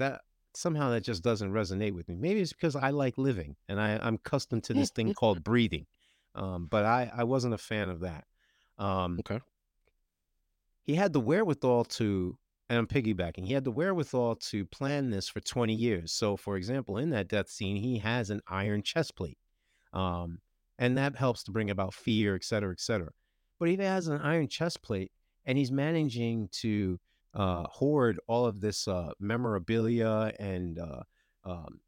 That 0.00 0.22
somehow 0.54 0.90
that 0.90 1.02
just 1.04 1.22
doesn't 1.22 1.52
resonate 1.52 1.92
with 1.92 2.08
me. 2.08 2.16
Maybe 2.16 2.40
it's 2.40 2.52
because 2.52 2.74
I 2.74 2.90
like 2.90 3.16
living 3.16 3.54
and 3.68 3.80
I, 3.80 3.96
I'm 4.02 4.16
accustomed 4.16 4.64
to 4.64 4.74
this 4.74 4.90
thing 4.90 5.12
called 5.14 5.44
breathing. 5.44 5.86
Um, 6.34 6.66
but 6.66 6.84
I, 6.84 7.12
I 7.16 7.22
wasn't 7.24 7.54
a 7.54 7.58
fan 7.58 7.88
of 7.90 8.00
that. 8.00 8.24
Um, 8.76 9.18
Okay. 9.20 9.40
he 10.84 10.96
had 10.96 11.12
the 11.12 11.20
wherewithal 11.20 11.84
to, 11.84 12.36
and 12.68 12.78
I'm 12.78 12.86
piggybacking, 12.88 13.46
he 13.46 13.52
had 13.52 13.64
the 13.64 13.70
wherewithal 13.70 14.36
to 14.36 14.64
plan 14.66 15.10
this 15.10 15.28
for 15.28 15.38
20 15.40 15.74
years. 15.74 16.12
So, 16.12 16.36
for 16.36 16.56
example, 16.56 16.98
in 16.98 17.10
that 17.10 17.28
death 17.28 17.48
scene, 17.50 17.76
he 17.76 17.98
has 17.98 18.30
an 18.30 18.40
iron 18.48 18.82
chest 18.82 19.14
plate. 19.14 19.38
Um, 19.92 20.40
and 20.76 20.98
that 20.98 21.14
helps 21.14 21.44
to 21.44 21.52
bring 21.52 21.70
about 21.70 21.94
fear, 21.94 22.34
et 22.34 22.42
cetera, 22.44 22.72
et 22.72 22.80
cetera. 22.80 23.10
But 23.58 23.68
he 23.68 23.76
has 23.76 24.08
an 24.08 24.20
iron 24.20 24.48
chest 24.48 24.82
plate 24.82 25.12
and 25.44 25.58
he's 25.58 25.72
managing 25.72 26.48
to 26.52 27.00
uh, 27.34 27.64
hoard 27.64 28.20
all 28.26 28.46
of 28.46 28.60
this 28.60 28.88
uh, 28.88 29.12
memorabilia 29.18 30.32
and 30.38 30.78
uh, 30.78 31.02
um, 31.44 31.80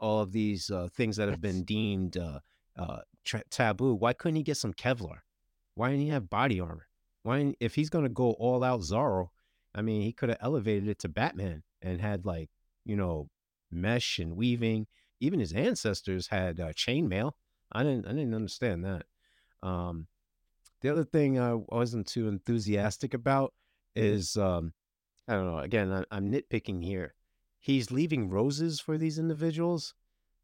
all 0.00 0.20
of 0.20 0.32
these 0.32 0.70
uh, 0.70 0.88
things 0.94 1.16
that 1.16 1.28
have 1.28 1.40
been 1.40 1.62
deemed 1.64 2.16
uh, 2.16 2.40
uh, 2.76 3.00
tra- 3.24 3.44
taboo, 3.50 3.94
why 3.94 4.12
couldn't 4.12 4.36
he 4.36 4.42
get 4.42 4.56
some 4.56 4.74
Kevlar? 4.74 5.18
Why 5.74 5.90
didn't 5.90 6.02
he 6.02 6.08
have 6.08 6.28
body 6.28 6.60
armor? 6.60 6.88
Why, 7.22 7.54
if 7.60 7.74
he's 7.74 7.90
going 7.90 8.04
to 8.04 8.10
go 8.10 8.32
all 8.32 8.64
out 8.64 8.80
Zorro, 8.80 9.28
I 9.74 9.82
mean, 9.82 10.02
he 10.02 10.12
could 10.12 10.28
have 10.28 10.38
elevated 10.40 10.88
it 10.88 10.98
to 11.00 11.08
Batman 11.08 11.62
and 11.80 12.00
had 12.00 12.26
like, 12.26 12.50
you 12.84 12.96
know, 12.96 13.28
mesh 13.70 14.18
and 14.18 14.36
weaving. 14.36 14.86
Even 15.20 15.40
his 15.40 15.52
ancestors 15.52 16.26
had 16.26 16.58
uh, 16.60 16.72
chainmail. 16.72 17.32
I 17.70 17.84
didn't, 17.84 18.06
I 18.06 18.10
didn't 18.10 18.34
understand 18.34 18.84
that. 18.84 19.04
Um, 19.62 20.08
the 20.82 20.90
other 20.90 21.04
thing 21.04 21.38
I 21.38 21.54
wasn't 21.54 22.06
too 22.06 22.28
enthusiastic 22.28 23.14
about 23.14 23.54
is, 23.96 24.36
um, 24.36 24.72
I 25.28 25.34
don't 25.34 25.46
know. 25.46 25.58
Again, 25.58 25.92
I, 25.92 26.04
I'm 26.10 26.30
nitpicking 26.30 26.84
here. 26.84 27.14
He's 27.60 27.90
leaving 27.90 28.28
roses 28.28 28.80
for 28.80 28.98
these 28.98 29.18
individuals, 29.18 29.94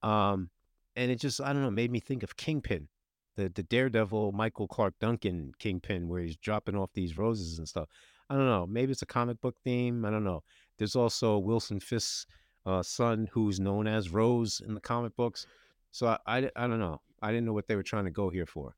um, 0.02 0.50
and 0.94 1.10
it 1.10 1.20
just, 1.20 1.40
I 1.40 1.52
don't 1.52 1.62
know, 1.62 1.70
made 1.70 1.90
me 1.90 2.00
think 2.00 2.22
of 2.22 2.36
Kingpin, 2.36 2.88
the 3.36 3.48
the 3.48 3.64
Daredevil 3.64 4.32
Michael 4.32 4.68
Clarke 4.68 4.94
Duncan 5.00 5.52
Kingpin, 5.58 6.08
where 6.08 6.22
he's 6.22 6.36
dropping 6.36 6.76
off 6.76 6.90
these 6.94 7.18
roses 7.18 7.58
and 7.58 7.68
stuff. 7.68 7.88
I 8.30 8.34
don't 8.34 8.46
know. 8.46 8.66
Maybe 8.66 8.92
it's 8.92 9.02
a 9.02 9.06
comic 9.06 9.40
book 9.40 9.56
theme. 9.64 10.04
I 10.04 10.10
don't 10.10 10.24
know. 10.24 10.42
There's 10.76 10.94
also 10.94 11.38
Wilson 11.38 11.80
Fisk's 11.80 12.26
uh, 12.66 12.82
son, 12.82 13.28
who's 13.32 13.58
known 13.58 13.88
as 13.88 14.10
Rose 14.10 14.60
in 14.64 14.74
the 14.74 14.80
comic 14.80 15.16
books. 15.16 15.46
So 15.90 16.06
I, 16.06 16.18
I, 16.26 16.50
I 16.54 16.66
don't 16.66 16.78
know. 16.78 17.00
I 17.22 17.32
didn't 17.32 17.46
know 17.46 17.54
what 17.54 17.66
they 17.66 17.74
were 17.74 17.82
trying 17.82 18.04
to 18.04 18.10
go 18.10 18.28
here 18.28 18.46
for. 18.46 18.76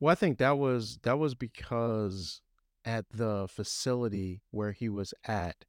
Well, 0.00 0.12
I 0.12 0.14
think 0.14 0.38
that 0.38 0.58
was 0.58 0.98
that 1.02 1.18
was 1.18 1.34
because 1.34 2.40
at 2.84 3.06
the 3.10 3.46
facility 3.48 4.42
where 4.50 4.72
he 4.72 4.88
was 4.88 5.12
at, 5.26 5.64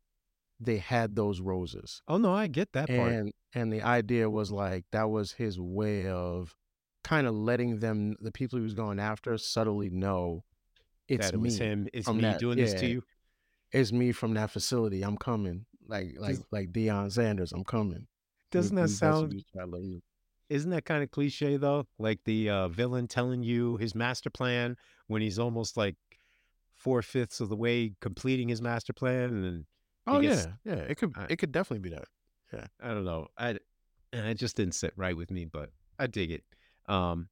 they 0.59 0.77
had 0.77 1.15
those 1.15 1.41
roses. 1.41 2.01
Oh 2.07 2.17
no, 2.17 2.33
I 2.33 2.47
get 2.47 2.73
that 2.73 2.87
part. 2.89 3.11
and 3.11 3.33
and 3.53 3.73
the 3.73 3.81
idea 3.81 4.29
was 4.29 4.51
like 4.51 4.85
that 4.91 5.09
was 5.09 5.31
his 5.33 5.59
way 5.59 6.07
of 6.07 6.55
kind 7.03 7.25
of 7.27 7.33
letting 7.33 7.79
them 7.79 8.15
the 8.19 8.31
people 8.31 8.57
he 8.59 8.63
was 8.63 8.73
going 8.75 8.99
after 8.99 9.37
subtly 9.37 9.89
know 9.89 10.43
it's 11.07 11.25
that 11.27 11.33
it 11.33 11.37
me 11.37 11.43
was 11.45 11.57
him. 11.57 11.87
It's 11.93 12.07
me 12.09 12.21
that- 12.21 12.39
doing 12.39 12.57
this 12.57 12.73
to 12.81 12.85
you. 12.87 13.03
it's 13.71 13.91
me 13.91 14.11
from 14.11 14.33
that 14.35 14.51
facility 14.51 15.01
i'm 15.01 15.17
coming 15.17 15.65
like 15.87 16.13
like 16.19 16.35
Does- 16.35 16.45
like 16.51 16.71
Deion 16.71 17.11
sanders 17.11 17.51
i'm 17.53 17.63
coming 17.63 18.05
Doesn't 18.51 18.75
We- 18.75 18.81
that 18.81 18.87
we- 18.89 18.93
that's 18.93 19.01
what 19.01 19.31
sound? 19.31 19.43
We 20.49 20.55
try 20.55 20.61
to 20.61 20.61
let 20.61 20.61
you- 20.61 20.61
Isn't 20.61 20.69
that 20.71 20.85
kind 20.85 21.03
of 21.03 21.11
cliche 21.11 21.57
though? 21.57 21.87
Like 21.97 22.19
the 22.25 22.49
uh, 22.49 22.67
villain 22.69 23.07
telling 23.07 23.43
you 23.43 23.77
his 23.77 23.95
master 23.95 24.29
plan 24.29 24.75
when 25.07 25.21
he's 25.21 25.39
almost 25.39 25.77
like 25.77 25.95
four 26.75 27.01
fifths 27.01 27.39
of 27.41 27.49
the 27.49 27.55
way 27.57 27.93
completing 27.99 28.47
his 28.49 28.61
master 28.61 28.93
plan, 28.93 29.43
and 29.43 29.65
oh 30.07 30.21
gets- 30.21 30.47
yeah 30.65 30.73
yeah 30.75 30.83
it 30.83 30.95
could 30.97 31.13
I- 31.15 31.27
it 31.29 31.37
could 31.37 31.51
definitely 31.51 31.89
be 31.89 31.95
that 31.95 32.07
Yeah, 32.53 32.67
I 32.81 32.89
don't 32.93 33.05
know. 33.05 33.27
I 33.37 33.57
and 34.11 34.25
it 34.27 34.35
just 34.39 34.55
didn't 34.55 34.73
sit 34.75 34.93
right 34.95 35.15
with 35.15 35.29
me, 35.29 35.45
but 35.45 35.69
I 35.99 36.07
dig 36.07 36.31
it. 36.31 36.43
Um, 36.87 37.29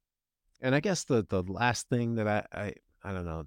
and 0.60 0.74
I 0.74 0.80
guess 0.80 1.04
the 1.04 1.24
the 1.28 1.42
last 1.42 1.88
thing 1.88 2.14
that 2.16 2.28
I 2.28 2.46
I, 2.52 2.74
I 3.02 3.12
don't 3.12 3.24
know 3.24 3.46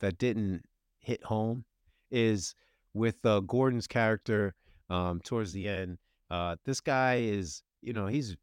that 0.00 0.18
didn't 0.18 0.64
hit 1.00 1.24
home 1.24 1.64
is 2.10 2.54
with 2.92 3.24
uh, 3.24 3.40
Gordon's 3.40 3.86
character 3.86 4.54
um, 4.90 5.20
towards 5.20 5.52
the 5.52 5.68
end. 5.68 5.98
Uh, 6.30 6.56
this 6.64 6.80
guy 6.80 7.16
is, 7.16 7.62
you 7.82 7.92
know, 7.92 8.06
he's. 8.06 8.36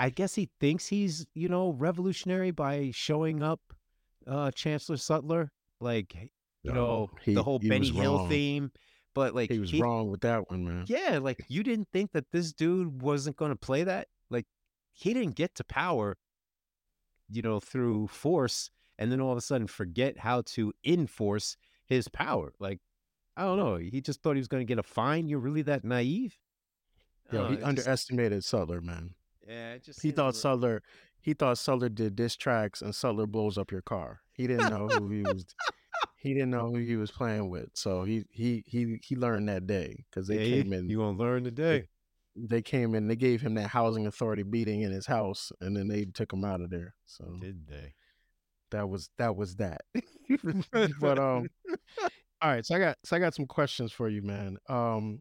I 0.00 0.10
guess 0.10 0.34
he 0.34 0.48
thinks 0.60 0.86
he's, 0.86 1.26
you 1.34 1.48
know, 1.48 1.70
revolutionary 1.70 2.50
by 2.52 2.90
showing 2.94 3.42
up 3.42 3.60
uh, 4.26 4.50
Chancellor 4.52 4.96
Sutler, 4.96 5.50
like 5.80 6.14
you 6.62 6.72
know, 6.72 7.10
he- 7.22 7.34
the 7.34 7.42
whole 7.42 7.58
he 7.58 7.68
Benny 7.68 7.90
Hill 7.90 8.18
wrong. 8.18 8.28
theme. 8.28 8.72
But 9.14 9.34
like 9.34 9.50
he 9.50 9.58
was 9.58 9.74
wrong 9.74 10.10
with 10.10 10.20
that 10.20 10.48
one 10.48 10.64
man 10.64 10.84
yeah, 10.86 11.18
like 11.20 11.44
you 11.48 11.64
didn't 11.64 11.88
think 11.92 12.12
that 12.12 12.30
this 12.30 12.52
dude 12.52 13.02
wasn't 13.02 13.36
going 13.36 13.50
to 13.50 13.56
play 13.56 13.82
that? 13.82 14.06
Like 14.30 14.46
he 14.92 15.12
didn't 15.12 15.34
get 15.34 15.56
to 15.56 15.64
power, 15.64 16.16
you 17.28 17.42
know, 17.42 17.58
through 17.58 18.06
force 18.08 18.70
and 18.98 19.10
then 19.10 19.20
all 19.20 19.32
of 19.32 19.38
a 19.38 19.40
sudden 19.40 19.66
forget 19.66 20.18
how 20.18 20.42
to 20.42 20.72
enforce 20.84 21.56
his 21.86 22.06
power. 22.06 22.52
Like 22.60 22.78
I 23.36 23.42
don't 23.42 23.58
know, 23.58 23.76
he 23.76 24.00
just 24.00 24.22
thought 24.22 24.34
he 24.36 24.40
was 24.40 24.48
going 24.48 24.60
to 24.64 24.70
get 24.70 24.78
a 24.78 24.82
fine. 24.84 25.26
You're 25.28 25.38
really 25.40 25.62
that 25.62 25.82
naive? 25.84 26.38
Yo, 27.32 27.44
Uh, 27.44 27.48
he 27.48 27.54
just- 27.56 27.66
underestimated 27.66 28.44
Sutler, 28.44 28.80
man. 28.80 29.14
Yeah, 29.48 29.72
it 29.74 29.84
just 29.84 30.02
He 30.02 30.10
thought 30.10 30.34
little- 30.34 30.40
Sutler, 30.40 30.82
he 31.20 31.34
thought 31.34 31.58
Sutler 31.58 31.88
did 31.88 32.14
diss 32.16 32.36
tracks, 32.36 32.82
and 32.82 32.94
Sutler 32.94 33.26
blows 33.26 33.58
up 33.58 33.72
your 33.72 33.82
car. 33.82 34.20
He 34.32 34.46
didn't 34.46 34.70
know 34.70 34.86
who 34.88 35.08
he 35.10 35.22
was. 35.22 35.44
He 36.20 36.34
didn't 36.34 36.50
know 36.50 36.66
who 36.72 36.78
he 36.78 36.96
was 36.96 37.12
playing 37.12 37.48
with. 37.48 37.68
So 37.74 38.02
he 38.02 38.24
he 38.30 38.64
he 38.66 38.98
he 39.04 39.14
learned 39.14 39.48
that 39.48 39.68
day 39.68 40.04
because 40.10 40.26
they 40.26 40.38
Yeah, 40.44 40.62
came 40.62 40.72
in. 40.72 40.88
You 40.88 40.98
gonna 40.98 41.16
learn 41.16 41.44
today? 41.44 41.88
They 42.34 42.60
came 42.60 42.96
in. 42.96 43.06
They 43.06 43.14
gave 43.14 43.40
him 43.40 43.54
that 43.54 43.68
housing 43.68 44.04
authority 44.08 44.42
beating 44.42 44.82
in 44.82 44.90
his 44.90 45.06
house, 45.06 45.52
and 45.60 45.76
then 45.76 45.86
they 45.86 46.06
took 46.06 46.32
him 46.32 46.44
out 46.44 46.60
of 46.60 46.70
there. 46.70 46.94
So 47.06 47.24
Did 47.40 47.68
they? 47.68 47.94
that 48.72 48.88
was 48.88 49.10
that 49.18 49.36
was 49.36 49.56
that. 49.56 49.82
but 51.00 51.18
um, 51.20 51.48
all 52.42 52.50
right. 52.50 52.66
So 52.66 52.74
I 52.74 52.80
got 52.80 52.98
so 53.04 53.16
I 53.16 53.20
got 53.20 53.34
some 53.36 53.46
questions 53.46 53.92
for 53.92 54.08
you, 54.08 54.22
man. 54.22 54.56
Um, 54.68 55.20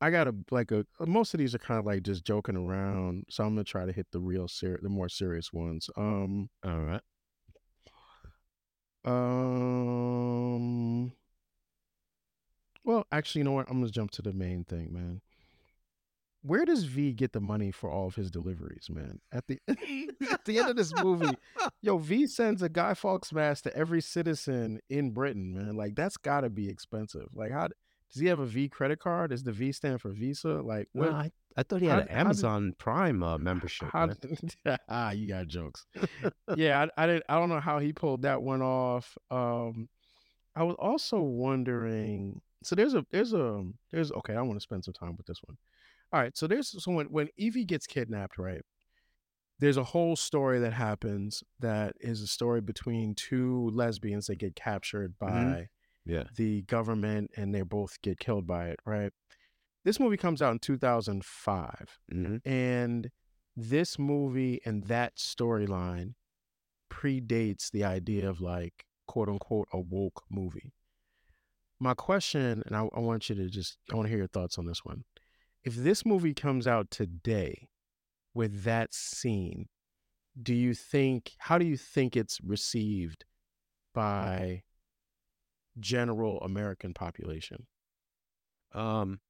I 0.00 0.10
got 0.10 0.28
a 0.28 0.34
like 0.50 0.70
a 0.72 0.84
most 1.00 1.34
of 1.34 1.38
these 1.38 1.54
are 1.54 1.58
kind 1.58 1.80
of 1.80 1.86
like 1.86 2.02
just 2.02 2.24
joking 2.24 2.56
around. 2.56 3.24
So 3.30 3.44
I'm 3.44 3.50
gonna 3.54 3.64
try 3.64 3.86
to 3.86 3.92
hit 3.92 4.06
the 4.12 4.20
real 4.20 4.48
ser- 4.48 4.80
the 4.82 4.88
more 4.88 5.08
serious 5.08 5.52
ones. 5.52 5.88
Um, 5.96 6.50
All 6.64 6.80
right. 6.80 7.00
um. 9.04 11.12
Well, 12.84 13.06
actually, 13.10 13.40
you 13.40 13.44
know 13.44 13.52
what? 13.52 13.68
I'm 13.70 13.80
gonna 13.80 13.90
jump 13.90 14.10
to 14.12 14.22
the 14.22 14.32
main 14.32 14.64
thing, 14.64 14.92
man. 14.92 15.20
Where 16.42 16.64
does 16.64 16.84
V 16.84 17.12
get 17.12 17.32
the 17.32 17.40
money 17.40 17.72
for 17.72 17.90
all 17.90 18.06
of 18.06 18.14
his 18.14 18.30
deliveries, 18.30 18.88
man? 18.88 19.20
At 19.32 19.48
the 19.48 19.58
at 20.30 20.44
the 20.44 20.58
end 20.58 20.68
of 20.68 20.76
this 20.76 20.92
movie, 21.02 21.36
yo, 21.82 21.98
V 21.98 22.28
sends 22.28 22.62
a 22.62 22.68
Guy 22.68 22.94
Fawkes 22.94 23.32
mask 23.32 23.64
to 23.64 23.76
every 23.76 24.00
citizen 24.00 24.78
in 24.88 25.10
Britain, 25.10 25.54
man. 25.54 25.76
Like 25.76 25.96
that's 25.96 26.16
got 26.16 26.42
to 26.42 26.50
be 26.50 26.68
expensive. 26.68 27.26
Like, 27.34 27.50
how 27.50 27.68
does 28.12 28.20
he 28.20 28.26
have 28.28 28.38
a 28.40 28.46
V 28.46 28.68
credit 28.68 28.98
card? 29.00 29.30
Does 29.30 29.42
the 29.42 29.52
V 29.52 29.72
stand 29.72 30.00
for 30.00 30.10
Visa? 30.10 30.60
Like, 30.62 30.88
what? 30.92 31.08
Well, 31.08 31.16
I, 31.16 31.30
I 31.56 31.62
thought 31.62 31.80
he 31.80 31.86
had 31.88 31.96
d- 31.96 32.02
an 32.02 32.08
how 32.08 32.14
did- 32.14 32.20
Amazon 32.20 32.74
Prime 32.78 33.22
uh, 33.22 33.38
membership. 33.38 33.88
How 33.92 34.08
ah, 34.88 35.10
you 35.10 35.26
got 35.28 35.46
jokes. 35.46 35.86
yeah, 36.56 36.86
I, 36.96 37.02
I 37.02 37.06
didn't. 37.06 37.24
I 37.28 37.34
don't 37.38 37.48
know 37.48 37.60
how 37.60 37.78
he 37.78 37.92
pulled 37.92 38.22
that 38.22 38.42
one 38.42 38.62
off. 38.62 39.16
Um, 39.30 39.88
I 40.54 40.62
was 40.62 40.76
also 40.78 41.20
wondering. 41.20 42.40
so 42.62 42.74
there's 42.74 42.94
a 42.94 43.04
there's 43.10 43.32
a 43.32 43.62
there's 43.90 44.12
okay. 44.12 44.34
I 44.34 44.42
want 44.42 44.58
to 44.58 44.62
spend 44.62 44.84
some 44.84 44.94
time 44.94 45.16
with 45.16 45.26
this 45.26 45.40
one. 45.44 45.56
All 46.12 46.20
right, 46.20 46.36
so 46.36 46.46
there's 46.46 46.82
so 46.82 46.92
when 46.92 47.06
when 47.06 47.28
Evey 47.40 47.66
gets 47.66 47.86
kidnapped, 47.86 48.38
right? 48.38 48.62
There's 49.58 49.78
a 49.78 49.84
whole 49.84 50.16
story 50.16 50.58
that 50.60 50.74
happens 50.74 51.42
that 51.60 51.94
is 52.00 52.20
a 52.20 52.26
story 52.26 52.60
between 52.60 53.14
two 53.14 53.70
lesbians 53.72 54.26
that 54.26 54.36
get 54.36 54.54
captured 54.54 55.18
by 55.18 55.30
Mm-hmm. 55.30 55.62
Yeah. 56.06 56.24
the 56.36 56.62
government 56.62 57.32
and 57.36 57.54
they 57.54 57.62
both 57.62 58.00
get 58.00 58.20
killed 58.20 58.46
by 58.46 58.68
it, 58.68 58.80
right? 58.86 59.12
This 59.84 60.00
movie 60.00 60.16
comes 60.16 60.40
out 60.40 60.52
in 60.52 60.58
2005 60.60 61.98
hmm 62.10 62.36
and 62.44 63.10
this 63.56 63.98
movie 63.98 64.60
and 64.66 64.84
that 64.84 65.16
storyline 65.16 66.14
predates 66.90 67.70
the 67.70 67.84
idea 67.84 68.28
of 68.28 68.40
like 68.40 68.84
quote 69.06 69.28
unquote 69.28 69.68
a 69.72 69.80
woke 69.80 70.22
movie. 70.30 70.72
My 71.78 71.94
question, 71.94 72.62
and 72.64 72.74
I, 72.74 72.88
I 72.94 73.00
want 73.00 73.28
you 73.28 73.34
to 73.34 73.48
just, 73.48 73.78
I 73.92 73.96
want 73.96 74.06
to 74.06 74.08
hear 74.10 74.18
your 74.18 74.28
thoughts 74.28 74.58
on 74.58 74.66
this 74.66 74.84
one. 74.84 75.04
If 75.62 75.74
this 75.74 76.06
movie 76.06 76.32
comes 76.32 76.66
out 76.66 76.90
today 76.90 77.68
with 78.32 78.62
that 78.64 78.94
scene, 78.94 79.68
do 80.40 80.54
you 80.54 80.74
think, 80.74 81.32
how 81.38 81.58
do 81.58 81.66
you 81.66 81.76
think 81.76 82.16
it's 82.16 82.38
received 82.42 83.24
by 83.94 84.62
general 85.78 86.40
American 86.40 86.94
population? 86.94 87.66
Um, 88.72 89.20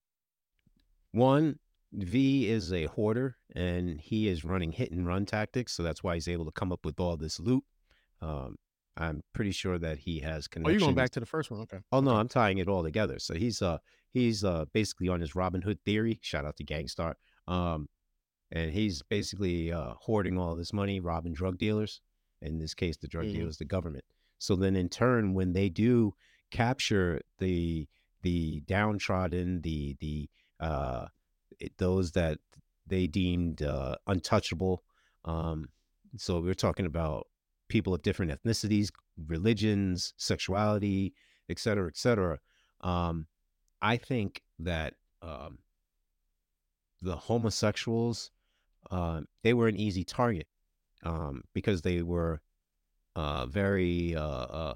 one, 1.12 1.58
V 1.92 2.48
is 2.48 2.72
a 2.72 2.86
hoarder 2.86 3.36
and 3.54 4.00
he 4.00 4.28
is 4.28 4.44
running 4.44 4.72
hit 4.72 4.90
and 4.90 5.06
run 5.06 5.24
tactics. 5.24 5.72
So 5.72 5.82
that's 5.82 6.02
why 6.02 6.14
he's 6.14 6.28
able 6.28 6.44
to 6.44 6.50
come 6.52 6.72
up 6.72 6.84
with 6.84 6.98
all 7.00 7.16
this 7.16 7.38
loot. 7.40 7.64
Um, 8.20 8.56
I'm 8.96 9.22
pretty 9.32 9.52
sure 9.52 9.78
that 9.78 9.98
he 9.98 10.20
has 10.20 10.48
connections. 10.48 10.68
Oh, 10.68 10.72
you're 10.72 10.80
going 10.88 10.94
back 10.94 11.10
to 11.10 11.20
the 11.20 11.26
first 11.26 11.50
one. 11.50 11.60
Okay. 11.60 11.78
Oh 11.92 12.00
no, 12.00 12.12
Okay. 12.12 12.20
I'm 12.20 12.28
tying 12.28 12.58
it 12.58 12.68
all 12.68 12.82
together. 12.82 13.18
So 13.18 13.34
he's 13.34 13.60
uh 13.62 13.78
he's 14.12 14.42
uh 14.42 14.64
basically 14.72 15.08
on 15.08 15.20
his 15.20 15.34
Robin 15.34 15.62
Hood 15.62 15.78
theory. 15.84 16.18
Shout 16.22 16.44
out 16.46 16.56
to 16.56 16.64
Gang 16.64 16.88
Starr. 16.88 17.16
Um, 17.46 17.88
and 18.50 18.70
he's 18.72 19.02
basically 19.02 19.70
uh 19.72 19.94
hoarding 20.00 20.38
all 20.38 20.54
this 20.56 20.72
money, 20.72 20.98
robbing 21.00 21.34
drug 21.34 21.58
dealers. 21.58 22.00
In 22.42 22.58
this 22.58 22.74
case, 22.74 22.96
the 22.96 23.08
drug 23.08 23.26
Mhm. 23.26 23.32
dealers, 23.32 23.58
the 23.58 23.64
government. 23.64 24.04
So 24.38 24.56
then, 24.56 24.76
in 24.76 24.88
turn, 24.90 25.32
when 25.34 25.52
they 25.52 25.68
do 25.70 26.14
capture 26.50 27.20
the 27.38 27.88
the 28.22 28.60
downtrodden, 28.66 29.60
the 29.62 29.96
the 30.00 30.28
uh 30.60 31.06
those 31.78 32.12
that 32.12 32.38
they 32.86 33.06
deemed 33.06 33.62
uh, 33.62 33.96
untouchable. 34.06 34.82
Um, 35.24 35.68
so 36.16 36.40
we're 36.40 36.54
talking 36.54 36.86
about 36.86 37.26
people 37.68 37.94
of 37.94 38.02
different 38.02 38.30
ethnicities, 38.30 38.90
religions, 39.26 40.14
sexuality, 40.16 41.14
et 41.48 41.58
cetera, 41.58 41.88
et 41.88 41.96
cetera. 41.96 42.38
Um, 42.82 43.26
I 43.82 43.96
think 43.96 44.42
that 44.60 44.94
um, 45.22 45.58
the 47.02 47.16
homosexuals, 47.16 48.30
uh, 48.90 49.22
they 49.42 49.54
were 49.54 49.68
an 49.68 49.76
easy 49.76 50.04
target 50.04 50.46
um, 51.02 51.42
because 51.54 51.82
they 51.82 52.02
were 52.02 52.40
uh, 53.16 53.46
very 53.46 54.14
uh, 54.14 54.22
uh, 54.22 54.74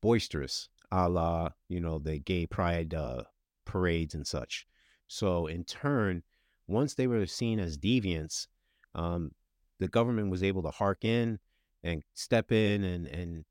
boisterous, 0.00 0.68
a 0.94 1.08
la, 1.08 1.50
you 1.68 1.80
know, 1.80 1.98
the 1.98 2.18
gay 2.18 2.46
pride 2.46 2.94
uh, 2.94 3.24
parades 3.64 4.14
and 4.14 4.26
such. 4.26 4.66
So 5.08 5.46
in 5.46 5.64
turn, 5.64 6.22
once 6.68 6.94
they 6.94 7.06
were 7.06 7.26
seen 7.26 7.58
as 7.58 7.76
deviants, 7.76 8.46
um, 8.94 9.32
the 9.80 9.88
government 9.88 10.30
was 10.30 10.42
able 10.42 10.62
to 10.62 10.70
hark 10.70 11.04
in 11.04 11.40
and 11.82 12.02
step 12.14 12.52
in 12.52 12.84
and 12.84 13.06
and 13.08 13.44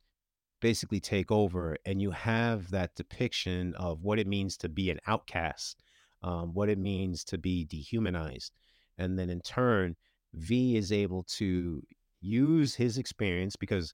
basically 0.62 1.02
take 1.02 1.32
over. 1.32 1.76
And 1.86 2.02
you 2.02 2.12
have 2.12 2.72
that 2.72 2.96
depiction 2.96 3.76
of 3.76 4.02
what 4.02 4.20
it 4.20 4.28
means 4.28 4.56
to 4.58 4.70
be 4.70 4.90
an 4.90 5.00
outcast, 5.06 5.84
um, 6.22 6.54
what 6.54 6.70
it 6.70 6.78
means 6.78 7.26
to 7.26 7.38
be 7.38 7.66
dehumanized, 7.66 8.54
and 8.98 9.20
then 9.20 9.30
in 9.30 9.42
turn, 9.42 9.98
V 10.34 10.78
is 10.78 10.94
able 10.94 11.24
to 11.24 11.84
use 12.22 12.76
his 12.76 12.98
experience 12.98 13.58
because 13.58 13.94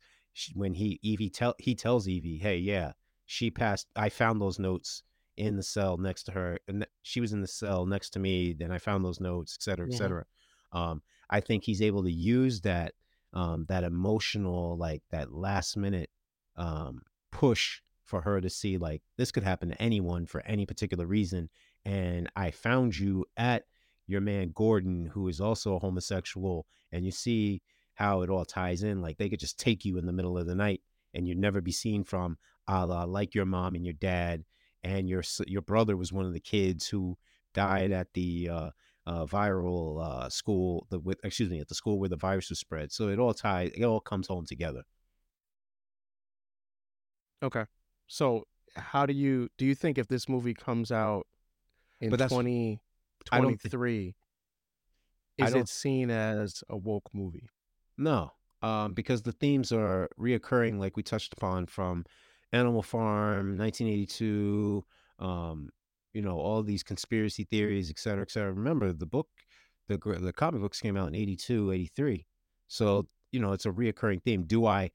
when 0.54 0.76
he 0.76 1.00
Evey 1.04 1.34
tell 1.34 1.56
he 1.58 1.74
tells 1.74 2.06
Evey, 2.06 2.40
hey, 2.40 2.58
yeah, 2.58 2.92
she 3.32 3.52
passed. 3.52 3.88
I 3.96 4.10
found 4.10 4.42
those 4.42 4.58
notes 4.58 5.04
in 5.38 5.56
the 5.56 5.62
cell 5.62 5.98
next 5.98 6.24
to 6.24 6.32
her, 6.32 6.58
and 6.68 6.86
she 7.04 7.22
was 7.22 7.32
in 7.32 7.42
the 7.42 7.48
cell 7.48 7.86
next 7.86 8.10
to 8.12 8.20
me. 8.20 8.54
Then 8.54 8.72
I 8.72 8.80
found 8.80 9.06
those 9.06 9.20
notes, 9.20 9.56
et 9.60 9.62
cetera, 9.62 9.86
et 9.86 9.92
Mhm. 9.92 9.98
cetera. 9.98 10.26
Um, 10.72 11.04
I 11.30 11.40
think 11.40 11.64
he's 11.64 11.82
able 11.84 12.04
to 12.04 12.12
use 12.12 12.62
that 12.62 12.96
um, 13.32 13.66
that 13.66 13.84
emotional, 13.84 14.76
like 14.78 15.04
that 15.12 15.32
last 15.32 15.78
minute 15.78 16.10
um, 16.56 17.04
push 17.32 17.82
for 18.04 18.22
her 18.22 18.42
to 18.42 18.50
see 18.50 18.80
like 18.80 19.04
this 19.18 19.32
could 19.32 19.44
happen 19.44 19.70
to 19.70 19.80
anyone 19.80 20.26
for 20.26 20.42
any 20.42 20.66
particular 20.66 21.06
reason. 21.06 21.52
And 21.86 22.32
I 22.36 22.50
found 22.50 22.98
you 22.98 23.28
at 23.38 23.66
your 24.08 24.22
man 24.22 24.52
Gordon, 24.56 25.06
who 25.14 25.28
is 25.28 25.40
also 25.40 25.76
a 25.76 25.80
homosexual, 25.80 26.66
and 26.92 27.06
you 27.06 27.12
see 27.12 27.62
how 27.94 28.24
it 28.24 28.32
all 28.32 28.46
ties 28.46 28.82
in. 28.82 29.00
Like 29.04 29.18
they 29.20 29.30
could 29.30 29.40
just 29.40 29.60
take 29.60 29.86
you 29.86 30.00
in 30.00 30.08
the 30.08 30.14
middle 30.14 30.36
of 30.36 30.48
the 30.48 30.56
night 30.56 30.82
and 31.14 31.28
you'd 31.28 31.38
never 31.38 31.62
be 31.62 31.72
seen 31.72 32.04
from, 32.04 32.40
a 32.70 32.86
la 32.86 33.04
like 33.04 33.34
your 33.36 33.46
mom 33.46 33.76
and 33.76 33.84
your 33.84 33.96
dad, 33.96 34.44
and 34.84 35.10
your 35.10 35.24
your 35.48 35.62
brother 35.62 35.98
was 35.98 36.14
one 36.14 36.26
of 36.26 36.34
the 36.34 36.40
kids 36.40 36.88
who 36.88 37.18
died 37.54 37.92
at 37.92 38.14
the 38.14 38.48
uh, 38.50 38.70
uh, 39.08 39.26
viral 39.26 40.04
uh, 40.06 40.30
school, 40.30 40.86
the 40.90 41.00
with 41.00 41.20
excuse 41.24 41.50
me, 41.50 41.60
at 41.60 41.68
the 41.68 41.76
school 41.76 42.00
where 42.00 42.10
the 42.10 42.16
virus 42.16 42.50
was 42.50 42.60
spread. 42.60 42.92
So 42.92 43.10
it 43.10 43.20
all 43.20 43.34
ties, 43.34 43.72
it 43.76 43.84
all 43.84 44.00
comes 44.00 44.28
home 44.28 44.46
together. 44.46 44.84
Okay. 47.42 47.66
So 48.08 48.46
how 48.76 49.06
do 49.06 49.14
you 49.14 49.50
do 49.58 49.66
you 49.66 49.76
think 49.76 49.98
if 49.98 50.08
this 50.08 50.28
movie 50.30 50.54
comes 50.54 50.92
out 50.92 51.26
in 52.02 52.12
twenty 52.12 52.28
twenty 52.30 52.30
three, 52.32 52.80
that's- 53.26 53.32
I 53.32 53.38
twenty 53.38 53.48
don't 53.52 53.62
thi- 53.62 53.70
three, 53.70 54.16
I 55.42 55.46
is 55.48 55.54
it 55.56 55.70
seen 55.70 56.10
as 56.12 56.64
a 56.70 56.78
woke 56.78 57.10
movie? 57.14 57.50
No, 57.98 58.32
um, 58.62 58.94
because 58.94 59.22
the 59.24 59.32
themes 59.32 59.72
are 59.72 60.10
reoccurring, 60.20 60.80
like 60.80 60.96
we 60.96 61.04
touched 61.04 61.34
upon 61.34 61.66
from 61.66 62.06
Animal 62.52 62.82
Farm, 62.82 63.58
1982, 63.58 64.84
um, 65.20 65.70
you 66.14 66.22
know, 66.22 66.38
all 66.38 66.64
these 66.64 66.84
conspiracy 66.84 67.44
theories, 67.44 67.90
et 67.90 68.00
cetera, 68.00 68.24
et 68.24 68.32
cetera. 68.32 68.52
Remember, 68.52 68.92
the 68.92 69.06
book, 69.06 69.28
the 69.88 69.98
the 69.98 70.34
comic 70.34 70.62
books 70.62 70.82
came 70.82 70.98
out 70.98 71.08
in 71.08 71.16
82, 71.16 71.72
83. 71.72 72.26
So, 72.68 73.08
you 73.32 73.40
know, 73.40 73.52
it's 73.52 73.66
a 73.66 73.72
reoccurring 73.72 74.24
theme. 74.24 74.44
Do 74.44 74.66
I 74.66 74.92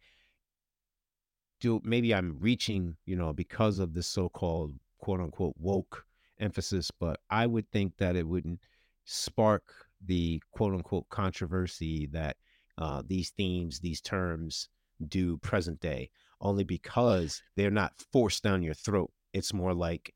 do 1.61 1.81
maybe 1.85 2.15
I'm 2.15 2.37
reaching, 2.41 2.97
you 3.07 3.17
know, 3.17 3.33
because 3.33 3.79
of 3.79 3.95
this 3.95 4.07
so-called 4.07 4.75
quote 4.99 5.21
unquote 5.21 5.55
woke 5.59 6.05
emphasis, 6.41 6.91
but 6.91 7.21
I 7.31 7.47
would 7.47 7.71
think 7.71 7.97
that 7.99 8.17
it 8.17 8.27
wouldn't 8.27 8.61
spark 9.05 9.63
the 10.05 10.43
quote 10.51 10.75
unquote 10.75 11.09
controversy 11.09 12.07
that 12.13 12.37
uh, 12.79 13.03
these 13.07 13.31
themes, 13.31 13.81
these 13.81 14.01
terms 14.01 14.69
do 15.09 15.37
present 15.39 15.81
day, 15.81 16.11
only 16.45 16.64
because 16.64 17.42
they're 17.57 17.70
not 17.70 17.92
forced 18.12 18.42
down 18.42 18.62
your 18.62 18.74
throat. 18.74 19.11
It's 19.32 19.53
more 19.53 19.74
like 19.74 20.14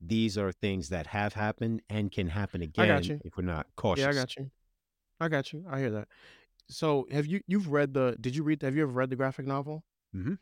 these 0.00 0.38
are 0.38 0.52
things 0.52 0.88
that 0.88 1.06
have 1.08 1.34
happened 1.34 1.82
and 1.90 2.10
can 2.10 2.28
happen 2.28 2.62
again 2.62 2.88
if 3.24 3.36
we're 3.36 3.44
not 3.44 3.66
cautious. 3.76 4.04
Yeah, 4.04 4.10
I 4.10 4.14
got 4.14 4.36
you. 4.36 4.50
I 5.20 5.28
got 5.28 5.52
you. 5.52 5.64
I 5.68 5.78
hear 5.80 5.90
that. 5.90 6.08
So 6.70 7.06
have 7.10 7.26
you 7.26 7.40
you've 7.46 7.68
read 7.68 7.92
the 7.92 8.16
did 8.20 8.34
you 8.36 8.42
read 8.42 8.62
have 8.62 8.74
you 8.76 8.82
ever 8.82 8.92
read 8.92 9.10
the 9.10 9.16
graphic 9.16 9.46
novel? 9.46 9.84
Mhm. 10.14 10.38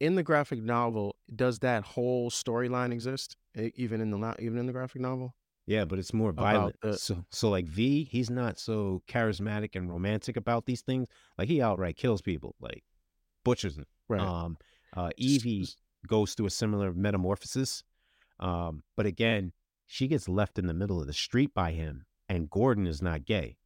In 0.00 0.16
the 0.16 0.22
graphic 0.22 0.60
novel, 0.62 1.16
does 1.34 1.60
that 1.60 1.84
whole 1.84 2.30
storyline 2.30 2.92
exist? 2.92 3.36
Even 3.56 4.00
in 4.00 4.10
the 4.10 4.18
not 4.18 4.40
even 4.40 4.58
in 4.58 4.66
the 4.66 4.72
graphic 4.72 5.00
novel? 5.00 5.34
Yeah, 5.66 5.86
but 5.86 5.98
it's 5.98 6.12
more 6.12 6.32
violent. 6.32 6.76
the- 6.82 6.98
So, 6.98 7.24
so 7.30 7.48
like 7.48 7.66
V, 7.66 8.04
he's 8.04 8.28
not 8.28 8.58
so 8.58 9.02
charismatic 9.08 9.74
and 9.74 9.88
romantic 9.88 10.36
about 10.36 10.66
these 10.66 10.82
things. 10.82 11.08
Like 11.38 11.48
he 11.48 11.62
outright 11.62 11.96
kills 11.96 12.20
people, 12.20 12.54
like 12.60 12.84
butchers 13.44 13.76
them. 13.76 13.86
Right. 14.08 14.20
Um, 14.20 14.56
uh, 14.96 15.10
Evey 15.20 15.74
goes 16.06 16.34
through 16.34 16.46
a 16.46 16.50
similar 16.50 16.92
metamorphosis, 16.92 17.82
um, 18.40 18.82
but 18.96 19.06
again, 19.06 19.52
she 19.86 20.08
gets 20.08 20.28
left 20.28 20.58
in 20.58 20.66
the 20.66 20.74
middle 20.74 21.00
of 21.00 21.06
the 21.06 21.12
street 21.12 21.52
by 21.54 21.72
him, 21.72 22.06
and 22.28 22.50
Gordon 22.50 22.86
is 22.86 23.02
not 23.02 23.24
gay, 23.24 23.56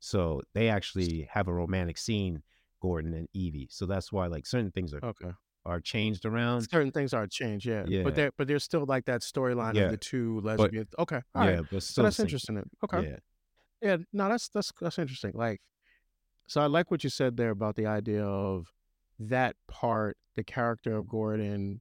so 0.00 0.42
they 0.54 0.68
actually 0.68 1.28
have 1.30 1.48
a 1.48 1.52
romantic 1.52 1.98
scene, 1.98 2.42
Gordon 2.80 3.14
and 3.14 3.28
Evey. 3.34 3.66
So 3.70 3.86
that's 3.86 4.12
why 4.12 4.26
like 4.26 4.46
certain 4.46 4.70
things 4.70 4.94
are 4.94 5.00
okay. 5.02 5.32
are 5.64 5.80
changed 5.80 6.24
around. 6.24 6.62
Certain 6.70 6.92
things 6.92 7.12
are 7.12 7.26
changed, 7.26 7.66
yeah. 7.66 7.84
Yeah. 7.86 8.02
But 8.02 8.14
there 8.14 8.30
but 8.36 8.46
there's 8.46 8.64
still 8.64 8.84
like 8.86 9.06
that 9.06 9.22
storyline 9.22 9.74
Yeah. 9.74 9.84
of 9.84 9.90
the 9.90 9.96
two 9.96 10.40
lesbians. 10.42 10.88
okay. 10.98 11.20
All 11.34 11.44
yeah, 11.44 11.56
right. 11.56 11.64
but 11.70 11.82
So 11.82 12.02
that's 12.02 12.20
interesting. 12.20 12.62
Okay. 12.84 13.08
Yeah, 13.08 13.16
Yeah, 13.82 13.96
no, 14.12 14.28
that's 14.28 14.48
that's 14.48 14.72
that's 14.80 14.98
interesting. 14.98 15.32
Like, 15.34 15.60
so 16.46 16.60
I 16.60 16.66
like 16.66 16.90
what 16.90 17.02
you 17.04 17.10
said 17.10 17.36
there 17.36 17.50
about 17.50 17.76
the 17.76 17.86
idea 17.86 18.24
of 18.24 18.72
that 19.18 19.56
part, 19.68 20.16
the 20.34 20.44
character 20.44 20.96
of 20.96 21.08
Gordon 21.08 21.80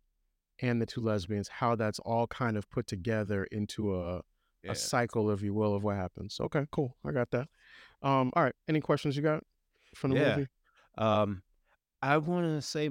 and 0.62 0.82
the 0.82 0.86
two 0.86 1.02
lesbians, 1.02 1.48
how 1.48 1.76
that's 1.76 2.00
all 2.00 2.28
kind 2.28 2.58
of 2.58 2.70
put 2.70 2.88
together 2.88 3.46
into 3.52 3.96
a 3.96 4.22
yeah. 4.64 4.72
a 4.72 4.76
cycle, 4.76 5.30
if 5.32 5.42
you 5.42 5.54
will, 5.54 5.76
of 5.76 5.84
what 5.84 5.96
happens. 5.96 6.38
Okay, 6.40 6.66
cool. 6.72 6.96
I 7.06 7.12
got 7.12 7.30
that. 7.32 7.48
Um, 8.02 8.32
all 8.36 8.44
right. 8.44 8.56
Any 8.68 8.82
questions 8.82 9.16
you 9.16 9.22
got 9.22 9.44
from 9.96 10.12
the 10.12 10.18
Yeah. 10.18 10.36
movie? 10.36 10.48
Um, 10.98 11.44
I 12.02 12.18
want 12.18 12.46
to 12.46 12.62
say 12.62 12.90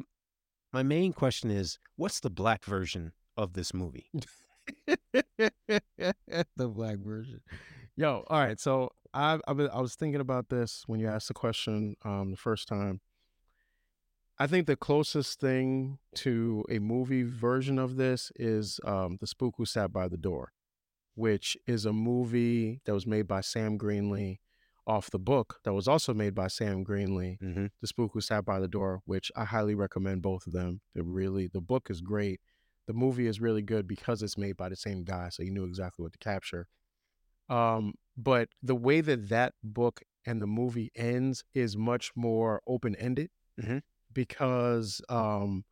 my 0.73 0.83
main 0.83 1.13
question 1.13 1.51
is, 1.51 1.79
what's 1.97 2.21
the 2.21 2.31
black 2.31 2.65
version 2.65 3.13
of 3.37 3.53
this 3.55 3.75
movie. 3.75 4.11
the 4.87 6.69
black 6.69 6.99
version. 6.99 7.41
Yo, 7.97 8.25
all 8.29 8.39
right. 8.39 8.59
So 8.59 8.91
I, 9.13 9.39
I, 9.47 9.53
I 9.53 9.81
was 9.81 9.95
thinking 9.95 10.21
about 10.21 10.49
this 10.49 10.85
when 10.87 11.01
you 11.01 11.09
asked 11.09 11.29
the 11.29 11.35
question 11.35 11.97
um 12.05 12.31
the 12.31 12.37
first 12.37 12.69
time. 12.69 13.01
I 14.39 14.47
think 14.47 14.67
the 14.67 14.77
closest 14.77 15.39
thing 15.41 15.99
to 16.17 16.65
a 16.69 16.79
movie 16.81 17.23
version 17.23 17.79
of 17.79 17.97
this 17.97 18.33
is 18.37 18.81
um 18.85 19.19
The 19.21 19.27
Spook 19.27 19.55
Who 19.59 19.65
Sat 19.65 19.93
by 19.93 20.09
the 20.09 20.17
Door, 20.17 20.53
which 21.15 21.57
is 21.67 21.87
a 21.87 21.93
movie 21.93 22.81
that 22.85 22.95
was 22.95 23.07
made 23.07 23.29
by 23.29 23.41
Sam 23.41 23.79
Greenlee 23.79 24.39
off 24.87 25.11
the 25.11 25.19
book 25.19 25.61
that 25.65 25.73
was 25.73 25.89
also 25.89 26.13
made 26.13 26.35
by 26.35 26.49
Sam 26.49 26.85
Greenlee, 26.85 27.39
Mm-hmm. 27.41 27.67
The 27.81 27.87
Spook 27.87 28.11
Who 28.13 28.21
Sat 28.21 28.45
by 28.45 28.59
the 28.61 28.69
Door, 28.69 29.03
which 29.07 29.31
I 29.37 29.45
highly 29.45 29.75
recommend 29.75 30.23
both 30.23 30.47
of 30.47 30.53
them. 30.53 30.81
They're 30.95 31.05
really 31.05 31.47
the 31.47 31.61
book 31.61 31.89
is 31.89 32.01
great. 32.01 32.41
The 32.87 32.93
movie 32.93 33.27
is 33.27 33.41
really 33.41 33.63
good 33.63 33.87
because 33.89 34.23
it's 34.23 34.37
made 34.37 34.57
by 34.57 34.69
the 34.69 34.77
same 34.77 35.05
guy, 35.05 35.31
so 35.31 35.43
he 35.43 35.49
knew 35.51 35.65
exactly 35.65 36.03
what 36.03 36.13
to 36.13 36.19
capture. 36.19 36.67
Um, 37.49 37.95
but 38.17 38.49
the 38.63 38.75
way 38.75 39.01
that 39.01 39.29
that 39.31 39.55
book 39.63 40.03
and 40.27 40.43
the 40.43 40.47
movie 40.47 40.91
ends 40.95 41.45
is 41.55 41.77
much 41.77 42.11
more 42.17 42.61
open 42.67 42.95
ended 42.97 43.31
Mhm. 43.61 43.83
Because, 44.15 45.01
um, 45.09 45.65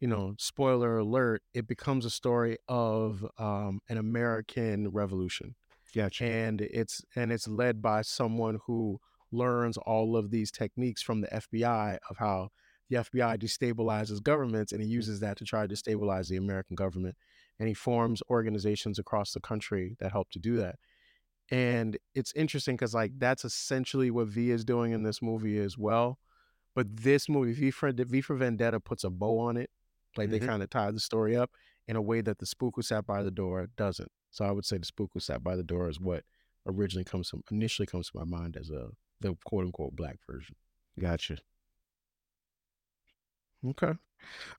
you 0.00 0.08
know, 0.08 0.34
spoiler 0.38 0.98
alert, 0.98 1.42
it 1.54 1.66
becomes 1.66 2.04
a 2.04 2.10
story 2.10 2.58
of 2.68 3.24
um, 3.38 3.80
an 3.88 3.98
American 3.98 4.88
revolution. 4.88 5.54
Gotcha. 5.94 6.26
and 6.26 6.60
it's 6.60 7.02
and 7.16 7.32
it's 7.32 7.48
led 7.48 7.80
by 7.80 8.02
someone 8.02 8.58
who 8.66 9.00
learns 9.32 9.76
all 9.78 10.16
of 10.16 10.30
these 10.30 10.50
techniques 10.50 11.02
from 11.02 11.22
the 11.22 11.28
FBI 11.28 11.98
of 12.10 12.18
how 12.18 12.50
the 12.90 12.96
FBI 12.96 13.38
destabilizes 13.38 14.22
governments 14.22 14.72
and 14.72 14.82
he 14.82 14.88
uses 14.88 15.20
that 15.20 15.36
to 15.38 15.44
try 15.44 15.66
to 15.66 15.74
destabilize 15.74 16.28
the 16.28 16.36
American 16.36 16.76
government. 16.76 17.16
And 17.58 17.68
he 17.68 17.74
forms 17.74 18.22
organizations 18.30 18.98
across 18.98 19.32
the 19.32 19.40
country 19.40 19.96
that 20.00 20.12
help 20.12 20.30
to 20.30 20.38
do 20.38 20.56
that. 20.56 20.76
And 21.50 21.96
it's 22.14 22.32
interesting 22.34 22.76
because 22.76 22.94
like 22.94 23.12
that's 23.18 23.44
essentially 23.44 24.10
what 24.10 24.28
V 24.28 24.50
is 24.50 24.64
doing 24.64 24.92
in 24.92 25.02
this 25.02 25.22
movie 25.22 25.58
as 25.58 25.76
well 25.78 26.18
but 26.78 26.86
this 27.08 27.28
movie 27.28 27.52
V 27.60 27.70
for, 27.72 27.90
v 27.92 28.20
for 28.20 28.36
Vendetta 28.36 28.78
puts 28.78 29.02
a 29.04 29.10
bow 29.10 29.38
on 29.48 29.56
it 29.56 29.70
like 30.16 30.30
they 30.30 30.38
Mhm. 30.40 30.46
kind 30.50 30.62
of 30.62 30.70
tie 30.70 30.92
the 30.92 31.00
story 31.00 31.34
up 31.42 31.50
in 31.88 31.96
a 31.96 32.02
way 32.10 32.20
that 32.20 32.38
the 32.38 32.46
spook 32.46 32.74
who 32.76 32.82
sat 32.82 33.04
by 33.12 33.20
the 33.24 33.30
door 33.42 33.66
doesn't 33.76 34.12
so 34.30 34.44
I 34.44 34.52
would 34.52 34.64
say 34.64 34.78
the 34.78 34.84
spook 34.92 35.10
who 35.14 35.20
sat 35.20 35.42
by 35.42 35.56
the 35.56 35.64
door 35.72 35.88
is 35.88 35.98
what 36.00 36.22
originally 36.66 37.04
comes 37.12 37.28
from 37.30 37.42
initially 37.50 37.86
comes 37.86 38.10
to 38.10 38.18
my 38.20 38.24
mind 38.38 38.56
as 38.56 38.70
a 38.70 38.90
the 39.20 39.34
quote 39.44 39.64
unquote 39.64 39.96
black 39.96 40.18
version. 40.30 40.54
Gotcha. 41.06 41.38
Okay. 43.66 43.92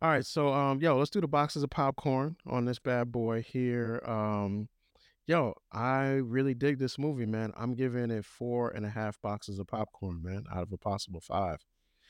All 0.01 0.09
right. 0.09 0.26
So 0.26 0.53
um 0.53 0.82
yo, 0.82 0.97
let's 0.97 1.09
do 1.09 1.22
the 1.22 1.28
boxes 1.28 1.63
of 1.63 1.70
popcorn 1.70 2.36
on 2.45 2.65
this 2.65 2.80
bad 2.80 3.11
boy 3.11 3.41
here. 3.41 4.01
Um 4.05 4.67
yo, 5.28 5.53
I 5.72 6.05
really 6.38 6.53
dig 6.53 6.80
this 6.80 6.97
movie, 6.97 7.26
man. 7.26 7.53
I'm 7.55 7.76
giving 7.76 8.11
it 8.11 8.26
four 8.26 8.70
and 8.72 8.86
a 8.86 8.89
half 8.89 9.22
boxes 9.22 9.59
of 9.59 9.67
popcorn, 9.67 10.22
man, 10.24 10.43
out 10.51 10.63
of 10.63 10.72
a 10.74 10.78
possible 10.78 11.22
five. 11.22 11.59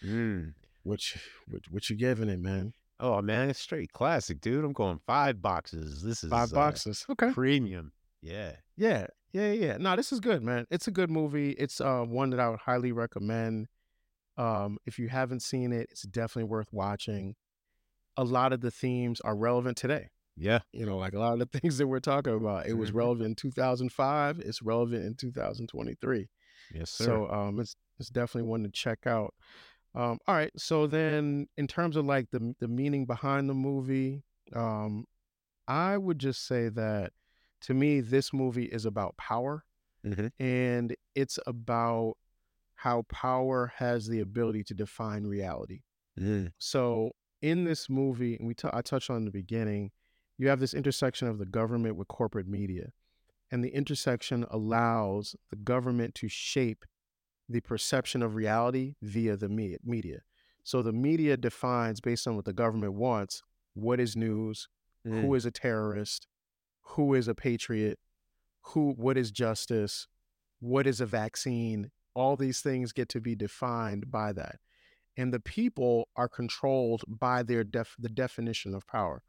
Mm. 0.03 0.53
Which 0.83 1.17
which 1.47 1.65
what 1.69 1.89
you 1.89 1.95
giving 1.95 2.29
it, 2.29 2.39
man? 2.39 2.73
Oh 2.99 3.21
man, 3.21 3.49
it's 3.49 3.59
straight 3.59 3.91
classic, 3.93 4.41
dude. 4.41 4.63
I'm 4.65 4.73
going 4.73 4.99
five 5.05 5.41
boxes. 5.41 6.01
This 6.03 6.23
is 6.23 6.29
Five 6.29 6.51
uh, 6.53 6.55
boxes. 6.55 7.05
Okay. 7.09 7.31
premium. 7.31 7.91
Yeah. 8.21 8.53
Yeah, 8.75 9.07
yeah, 9.31 9.51
yeah. 9.51 9.77
No, 9.77 9.95
this 9.95 10.11
is 10.11 10.19
good, 10.19 10.43
man. 10.43 10.65
It's 10.69 10.87
a 10.87 10.91
good 10.91 11.09
movie. 11.09 11.51
It's 11.51 11.79
uh 11.81 12.01
one 12.03 12.29
that 12.31 12.39
I 12.39 12.49
would 12.49 12.59
highly 12.59 12.91
recommend. 12.91 13.67
Um, 14.37 14.77
if 14.85 14.97
you 14.97 15.09
haven't 15.09 15.41
seen 15.41 15.73
it, 15.73 15.87
it's 15.91 16.03
definitely 16.03 16.49
worth 16.49 16.69
watching. 16.71 17.35
A 18.15 18.23
lot 18.23 18.53
of 18.53 18.61
the 18.61 18.71
themes 18.71 19.19
are 19.21 19.35
relevant 19.35 19.77
today. 19.77 20.09
Yeah. 20.37 20.59
You 20.71 20.85
know, 20.85 20.97
like 20.97 21.13
a 21.13 21.19
lot 21.19 21.33
of 21.33 21.39
the 21.39 21.45
things 21.59 21.77
that 21.77 21.87
we're 21.87 21.99
talking 21.99 22.33
about. 22.33 22.65
It 22.67 22.73
was 22.77 22.91
Mhm. 22.91 22.95
relevant 22.95 23.25
in 23.27 23.35
2005. 23.35 24.39
It's 24.39 24.61
relevant 24.61 25.03
in 25.05 25.15
2023. 25.15 26.29
Yes, 26.73 26.89
sir. 26.91 27.03
So 27.05 27.29
um, 27.29 27.59
it's 27.59 27.75
it's 27.99 28.09
definitely 28.09 28.49
one 28.49 28.63
to 28.63 28.69
check 28.69 29.05
out. 29.05 29.33
Um, 29.95 30.19
all 30.27 30.35
right. 30.35 30.51
So 30.57 30.85
then, 30.87 31.47
in 31.57 31.67
terms 31.67 31.95
of 31.95 32.05
like 32.05 32.29
the 32.31 32.55
the 32.59 32.67
meaning 32.67 33.05
behind 33.05 33.49
the 33.49 33.53
movie, 33.55 34.23
um, 34.53 35.05
I 35.67 35.97
would 35.97 36.19
just 36.19 36.45
say 36.47 36.69
that 36.69 37.11
to 37.61 37.73
me, 37.73 37.99
this 38.01 38.31
movie 38.33 38.65
is 38.65 38.85
about 38.85 39.17
power, 39.17 39.65
Mhm. 40.05 40.31
and 40.39 40.95
it's 41.15 41.39
about 41.45 42.15
how 42.75 43.01
power 43.09 43.73
has 43.75 44.07
the 44.07 44.19
ability 44.21 44.63
to 44.65 44.73
define 44.73 45.25
reality. 45.25 45.81
Mm. 46.17 46.53
So 46.57 47.11
in 47.41 47.65
this 47.65 47.89
movie, 47.89 48.35
and 48.37 48.47
we 48.47 48.53
t- 48.53 48.69
I 48.71 48.81
touched 48.81 49.09
on 49.09 49.17
in 49.17 49.25
the 49.25 49.31
beginning, 49.31 49.91
you 50.37 50.47
have 50.47 50.59
this 50.61 50.73
intersection 50.73 51.27
of 51.27 51.37
the 51.39 51.45
government 51.45 51.97
with 51.97 52.07
corporate 52.07 52.47
media, 52.47 52.93
and 53.51 53.63
the 53.63 53.69
intersection 53.73 54.45
allows 54.49 55.35
the 55.49 55.57
government 55.57 56.15
to 56.15 56.29
shape 56.29 56.85
the 57.49 57.61
perception 57.61 58.21
of 58.21 58.35
reality 58.35 58.93
via 59.01 59.35
the 59.35 59.49
media. 59.49 60.19
So 60.63 60.81
the 60.83 60.93
media 60.93 61.35
defines 61.35 61.99
based 61.99 62.27
on 62.27 62.35
what 62.35 62.45
the 62.45 62.53
government 62.53 62.93
wants 62.93 63.41
what 63.73 63.99
is 63.99 64.15
news, 64.15 64.67
Mm. 65.05 65.21
who 65.21 65.33
is 65.35 65.45
a 65.45 65.51
terrorist, 65.51 66.27
who 66.81 67.13
is 67.13 67.27
a 67.29 67.35
patriot, 67.35 67.97
who 68.61 68.91
what 68.91 69.17
is 69.17 69.31
justice, 69.31 70.07
what 70.59 70.85
is 70.85 70.99
a 70.99 71.05
vaccine. 71.05 71.91
All 72.13 72.35
these 72.35 72.59
things 72.59 72.91
get 72.91 73.07
to 73.09 73.21
be 73.21 73.35
defined 73.35 74.11
by 74.11 74.33
that. 74.33 74.59
And 75.15 75.33
the 75.33 75.39
people 75.39 76.09
are 76.17 76.27
controlled 76.27 77.03
by 77.07 77.43
their 77.43 77.63
def- 77.63 77.95
the 77.97 78.09
definition 78.09 78.75
of 78.75 78.85
power. 78.87 79.23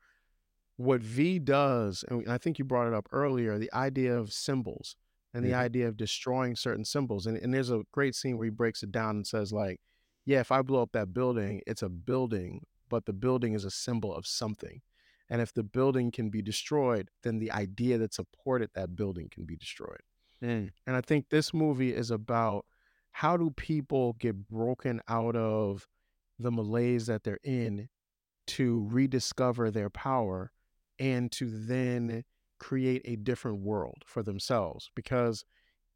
What 0.77 1.03
V 1.03 1.39
does, 1.39 2.05
and 2.09 2.29
I 2.29 2.39
think 2.39 2.59
you 2.59 2.65
brought 2.65 2.89
it 2.89 2.95
up 2.95 3.09
earlier, 3.13 3.57
the 3.59 3.73
idea 3.73 4.17
of 4.19 4.33
symbols 4.33 4.97
and 5.33 5.45
the 5.45 5.51
Mhm. 5.51 5.59
idea 5.59 5.89
of 5.89 5.97
destroying 5.97 6.57
certain 6.57 6.85
symbols. 6.85 7.27
And, 7.27 7.37
and 7.37 7.53
there's 7.55 7.71
a 7.71 7.83
great 7.93 8.15
scene 8.15 8.37
where 8.37 8.47
he 8.47 8.51
breaks 8.51 8.83
it 8.83 8.91
down 8.91 9.17
and 9.17 9.27
says, 9.27 9.53
like, 9.53 9.81
yeah, 10.25 10.41
if 10.41 10.53
I 10.53 10.63
blow 10.63 10.83
up 10.83 10.93
that 10.93 11.15
building, 11.15 11.63
it's 11.67 11.83
a 11.83 11.89
building, 11.89 12.67
but 12.89 13.07
the 13.07 13.13
building 13.13 13.55
is 13.55 13.65
a 13.65 13.71
symbol 13.71 14.15
of 14.15 14.27
something. 14.27 14.83
And 15.29 15.41
if 15.41 15.53
the 15.53 15.63
building 15.63 16.11
can 16.11 16.29
be 16.31 16.43
destroyed, 16.43 17.11
then 17.23 17.39
the 17.39 17.53
idea 17.53 17.99
that 17.99 18.13
supported 18.13 18.71
that 18.75 18.97
building 18.97 19.29
can 19.31 19.45
be 19.45 19.57
destroyed. 19.57 20.03
Mm. 20.43 20.73
And 20.87 20.97
I 20.97 21.01
think 21.01 21.29
this 21.29 21.55
movie 21.55 21.95
is 21.95 22.11
about 22.11 22.67
how 23.13 23.37
do 23.37 23.51
people 23.51 24.15
get 24.15 24.49
broken 24.49 25.01
out 25.09 25.37
of 25.37 25.89
the 26.39 26.51
malaise 26.51 27.07
that 27.07 27.23
they're 27.23 27.39
in 27.45 27.89
to 28.49 28.89
rediscover 28.91 29.71
their 29.71 29.91
power 29.91 30.51
and 30.99 31.31
to 31.33 31.49
then 31.49 32.25
create 32.61 33.03
a 33.05 33.17
different 33.17 33.59
world 33.59 34.05
for 34.07 34.23
themselves. 34.23 34.91
Because 34.95 35.45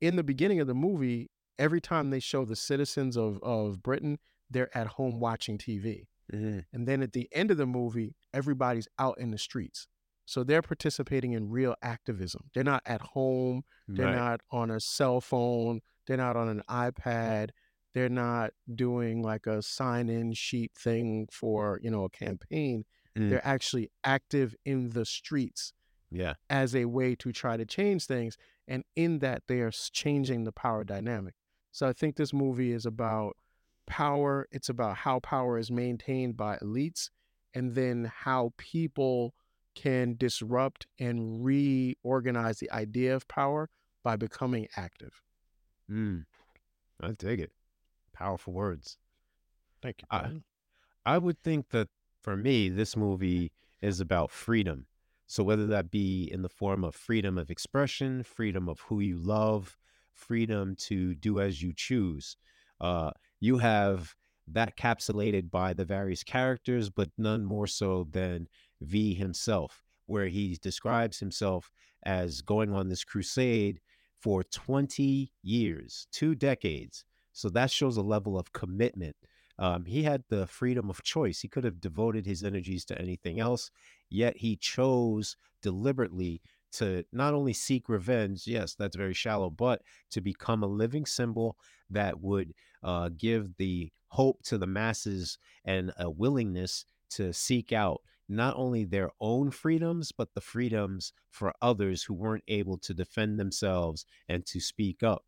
in 0.00 0.16
the 0.16 0.24
beginning 0.24 0.58
of 0.60 0.66
the 0.66 0.74
movie, 0.74 1.30
every 1.58 1.80
time 1.80 2.10
they 2.10 2.18
show 2.20 2.44
the 2.44 2.56
citizens 2.56 3.16
of, 3.16 3.38
of 3.42 3.82
Britain, 3.82 4.18
they're 4.50 4.76
at 4.76 4.88
home 4.88 5.20
watching 5.20 5.56
TV. 5.58 6.08
Mhm. 6.32 6.64
And 6.72 6.88
then 6.88 7.02
at 7.02 7.12
the 7.12 7.28
end 7.32 7.50
of 7.50 7.58
the 7.58 7.66
movie, 7.66 8.16
everybody's 8.32 8.88
out 8.98 9.18
in 9.18 9.30
the 9.30 9.38
streets. 9.38 9.86
So 10.26 10.42
they're 10.42 10.62
participating 10.62 11.32
in 11.32 11.50
real 11.50 11.76
activism. 11.82 12.48
They're 12.54 12.64
not 12.64 12.82
at 12.86 13.02
home. 13.02 13.62
They're 13.86 14.06
Right. 14.06 14.14
not 14.16 14.40
on 14.50 14.70
a 14.70 14.80
cell 14.80 15.20
phone. 15.20 15.82
They're 16.06 16.16
not 16.16 16.34
on 16.36 16.48
an 16.48 16.62
iPad. 16.68 17.50
They're 17.92 18.08
not 18.08 18.52
doing 18.74 19.22
like 19.22 19.46
a 19.46 19.60
sign 19.62 20.08
in 20.08 20.32
sheet 20.32 20.72
thing 20.76 21.28
for, 21.30 21.78
you 21.82 21.90
know, 21.90 22.04
a 22.04 22.10
campaign. 22.10 22.86
Mm. 23.14 23.28
They're 23.30 23.46
actually 23.46 23.90
active 24.02 24.56
in 24.64 24.90
the 24.90 25.04
streets 25.04 25.72
Yeah. 26.14 26.34
as 26.48 26.74
a 26.76 26.84
way 26.86 27.14
to 27.16 27.32
try 27.32 27.56
to 27.56 27.64
change 27.66 28.06
things. 28.06 28.36
And 28.68 28.84
in 28.96 29.18
that, 29.18 29.42
they 29.48 29.60
are 29.60 29.70
changing 29.72 30.44
the 30.44 30.52
power 30.52 30.84
dynamic. 30.84 31.34
So 31.72 31.88
I 31.88 31.92
think 31.92 32.16
this 32.16 32.32
movie 32.32 32.72
is 32.72 32.86
about 32.86 33.36
power. 33.86 34.46
It's 34.52 34.68
about 34.68 34.96
how 34.98 35.18
power 35.20 35.58
is 35.58 35.70
maintained 35.70 36.36
by 36.36 36.56
elites 36.58 37.10
and 37.52 37.74
then 37.74 38.10
how 38.14 38.52
people 38.56 39.34
can 39.74 40.14
disrupt 40.16 40.86
and 41.00 41.44
reorganize 41.44 42.58
the 42.60 42.70
idea 42.70 43.14
of 43.14 43.26
power 43.26 43.68
by 44.04 44.14
becoming 44.16 44.68
active. 44.76 45.20
Mm. 45.90 46.26
I 47.00 47.10
dig 47.12 47.40
it. 47.40 47.50
Powerful 48.12 48.52
words. 48.52 48.98
Thank 49.82 50.02
you. 50.02 50.06
I- 50.10 50.42
I 51.04 51.18
would 51.18 51.42
think 51.42 51.68
that 51.70 51.88
for 52.22 52.36
me, 52.36 52.70
this 52.70 52.96
movie 52.96 53.52
is 53.82 54.00
about 54.00 54.30
freedom. 54.30 54.86
So 55.26 55.42
whether 55.42 55.66
that 55.66 55.90
be 55.90 56.28
in 56.30 56.42
the 56.42 56.48
form 56.48 56.84
of 56.84 56.94
freedom 56.94 57.38
of 57.38 57.50
expression, 57.50 58.22
freedom 58.22 58.68
of 58.68 58.80
who 58.80 59.00
you 59.00 59.16
love, 59.18 59.76
freedom 60.12 60.76
to 60.76 61.14
do 61.14 61.40
as 61.40 61.62
you 61.62 61.72
choose, 61.74 62.36
uh, 62.80 63.10
you 63.40 63.58
have 63.58 64.14
that 64.46 64.76
capsulated 64.76 65.50
by 65.50 65.72
the 65.72 65.84
various 65.84 66.22
characters, 66.22 66.90
but 66.90 67.10
none 67.16 67.44
more 67.44 67.66
so 67.66 68.06
than 68.10 68.48
V 68.82 69.14
himself, 69.14 69.82
where 70.06 70.28
he 70.28 70.58
describes 70.60 71.18
himself 71.18 71.70
as 72.04 72.42
going 72.42 72.72
on 72.74 72.88
this 72.88 73.04
crusade 73.04 73.80
for 74.20 74.42
20 74.44 75.32
years, 75.42 76.06
two 76.12 76.34
decades. 76.34 77.04
So 77.32 77.48
that 77.50 77.70
shows 77.70 77.96
a 77.96 78.02
level 78.02 78.38
of 78.38 78.52
commitment 78.52 79.16
Um, 79.56 79.84
he 79.84 80.02
had 80.02 80.24
the 80.28 80.46
freedom 80.48 80.90
of 80.90 81.02
choice. 81.04 81.40
He 81.40 81.48
could 81.48 81.62
have 81.64 81.80
devoted 81.80 82.26
his 82.26 82.42
energies 82.42 82.84
to 82.86 83.00
anything 83.00 83.38
else, 83.38 83.70
yet 84.10 84.36
he 84.38 84.56
chose 84.56 85.36
deliberately 85.62 86.40
to 86.72 87.04
not 87.12 87.34
only 87.34 87.52
seek 87.52 87.88
revenge, 87.88 88.46
yes, 88.46 88.74
that's 88.74 88.96
very 88.96 89.14
shallow, 89.14 89.48
but 89.48 89.82
to 90.10 90.20
become 90.20 90.62
a 90.62 90.68
living 90.68 91.06
symbol 91.06 91.56
that 91.90 92.20
would 92.20 92.52
uh, 92.82 93.10
give 93.16 93.56
the 93.56 93.92
hope 94.08 94.42
to 94.42 94.58
the 94.58 94.66
masses 94.66 95.38
and 95.64 95.92
a 95.98 96.10
willingness 96.10 96.84
to 97.10 97.32
seek 97.32 97.72
out 97.72 98.00
not 98.28 98.54
only 98.56 98.84
their 98.84 99.10
own 99.20 99.50
freedoms, 99.50 100.10
but 100.10 100.34
the 100.34 100.40
freedoms 100.40 101.12
for 101.30 101.52
others 101.60 102.02
who 102.02 102.14
weren't 102.14 102.44
able 102.48 102.78
to 102.78 102.94
defend 102.94 103.38
themselves 103.38 104.06
and 104.28 104.44
to 104.46 104.60
speak 104.60 105.02
up. 105.02 105.24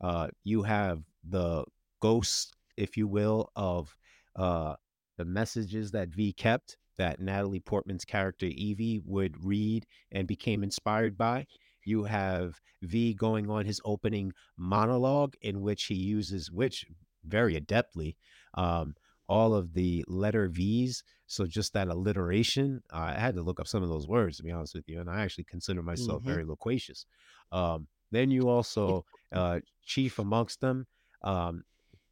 Uh, 0.00 0.28
you 0.44 0.62
have 0.62 1.02
the 1.28 1.64
ghost, 2.00 2.56
if 2.76 2.96
you 2.96 3.06
will, 3.06 3.50
of 3.54 3.96
uh, 4.36 4.74
the 5.16 5.24
messages 5.24 5.90
that 5.90 6.08
V 6.08 6.32
kept 6.32 6.76
that 6.98 7.20
Natalie 7.20 7.60
Portman's 7.60 8.04
character 8.04 8.46
Evey 8.46 9.00
would 9.04 9.42
read 9.44 9.86
and 10.12 10.28
became 10.28 10.62
inspired 10.62 11.16
by. 11.16 11.46
You 11.84 12.04
have 12.04 12.60
V 12.82 13.14
going 13.14 13.48
on 13.50 13.64
his 13.64 13.80
opening 13.84 14.32
monologue, 14.56 15.34
in 15.40 15.60
which 15.62 15.84
he 15.84 15.94
uses, 15.94 16.50
which 16.50 16.84
very 17.24 17.58
adeptly, 17.58 18.16
um, 18.54 18.94
all 19.28 19.54
of 19.54 19.72
the 19.74 20.04
letter 20.08 20.48
V's. 20.48 21.02
So 21.26 21.46
just 21.46 21.72
that 21.74 21.88
alliteration, 21.88 22.82
uh, 22.92 23.12
I 23.16 23.20
had 23.20 23.34
to 23.36 23.42
look 23.42 23.60
up 23.60 23.66
some 23.68 23.82
of 23.82 23.88
those 23.88 24.08
words 24.08 24.36
to 24.38 24.42
be 24.42 24.50
honest 24.52 24.74
with 24.74 24.88
you, 24.88 25.00
and 25.00 25.08
I 25.10 25.22
actually 25.22 25.44
consider 25.44 25.82
myself 25.82 26.22
Mm-hmm. 26.22 26.30
very 26.30 26.44
loquacious. 26.44 27.06
Um, 27.52 27.86
then 28.10 28.30
you 28.30 28.48
also 28.48 29.04
uh, 29.32 29.60
chief 29.84 30.18
amongst 30.18 30.60
them, 30.60 30.86
um, 31.22 31.64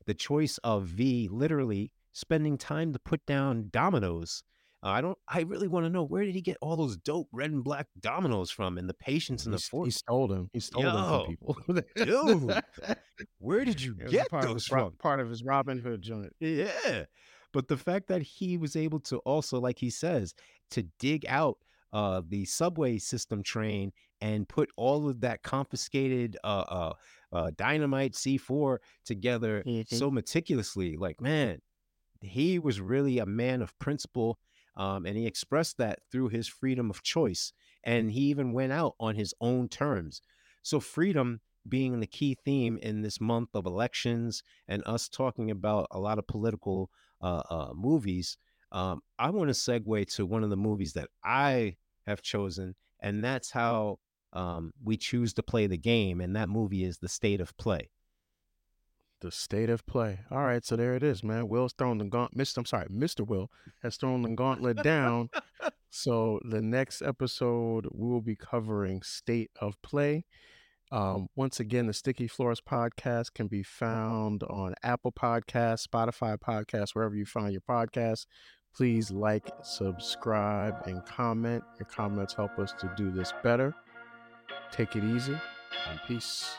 the 0.07 0.15
choice 0.15 0.59
of 0.59 0.85
V 0.85 1.29
literally 1.31 1.91
spending 2.13 2.57
time 2.59 2.93
to 2.93 2.99
put 2.99 3.25
down 3.27 3.69
dominoes. 3.71 4.43
Uh, 4.87 4.91
I 4.91 5.01
don't. 5.01 5.19
I 5.27 5.41
really 5.41 5.67
want 5.67 5.85
to 5.85 5.91
know 5.91 6.05
where 6.05 6.25
did 6.25 6.35
he 6.35 6.41
get 6.41 6.57
all 6.61 6.77
those 6.77 6.97
dope 6.97 7.29
red 7.33 7.51
and 7.51 7.65
black 7.65 7.89
dominoes 7.99 8.51
from, 8.53 8.79
and 8.79 8.89
the 8.89 8.95
patience 8.95 9.45
and 9.45 9.53
the 9.53 9.59
force. 9.59 9.87
he 9.87 9.91
stole 9.91 10.29
them. 10.29 10.49
He 10.53 10.61
stole 10.61 10.83
them 10.83 10.95
Yo, 10.95 11.19
from 11.25 11.27
people. 11.27 11.59
dude, 11.97 12.63
where 13.39 13.65
did 13.65 13.83
you 13.83 13.97
It 14.01 14.05
was 14.05 14.13
a 14.13 14.17
get 14.17 14.31
part 14.31 14.45
of 14.45 14.51
those 14.51 14.63
his 14.63 14.67
from? 14.69 14.93
part 14.93 15.19
of 15.21 15.29
his 15.29 15.43
Robin 15.43 15.79
Hood 15.79 16.03
joint. 16.03 16.33
Yeah. 16.41 17.05
But 17.53 17.69
the 17.69 17.77
fact 17.77 18.09
that 18.09 18.23
he 18.23 18.57
was 18.59 18.77
able 18.77 19.01
to 19.01 19.17
also, 19.19 19.59
like 19.61 19.79
he 19.79 19.91
says, 19.91 20.35
to 20.71 20.83
dig 21.01 21.27
out 21.27 21.59
uh 21.93 22.21
the 22.29 22.45
subway 22.45 22.99
system 22.99 23.43
train 23.43 23.93
and 24.21 24.49
put 24.49 24.71
all 24.77 25.09
of 25.09 25.21
that 25.21 25.43
confiscated 25.43 26.37
uh 26.45 26.65
uh, 26.69 26.93
uh 27.33 27.51
dynamite 27.57 28.13
C4 28.15 28.79
together 29.05 29.63
Mhm. 29.67 29.89
so 29.89 30.11
meticulously, 30.11 30.97
like 30.97 31.21
man, 31.21 31.61
he 32.21 32.59
was 32.59 32.81
really 32.81 33.19
a 33.19 33.27
man 33.27 33.63
of 33.63 33.77
principle. 33.79 34.39
Um, 34.77 35.07
and 35.07 35.17
he 35.17 35.27
expressed 35.27 35.79
that 35.79 36.01
through 36.11 36.29
his 36.29 36.49
freedom 36.49 36.91
of 36.91 37.03
choice. 37.03 37.53
And 37.85 38.11
he 38.11 38.23
even 38.23 38.53
went 38.53 38.73
out 38.73 38.95
on 39.01 39.15
his 39.15 39.35
own 39.41 39.69
terms. 39.69 40.21
So 40.63 40.81
freedom 40.81 41.41
being 41.69 42.01
the 42.01 42.07
key 42.07 42.37
theme 42.45 42.79
in 42.79 43.03
this 43.03 43.21
month 43.21 43.51
of 43.55 43.67
elections 43.67 44.43
and 44.69 44.83
us 44.87 45.09
talking 45.09 45.51
about 45.51 45.87
a 45.91 45.99
lot 45.99 46.19
of 46.19 46.27
political 46.27 46.91
uh, 47.21 47.43
uh, 47.49 47.71
movies, 47.75 48.37
um, 48.73 49.01
I 49.19 49.31
want 49.31 49.49
to 49.49 49.55
segue 49.55 50.15
to 50.17 50.27
one 50.27 50.45
of 50.45 50.51
the 50.51 50.57
movies 50.57 50.93
that 50.95 51.09
I 51.25 51.77
have 52.07 52.23
chosen, 52.23 52.75
and 53.01 53.23
that's 53.23 53.51
how 53.51 53.99
um, 54.33 54.73
we 54.85 54.97
choose 54.97 55.33
to 55.35 55.43
play 55.43 55.67
the 55.67 55.79
game. 55.79 56.21
And 56.21 56.37
that 56.37 56.49
movie 56.49 56.85
is 56.85 56.99
The 56.99 57.09
State 57.09 57.41
of 57.41 57.57
Play. 57.57 57.91
The 59.21 59.31
state 59.31 59.71
of 59.71 59.87
play. 59.87 60.21
All 60.31 60.45
right, 60.45 60.65
so 60.65 60.77
there 60.77 60.95
it 60.95 61.03
is, 61.03 61.25
man. 61.25 61.49
Will's 61.49 61.73
thrown 61.73 61.99
the 61.99 62.05
gaunt. 62.05 62.37
Mr. 62.37 62.59
I'm 62.59 62.67
sorry, 62.67 62.87
Mr. 62.89 63.27
Will 63.27 63.51
has 63.83 63.97
thrown 63.97 64.23
the 64.23 64.31
gauntlet 64.31 64.83
down. 64.83 65.31
So 65.97 66.41
the 66.45 66.61
next 66.61 67.01
episode 67.01 67.87
we 67.91 68.07
will 68.07 68.21
be 68.21 68.37
covering 68.37 69.01
state 69.01 69.51
of 69.63 69.81
play. 69.81 70.27
Um, 70.93 71.29
once 71.35 71.59
again, 71.59 71.87
the 71.87 71.95
Sticky 71.95 72.29
Floors 72.29 72.61
podcast 72.61 73.33
can 73.33 73.47
be 73.49 73.63
found 73.63 74.43
on 74.45 74.75
Apple 74.83 75.11
Podcasts, 75.11 75.87
Spotify 75.89 76.37
Podcasts, 76.37 76.95
wherever 76.95 77.17
you 77.17 77.25
find 77.25 77.51
your 77.53 77.63
podcasts. 77.63 78.27
Please 78.77 79.11
like, 79.11 79.49
subscribe, 79.63 80.87
and 80.87 81.05
comment. 81.07 81.65
Your 81.81 81.87
comments 81.87 82.35
help 82.35 82.59
us 82.59 82.75
to 82.79 82.93
do 82.95 83.11
this 83.11 83.33
better. 83.43 83.75
Take 84.71 84.97
it 84.97 85.03
easy 85.03 85.39
and 85.89 86.01
peace. 86.07 86.57